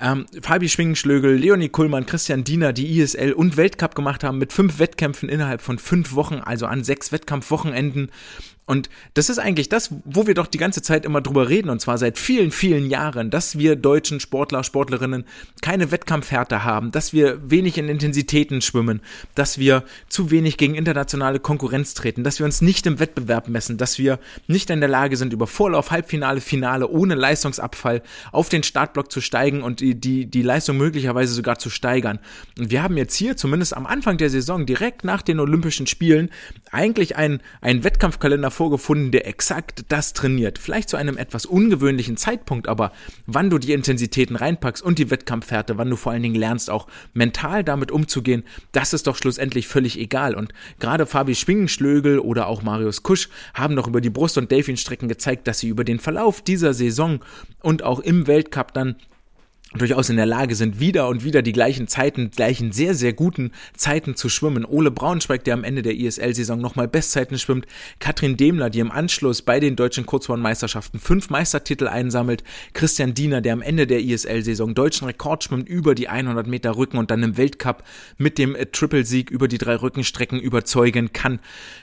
[0.00, 4.78] ähm, Fabi Schwingenschlögel, Leonie Kuhlmann, Christian Diener, die ISL und Weltcup gemacht haben mit fünf
[4.78, 8.10] Wettkämpfen innerhalb von fünf Wochen, also an sechs Wettkampfwochenenden.
[8.66, 11.80] Und das ist eigentlich das, wo wir doch die ganze Zeit immer drüber reden, und
[11.80, 15.24] zwar seit vielen, vielen Jahren, dass wir deutschen Sportler, Sportlerinnen
[15.60, 19.02] keine Wettkampfhärte haben, dass wir wenig in Intensitäten schwimmen,
[19.34, 23.76] dass wir zu wenig gegen internationale Konkurrenz treten, dass wir uns nicht im Wettbewerb messen,
[23.76, 28.62] dass wir nicht in der Lage sind, über Vorlauf, Halbfinale, Finale ohne Leistungsabfall auf den
[28.62, 32.18] Startblock zu steigen und die, die, die Leistung möglicherweise sogar zu steigern.
[32.58, 36.30] Und wir haben jetzt hier, zumindest am Anfang der Saison, direkt nach den Olympischen Spielen,
[36.70, 40.58] eigentlich einen, einen Wettkampfkalender vorgefunden, der exakt das trainiert.
[40.58, 42.92] Vielleicht zu einem etwas ungewöhnlichen Zeitpunkt, aber
[43.26, 46.86] wann du die Intensitäten reinpackst und die Wettkampfhärte, wann du vor allen Dingen lernst, auch
[47.12, 50.34] mental damit umzugehen, das ist doch schlussendlich völlig egal.
[50.34, 55.08] Und gerade Fabi Schwingenschlögel oder auch Marius Kusch haben doch über die Brust- und Delfinstrecken
[55.08, 57.20] gezeigt, dass sie über den Verlauf dieser Saison
[57.60, 58.96] und auch im Weltcup dann
[59.74, 63.52] durchaus in der Lage sind, wieder und wieder die gleichen Zeiten, gleichen sehr, sehr guten
[63.76, 64.64] Zeiten zu schwimmen.
[64.64, 67.66] Ole Braunschweig, der am Ende der ISL-Saison nochmal Bestzeiten schwimmt.
[67.98, 72.44] Katrin Demler, die im Anschluss bei den deutschen Kurzbahnmeisterschaften fünf Meistertitel einsammelt.
[72.72, 76.98] Christian Diener, der am Ende der ISL-Saison deutschen Rekord schwimmt über die 100 Meter Rücken
[76.98, 77.82] und dann im Weltcup
[78.16, 81.40] mit dem Triple-Sieg über die drei Rückenstrecken überzeugen kann.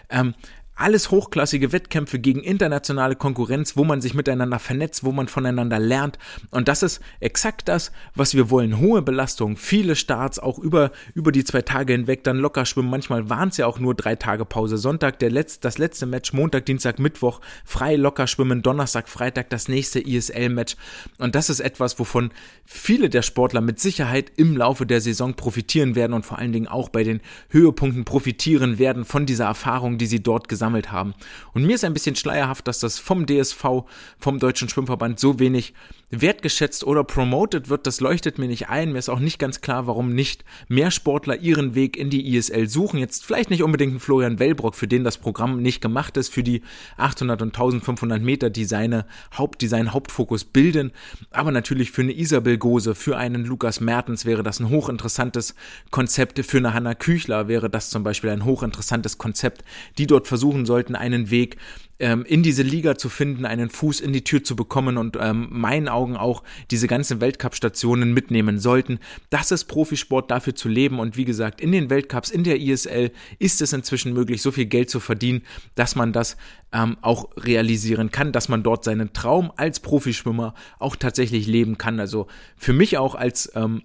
[0.09, 0.33] Ähm,
[0.81, 6.17] Alles hochklassige Wettkämpfe gegen internationale Konkurrenz, wo man sich miteinander vernetzt, wo man voneinander lernt.
[6.49, 8.79] Und das ist exakt das, was wir wollen.
[8.79, 12.89] Hohe Belastung, viele Starts, auch über, über die zwei Tage hinweg, dann locker schwimmen.
[12.89, 14.79] Manchmal waren es ja auch nur drei Tage Pause.
[14.79, 19.67] Sonntag der letzte, das letzte Match, Montag, Dienstag, Mittwoch, frei locker schwimmen, Donnerstag, Freitag das
[19.67, 20.77] nächste ISL-Match.
[21.19, 22.31] Und das ist etwas, wovon
[22.65, 26.67] viele der Sportler mit Sicherheit im Laufe der Saison profitieren werden und vor allen Dingen
[26.67, 31.13] auch bei den Höhepunkten profitieren werden von dieser Erfahrung, die sie dort gesammelt haben.
[31.53, 33.83] Und mir ist ein bisschen schleierhaft, dass das vom DSV,
[34.19, 35.73] vom Deutschen Schwimmverband so wenig
[36.11, 38.91] wertgeschätzt oder promoted wird, das leuchtet mir nicht ein.
[38.91, 42.67] Mir ist auch nicht ganz klar, warum nicht mehr Sportler ihren Weg in die ISL
[42.67, 42.99] suchen.
[42.99, 46.43] Jetzt vielleicht nicht unbedingt ein Florian Wellbrock, für den das Programm nicht gemacht ist, für
[46.43, 46.61] die
[46.97, 49.05] 800 und 1500 Meter, die seine
[49.37, 50.91] Haupt, die seinen Hauptfokus bilden.
[51.31, 55.55] Aber natürlich für eine Isabel Gose, für einen Lukas Mertens wäre das ein hochinteressantes
[55.91, 56.43] Konzept.
[56.45, 59.63] Für eine Hanna Küchler wäre das zum Beispiel ein hochinteressantes Konzept,
[59.97, 61.57] die dort versuchen sollten, einen Weg
[62.01, 65.47] ähm, in diese Liga zu finden, einen Fuß in die Tür zu bekommen und ähm,
[65.51, 68.99] meinen Augen auch diese ganzen Weltcup-Stationen mitnehmen sollten.
[69.29, 73.11] Das ist Profisport, dafür zu leben und wie gesagt, in den Weltcups, in der ISL
[73.37, 75.43] ist es inzwischen möglich, so viel Geld zu verdienen,
[75.75, 76.37] dass man das
[76.73, 81.99] ähm, auch realisieren kann, dass man dort seinen Traum als Profischwimmer auch tatsächlich leben kann.
[81.99, 82.27] Also
[82.57, 83.83] für mich auch als ähm,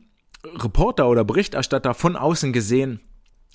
[0.54, 3.00] Reporter oder Berichterstatter von außen gesehen,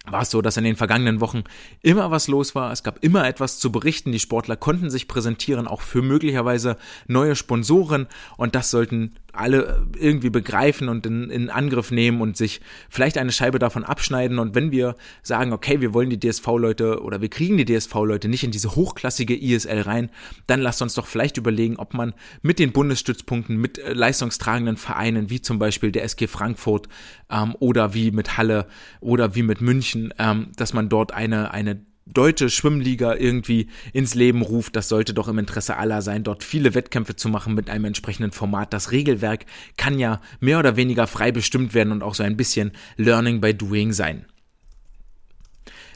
[0.07, 1.43] war es so, dass in den vergangenen Wochen
[1.81, 2.71] immer was los war.
[2.71, 4.11] Es gab immer etwas zu berichten.
[4.11, 8.07] Die Sportler konnten sich präsentieren, auch für möglicherweise neue Sponsoren.
[8.35, 13.31] Und das sollten alle irgendwie begreifen und in, in Angriff nehmen und sich vielleicht eine
[13.31, 14.39] Scheibe davon abschneiden.
[14.39, 18.43] Und wenn wir sagen, okay, wir wollen die DSV-Leute oder wir kriegen die DSV-Leute nicht
[18.43, 20.09] in diese hochklassige ISL rein,
[20.47, 25.29] dann lasst uns doch vielleicht überlegen, ob man mit den Bundesstützpunkten, mit äh, leistungstragenden Vereinen,
[25.29, 26.87] wie zum Beispiel der SG Frankfurt
[27.29, 28.67] ähm, oder wie mit Halle
[28.99, 34.41] oder wie mit München, ähm, dass man dort eine, eine deutsche Schwimmliga irgendwie ins Leben
[34.41, 34.75] ruft.
[34.75, 38.31] Das sollte doch im Interesse aller sein, dort viele Wettkämpfe zu machen mit einem entsprechenden
[38.31, 38.73] Format.
[38.73, 39.45] Das Regelwerk
[39.77, 43.53] kann ja mehr oder weniger frei bestimmt werden und auch so ein bisschen Learning by
[43.53, 44.25] Doing sein.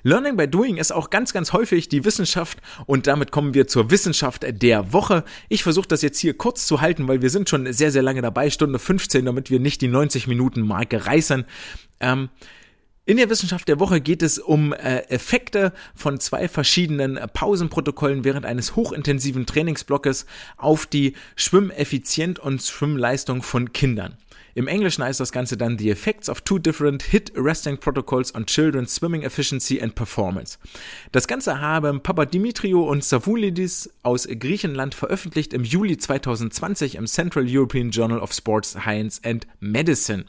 [0.06, 3.90] Learning by Doing ist auch ganz, ganz häufig die Wissenschaft und damit kommen wir zur
[3.90, 5.23] Wissenschaft der Woche.
[5.49, 8.22] Ich versuche das jetzt hier kurz zu halten, weil wir sind schon sehr, sehr lange
[8.22, 11.45] dabei, Stunde 15, damit wir nicht die 90 Minuten Marke reißen.
[11.99, 12.30] Ähm,
[13.06, 18.23] in der Wissenschaft der Woche geht es um äh, Effekte von zwei verschiedenen äh, Pausenprotokollen
[18.23, 20.26] während eines hochintensiven Trainingsblockes
[20.57, 24.18] auf die Schwimmeffizienz und Schwimmleistung von Kindern.
[24.57, 28.45] Im Englischen heißt das Ganze dann The Effects of Two Different Hit Resting Protocols on
[28.45, 30.57] Children's Swimming Efficiency and Performance.
[31.11, 37.91] Das Ganze haben Papadimitriou und Savulidis aus Griechenland veröffentlicht im Juli 2020 im Central European
[37.91, 40.26] Journal of Sports Science and Medicine.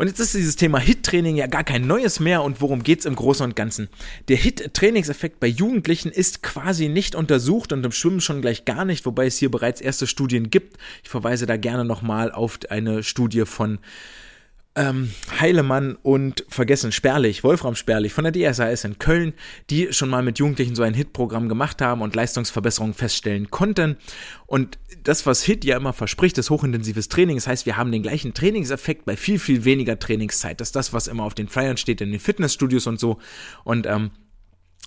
[0.00, 3.16] Und jetzt ist dieses Thema HIT-Training ja gar kein neues mehr und worum geht's im
[3.16, 3.88] Großen und Ganzen?
[4.28, 9.06] Der HIT-Trainingseffekt bei Jugendlichen ist quasi nicht untersucht und im Schwimmen schon gleich gar nicht,
[9.06, 10.76] wobei es hier bereits erste Studien gibt.
[11.02, 13.80] Ich verweise da gerne nochmal auf eine Studie von
[14.78, 15.10] ähm,
[15.40, 19.34] Heilemann und vergessen Sperlich, Wolfram Sperlich von der DSAS in Köln,
[19.70, 23.96] die schon mal mit Jugendlichen so ein Hit-Programm gemacht haben und Leistungsverbesserungen feststellen konnten.
[24.46, 27.36] Und das, was Hit ja immer verspricht, ist hochintensives Training.
[27.36, 30.60] Das heißt, wir haben den gleichen Trainingseffekt bei viel, viel weniger Trainingszeit.
[30.60, 33.18] Das ist das, was immer auf den Flyern steht in den Fitnessstudios und so.
[33.64, 34.12] Und ähm,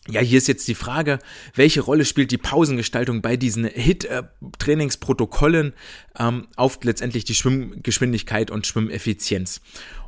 [0.09, 1.19] ja, hier ist jetzt die Frage,
[1.53, 5.73] welche Rolle spielt die Pausengestaltung bei diesen HIT-Trainingsprotokollen
[6.18, 9.61] ähm, auf letztendlich die Schwimmgeschwindigkeit und Schwimmeffizienz?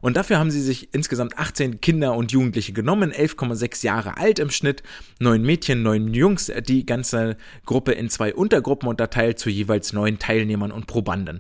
[0.04, 4.50] Und dafür haben sie sich insgesamt 18 Kinder und Jugendliche genommen, 11,6 Jahre alt im
[4.50, 4.84] Schnitt,
[5.20, 10.74] neun Mädchen, neun Jungs, die ganze Gruppe in zwei Untergruppen unterteilt zu jeweils neun Teilnehmern
[10.74, 11.40] und Probanden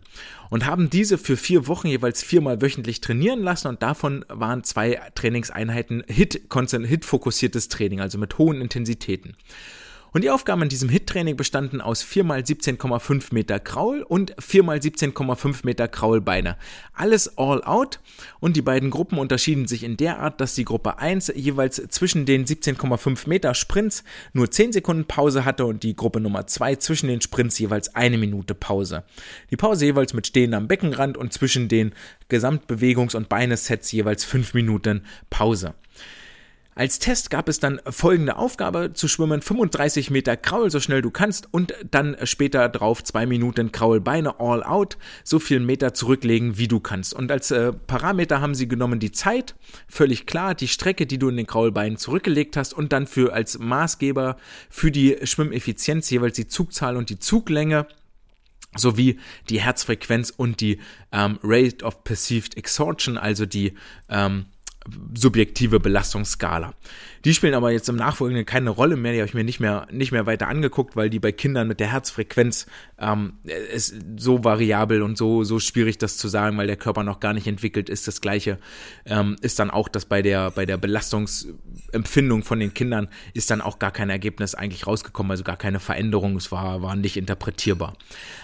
[0.50, 4.98] und haben diese für vier Wochen jeweils viermal wöchentlich trainieren lassen und davon waren zwei
[5.14, 9.36] Trainingseinheiten Hit-fokussiertes Training, also mit hohen Intensitäten.
[10.14, 15.62] Und die Aufgaben in diesem HIT-Training bestanden aus 4x 17,5 Meter Kraul und 4x 17,5
[15.64, 16.56] Meter Kraulbeine.
[16.94, 18.00] Alles all out
[18.40, 22.28] und die beiden Gruppen unterschieden sich in der Art, dass die Gruppe 1 jeweils zwischen
[22.28, 24.04] den 17,5 Meter Sprints
[24.34, 28.20] nur 10 Sekunden Pause hatte und die Gruppe Nummer 2 zwischen den Sprints jeweils eine
[28.20, 29.06] Minute Pause.
[29.50, 31.92] Die Pause jeweils mit Stehen am Beckenrand und zwischen den
[32.30, 35.74] Gesamtbewegungs- und Beinesets jeweils 5 Minuten Pause.
[36.76, 41.12] Als Test gab es dann folgende Aufgabe zu schwimmen, 35 Meter Kraul so schnell du
[41.12, 46.68] kannst und dann später drauf zwei Minuten Kraulbeine all out, so viel Meter zurücklegen wie
[46.68, 47.14] du kannst.
[47.14, 49.56] Und als äh, Parameter haben sie genommen die Zeit,
[49.88, 53.60] völlig klar, die Strecke, die du in den Kraulbeinen zurückgelegt hast und dann für als
[53.60, 54.38] Maßgeber
[54.70, 57.86] für die Schwimmeffizienz jeweils die Zugzahl und die Zuglänge
[58.76, 59.20] sowie
[59.50, 60.80] die Herzfrequenz und die
[61.12, 63.74] ähm, Rate of Perceived Exhaustion, also die
[64.10, 64.46] ähm,
[65.16, 66.74] subjektive Belastungsskala.
[67.26, 69.88] Die spielen aber jetzt im Nachfolgenden keine Rolle mehr, die habe ich mir nicht mehr,
[69.92, 72.66] nicht mehr weiter angeguckt, weil die bei Kindern mit der Herzfrequenz
[73.00, 73.34] ähm,
[73.74, 77.34] ist so variabel und so, so schwierig das zu sagen, weil der Körper noch gar
[77.34, 78.08] nicht entwickelt ist.
[78.08, 78.58] Das gleiche
[79.06, 83.62] ähm, ist dann auch, dass bei der, bei der Belastungsempfindung von den Kindern ist dann
[83.62, 87.96] auch gar kein Ergebnis eigentlich rausgekommen, also gar keine Veränderung, es war, war nicht interpretierbar.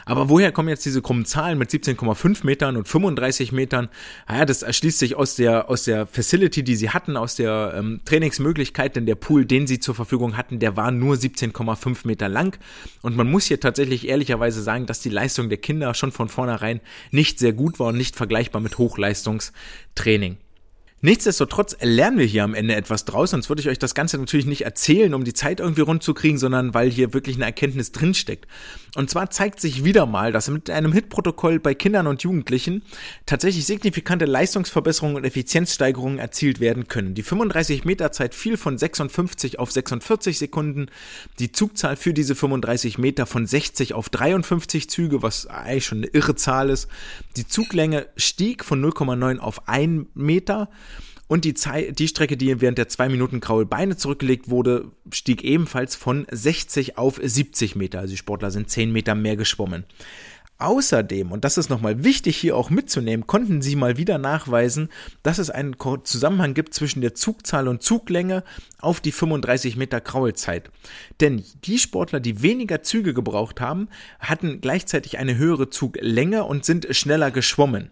[0.05, 3.89] Aber woher kommen jetzt diese krummen Zahlen mit 17,5 Metern und 35 Metern?
[4.27, 8.01] Naja, das erschließt sich aus der, aus der Facility, die sie hatten, aus der ähm,
[8.05, 12.57] Trainingsmöglichkeit, denn der Pool, den sie zur Verfügung hatten, der war nur 17,5 Meter lang.
[13.01, 16.81] Und man muss hier tatsächlich ehrlicherweise sagen, dass die Leistung der Kinder schon von vornherein
[17.11, 20.37] nicht sehr gut war und nicht vergleichbar mit Hochleistungstraining.
[21.01, 24.45] Nichtsdestotrotz lernen wir hier am Ende etwas draus, sonst würde ich euch das Ganze natürlich
[24.45, 27.93] nicht erzählen, um die Zeit irgendwie rund zu kriegen, sondern weil hier wirklich eine Erkenntnis
[27.93, 28.47] drinsteckt.
[28.95, 32.83] Und zwar zeigt sich wieder mal, dass mit einem HIT-Protokoll bei Kindern und Jugendlichen
[33.25, 37.13] tatsächlich signifikante Leistungsverbesserungen und Effizienzsteigerungen erzielt werden können.
[37.13, 40.87] Die 35 Meter Zeit fiel von 56 auf 46 Sekunden,
[41.37, 46.07] die Zugzahl für diese 35 Meter von 60 auf 53 Züge, was eigentlich schon eine
[46.07, 46.87] irre Zahl ist.
[47.37, 50.69] Die Zuglänge stieg von 0,9 auf 1 Meter
[51.29, 55.43] und die, Zeit, die Strecke, die während der zwei Minuten graue Beine zurückgelegt wurde, stieg
[55.43, 57.99] ebenfalls von 60 auf 70 Meter.
[57.99, 59.85] Also die Sportler sind 10 Meter mehr geschwommen.
[60.57, 64.89] Außerdem, und das ist nochmal wichtig hier auch mitzunehmen, konnten sie mal wieder nachweisen,
[65.21, 68.43] dass es einen Zusammenhang gibt zwischen der Zugzahl und Zuglänge
[68.81, 70.71] auf die 35 Meter Kraulzeit.
[71.21, 73.87] Denn die Sportler, die weniger Züge gebraucht haben,
[74.19, 77.91] hatten gleichzeitig eine höhere Zuglänge und sind schneller geschwommen.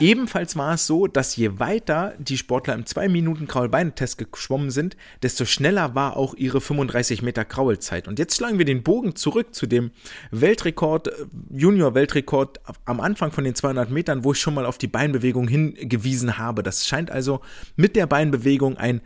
[0.00, 5.94] Ebenfalls war es so, dass je weiter die Sportler im 2-Minuten-Kraulbeinetest geschwommen sind, desto schneller
[5.94, 8.08] war auch ihre 35 Meter Kraulzeit.
[8.08, 9.90] Und jetzt schlagen wir den Bogen zurück zu dem
[10.30, 14.86] Weltrekord, äh, Junior-Weltrekord am Anfang von den 200 Metern, wo ich schon mal auf die
[14.86, 16.62] Beinbewegung hingewiesen habe.
[16.62, 17.42] Das scheint also
[17.76, 19.02] mit der Beinbewegung ein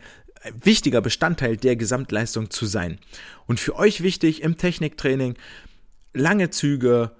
[0.63, 2.99] wichtiger Bestandteil der Gesamtleistung zu sein.
[3.47, 5.35] Und für euch wichtig im Techniktraining,
[6.13, 7.11] lange Züge,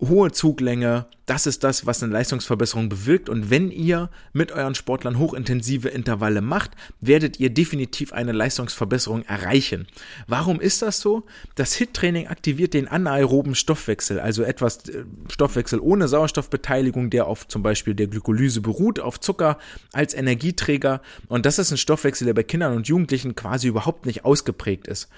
[0.00, 3.28] hohe Zuglänge, das ist das, was eine Leistungsverbesserung bewirkt.
[3.28, 9.86] Und wenn ihr mit euren Sportlern hochintensive Intervalle macht, werdet ihr definitiv eine Leistungsverbesserung erreichen.
[10.26, 11.24] Warum ist das so?
[11.54, 17.62] Das HIT-Training aktiviert den anaeroben Stoffwechsel, also etwas äh, Stoffwechsel ohne Sauerstoffbeteiligung, der auf zum
[17.62, 19.58] Beispiel der Glykolyse beruht, auf Zucker
[19.92, 21.02] als Energieträger.
[21.28, 25.08] Und das ist ein Stoffwechsel, der bei Kindern und Jugendlichen quasi überhaupt nicht ausgeprägt ist.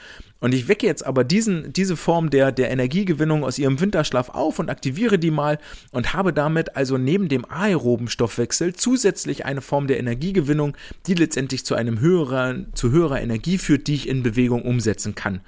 [0.40, 4.58] Und ich wecke jetzt aber diesen, diese Form der, der Energiegewinnung aus ihrem Winterschlaf auf
[4.58, 5.58] und aktiviere die mal
[5.92, 10.74] und und habe damit also neben dem aeroben Stoffwechsel zusätzlich eine Form der Energiegewinnung,
[11.06, 15.42] die letztendlich zu einem höheren, zu höherer Energie führt, die ich in Bewegung umsetzen kann.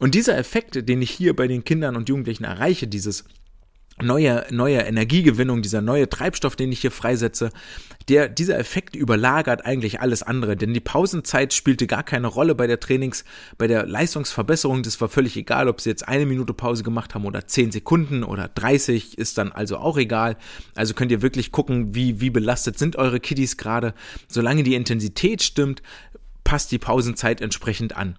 [0.00, 3.24] Und dieser Effekt, den ich hier bei den Kindern und Jugendlichen erreiche, dieses
[4.00, 7.50] neue, neue Energiegewinnung, dieser neue Treibstoff, den ich hier freisetze,
[8.08, 12.66] der, dieser Effekt überlagert eigentlich alles andere, denn die Pausenzeit spielte gar keine Rolle bei
[12.66, 13.24] der Trainings,
[13.58, 14.82] bei der Leistungsverbesserung.
[14.82, 18.24] Das war völlig egal, ob sie jetzt eine Minute Pause gemacht haben oder zehn Sekunden
[18.24, 20.36] oder 30, ist dann also auch egal.
[20.74, 23.94] Also könnt ihr wirklich gucken, wie, wie belastet sind eure Kiddies gerade.
[24.28, 25.82] Solange die Intensität stimmt,
[26.44, 28.16] passt die Pausenzeit entsprechend an.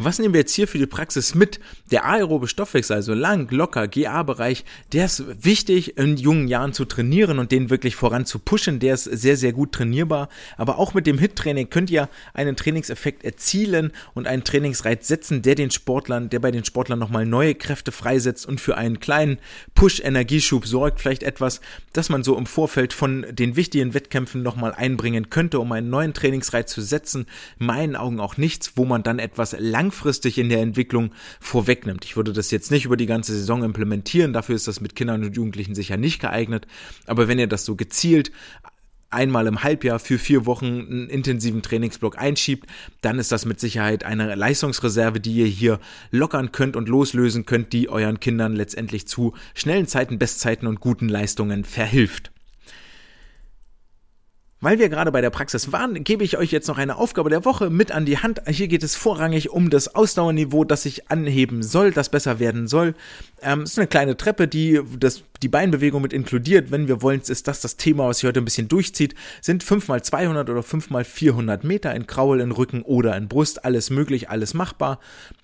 [0.00, 1.58] Was nehmen wir jetzt hier für die Praxis mit?
[1.90, 7.40] Der aerobe Stoffwechsel, also lang, locker, GA-Bereich, der ist wichtig in jungen Jahren zu trainieren
[7.40, 8.78] und den wirklich voran zu pushen.
[8.78, 10.28] Der ist sehr, sehr gut trainierbar.
[10.56, 15.56] Aber auch mit dem HIT-Training könnt ihr einen Trainingseffekt erzielen und einen Trainingsreiz setzen, der
[15.56, 19.38] den Sportlern, der bei den Sportlern nochmal neue Kräfte freisetzt und für einen kleinen
[19.74, 21.00] Push-Energieschub sorgt.
[21.00, 21.60] Vielleicht etwas,
[21.92, 26.14] das man so im Vorfeld von den wichtigen Wettkämpfen nochmal einbringen könnte, um einen neuen
[26.14, 27.26] Trainingsreiz zu setzen.
[27.58, 32.04] In meinen Augen auch nichts, wo man dann etwas lang langfristig in der Entwicklung vorwegnimmt.
[32.04, 35.24] Ich würde das jetzt nicht über die ganze Saison implementieren, dafür ist das mit Kindern
[35.24, 36.66] und Jugendlichen sicher nicht geeignet,
[37.06, 38.30] aber wenn ihr das so gezielt
[39.08, 42.68] einmal im Halbjahr für vier Wochen einen intensiven Trainingsblock einschiebt,
[43.00, 47.72] dann ist das mit Sicherheit eine Leistungsreserve, die ihr hier lockern könnt und loslösen könnt,
[47.72, 52.30] die euren Kindern letztendlich zu schnellen Zeiten, Bestzeiten und guten Leistungen verhilft.
[54.60, 57.44] Weil wir gerade bei der Praxis waren, gebe ich euch jetzt noch eine Aufgabe der
[57.44, 58.42] Woche mit an die Hand.
[58.48, 62.96] Hier geht es vorrangig um das Ausdauerniveau, das sich anheben soll, das besser werden soll.
[63.42, 66.70] Ähm, ist eine kleine Treppe, die das, die Beinbewegung mit inkludiert.
[66.70, 69.14] Wenn wir wollen, ist das das Thema, was sich heute ein bisschen durchzieht.
[69.40, 73.64] Sind 5x200 oder 5x400 Meter in Kraul, in Rücken oder in Brust.
[73.64, 74.98] Alles möglich, alles machbar.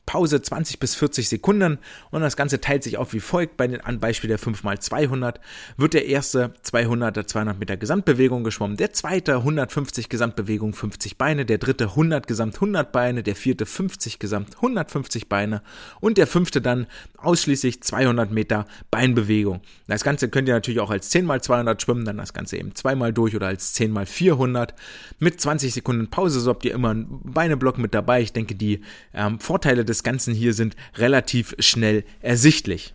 [0.06, 1.78] Pause 20 bis 40 Sekunden
[2.10, 3.56] und das Ganze teilt sich auf wie folgt.
[3.56, 5.36] Bei den an Beispiel der 5x200
[5.76, 11.58] wird der erste 200 200 Meter Gesamtbewegung geschwommen, der zweite 150 Gesamtbewegung 50 Beine, der
[11.58, 15.62] dritte 100 Gesamt 100 Beine, der vierte 50 Gesamt 150 Beine
[16.00, 16.86] und der fünfte dann
[17.24, 19.60] ausschließlich 200 Meter Beinbewegung.
[19.86, 22.74] Das Ganze könnt ihr natürlich auch als 10 mal 200 schwimmen, dann das Ganze eben
[22.74, 24.74] zweimal durch oder als 10 mal 400
[25.18, 26.40] mit 20 Sekunden Pause.
[26.40, 28.22] So habt ihr immer einen Beineblock mit dabei.
[28.22, 28.80] Ich denke, die
[29.12, 32.94] ähm, Vorteile des Ganzen hier sind relativ schnell ersichtlich.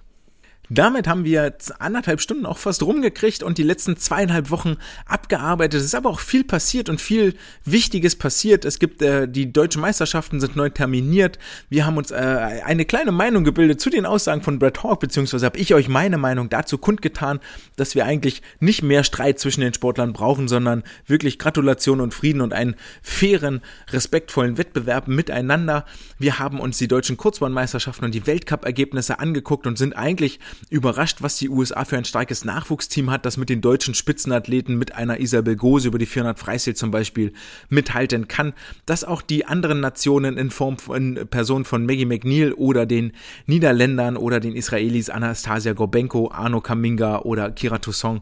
[0.69, 5.79] Damit haben wir anderthalb Stunden auch fast rumgekriegt und die letzten zweieinhalb Wochen abgearbeitet.
[5.79, 7.33] Es ist aber auch viel passiert und viel
[7.65, 8.65] Wichtiges passiert.
[8.65, 11.39] Es gibt äh, die deutschen Meisterschaften sind neu terminiert.
[11.69, 15.47] Wir haben uns äh, eine kleine Meinung gebildet zu den Aussagen von Brad Hawk, beziehungsweise
[15.47, 17.39] habe ich euch meine Meinung dazu kundgetan,
[17.75, 22.41] dass wir eigentlich nicht mehr Streit zwischen den Sportlern brauchen, sondern wirklich Gratulation und Frieden
[22.41, 25.85] und einen fairen, respektvollen Wettbewerb miteinander.
[26.19, 31.37] Wir haben uns die deutschen Kurzbahnmeisterschaften und die Weltcup-Ergebnisse angeguckt und sind eigentlich überrascht, was
[31.37, 35.55] die USA für ein starkes Nachwuchsteam hat, das mit den deutschen Spitzenathleten, mit einer Isabel
[35.55, 37.33] Gose über die 400 Freistil zum Beispiel
[37.69, 38.53] mithalten kann,
[38.85, 43.13] dass auch die anderen Nationen in Form von Person von Maggie McNeil oder den
[43.45, 48.21] Niederländern oder den Israelis Anastasia Gorbenko, Arno Kaminga oder Kira Toussaint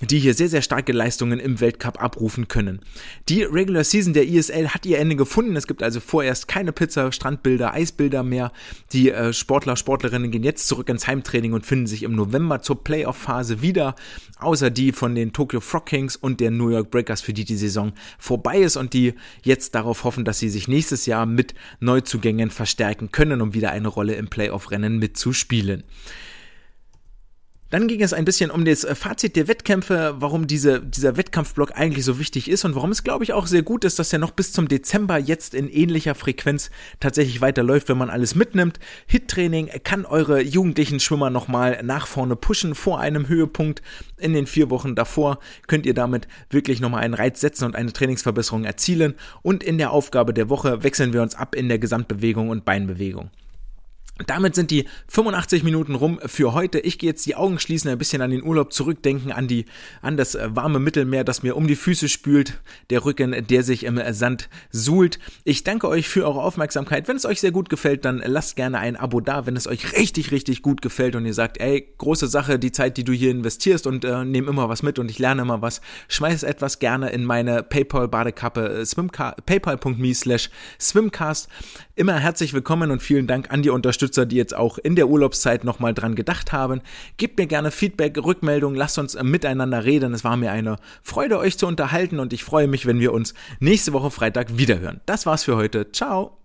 [0.00, 2.80] die hier sehr, sehr starke Leistungen im Weltcup abrufen können.
[3.28, 5.56] Die Regular Season der ISL hat ihr Ende gefunden.
[5.56, 8.52] Es gibt also vorerst keine Pizza, Strandbilder, Eisbilder mehr.
[8.92, 12.82] Die äh, Sportler, Sportlerinnen gehen jetzt zurück ins Heimtraining und finden sich im November zur
[12.82, 13.94] Playoff-Phase wieder.
[14.38, 17.56] Außer die von den Tokyo Frog Kings und der New York Breakers, für die die
[17.56, 22.50] Saison vorbei ist und die jetzt darauf hoffen, dass sie sich nächstes Jahr mit Neuzugängen
[22.50, 25.84] verstärken können, um wieder eine Rolle im Playoff-Rennen mitzuspielen.
[27.70, 31.76] Dann ging es ein bisschen um das äh, Fazit der Wettkämpfe, warum diese, dieser Wettkampfblock
[31.76, 34.18] eigentlich so wichtig ist und warum es, glaube ich, auch sehr gut ist, dass er
[34.18, 38.80] noch bis zum Dezember jetzt in ähnlicher Frequenz tatsächlich weiterläuft, wenn man alles mitnimmt.
[39.06, 43.82] Hit-Training kann eure jugendlichen Schwimmer nochmal nach vorne pushen vor einem Höhepunkt.
[44.18, 45.38] In den vier Wochen davor
[45.68, 49.14] könnt ihr damit wirklich nochmal einen Reiz setzen und eine Trainingsverbesserung erzielen.
[49.42, 53.30] Und in der Aufgabe der Woche wechseln wir uns ab in der Gesamtbewegung und Beinbewegung.
[54.26, 56.78] Damit sind die 85 Minuten rum für heute.
[56.80, 59.64] Ich gehe jetzt die Augen schließen, ein bisschen an den Urlaub zurückdenken, an die,
[60.02, 62.60] an das äh, warme Mittelmeer, das mir um die Füße spült,
[62.90, 65.18] der Rücken, der sich im Sand suhlt.
[65.44, 67.08] Ich danke euch für eure Aufmerksamkeit.
[67.08, 69.46] Wenn es euch sehr gut gefällt, dann lasst gerne ein Abo da.
[69.46, 72.96] Wenn es euch richtig, richtig gut gefällt und ihr sagt, ey, große Sache, die Zeit,
[72.96, 75.80] die du hier investierst und äh, nehme immer was mit und ich lerne immer was,
[76.08, 81.48] schmeiß etwas gerne in meine PayPal-Badekappe, äh, paypal.me slash swimcast.
[81.96, 83.70] Immer herzlich willkommen und vielen Dank an die
[84.10, 86.80] Unterstützer, die jetzt auch in der Urlaubszeit nochmal dran gedacht haben.
[87.16, 90.14] Gebt mir gerne Feedback, Rückmeldung, lasst uns miteinander reden.
[90.14, 93.34] Es war mir eine Freude, euch zu unterhalten und ich freue mich, wenn wir uns
[93.60, 95.00] nächste Woche Freitag wiederhören.
[95.06, 95.92] Das war's für heute.
[95.92, 96.36] Ciao!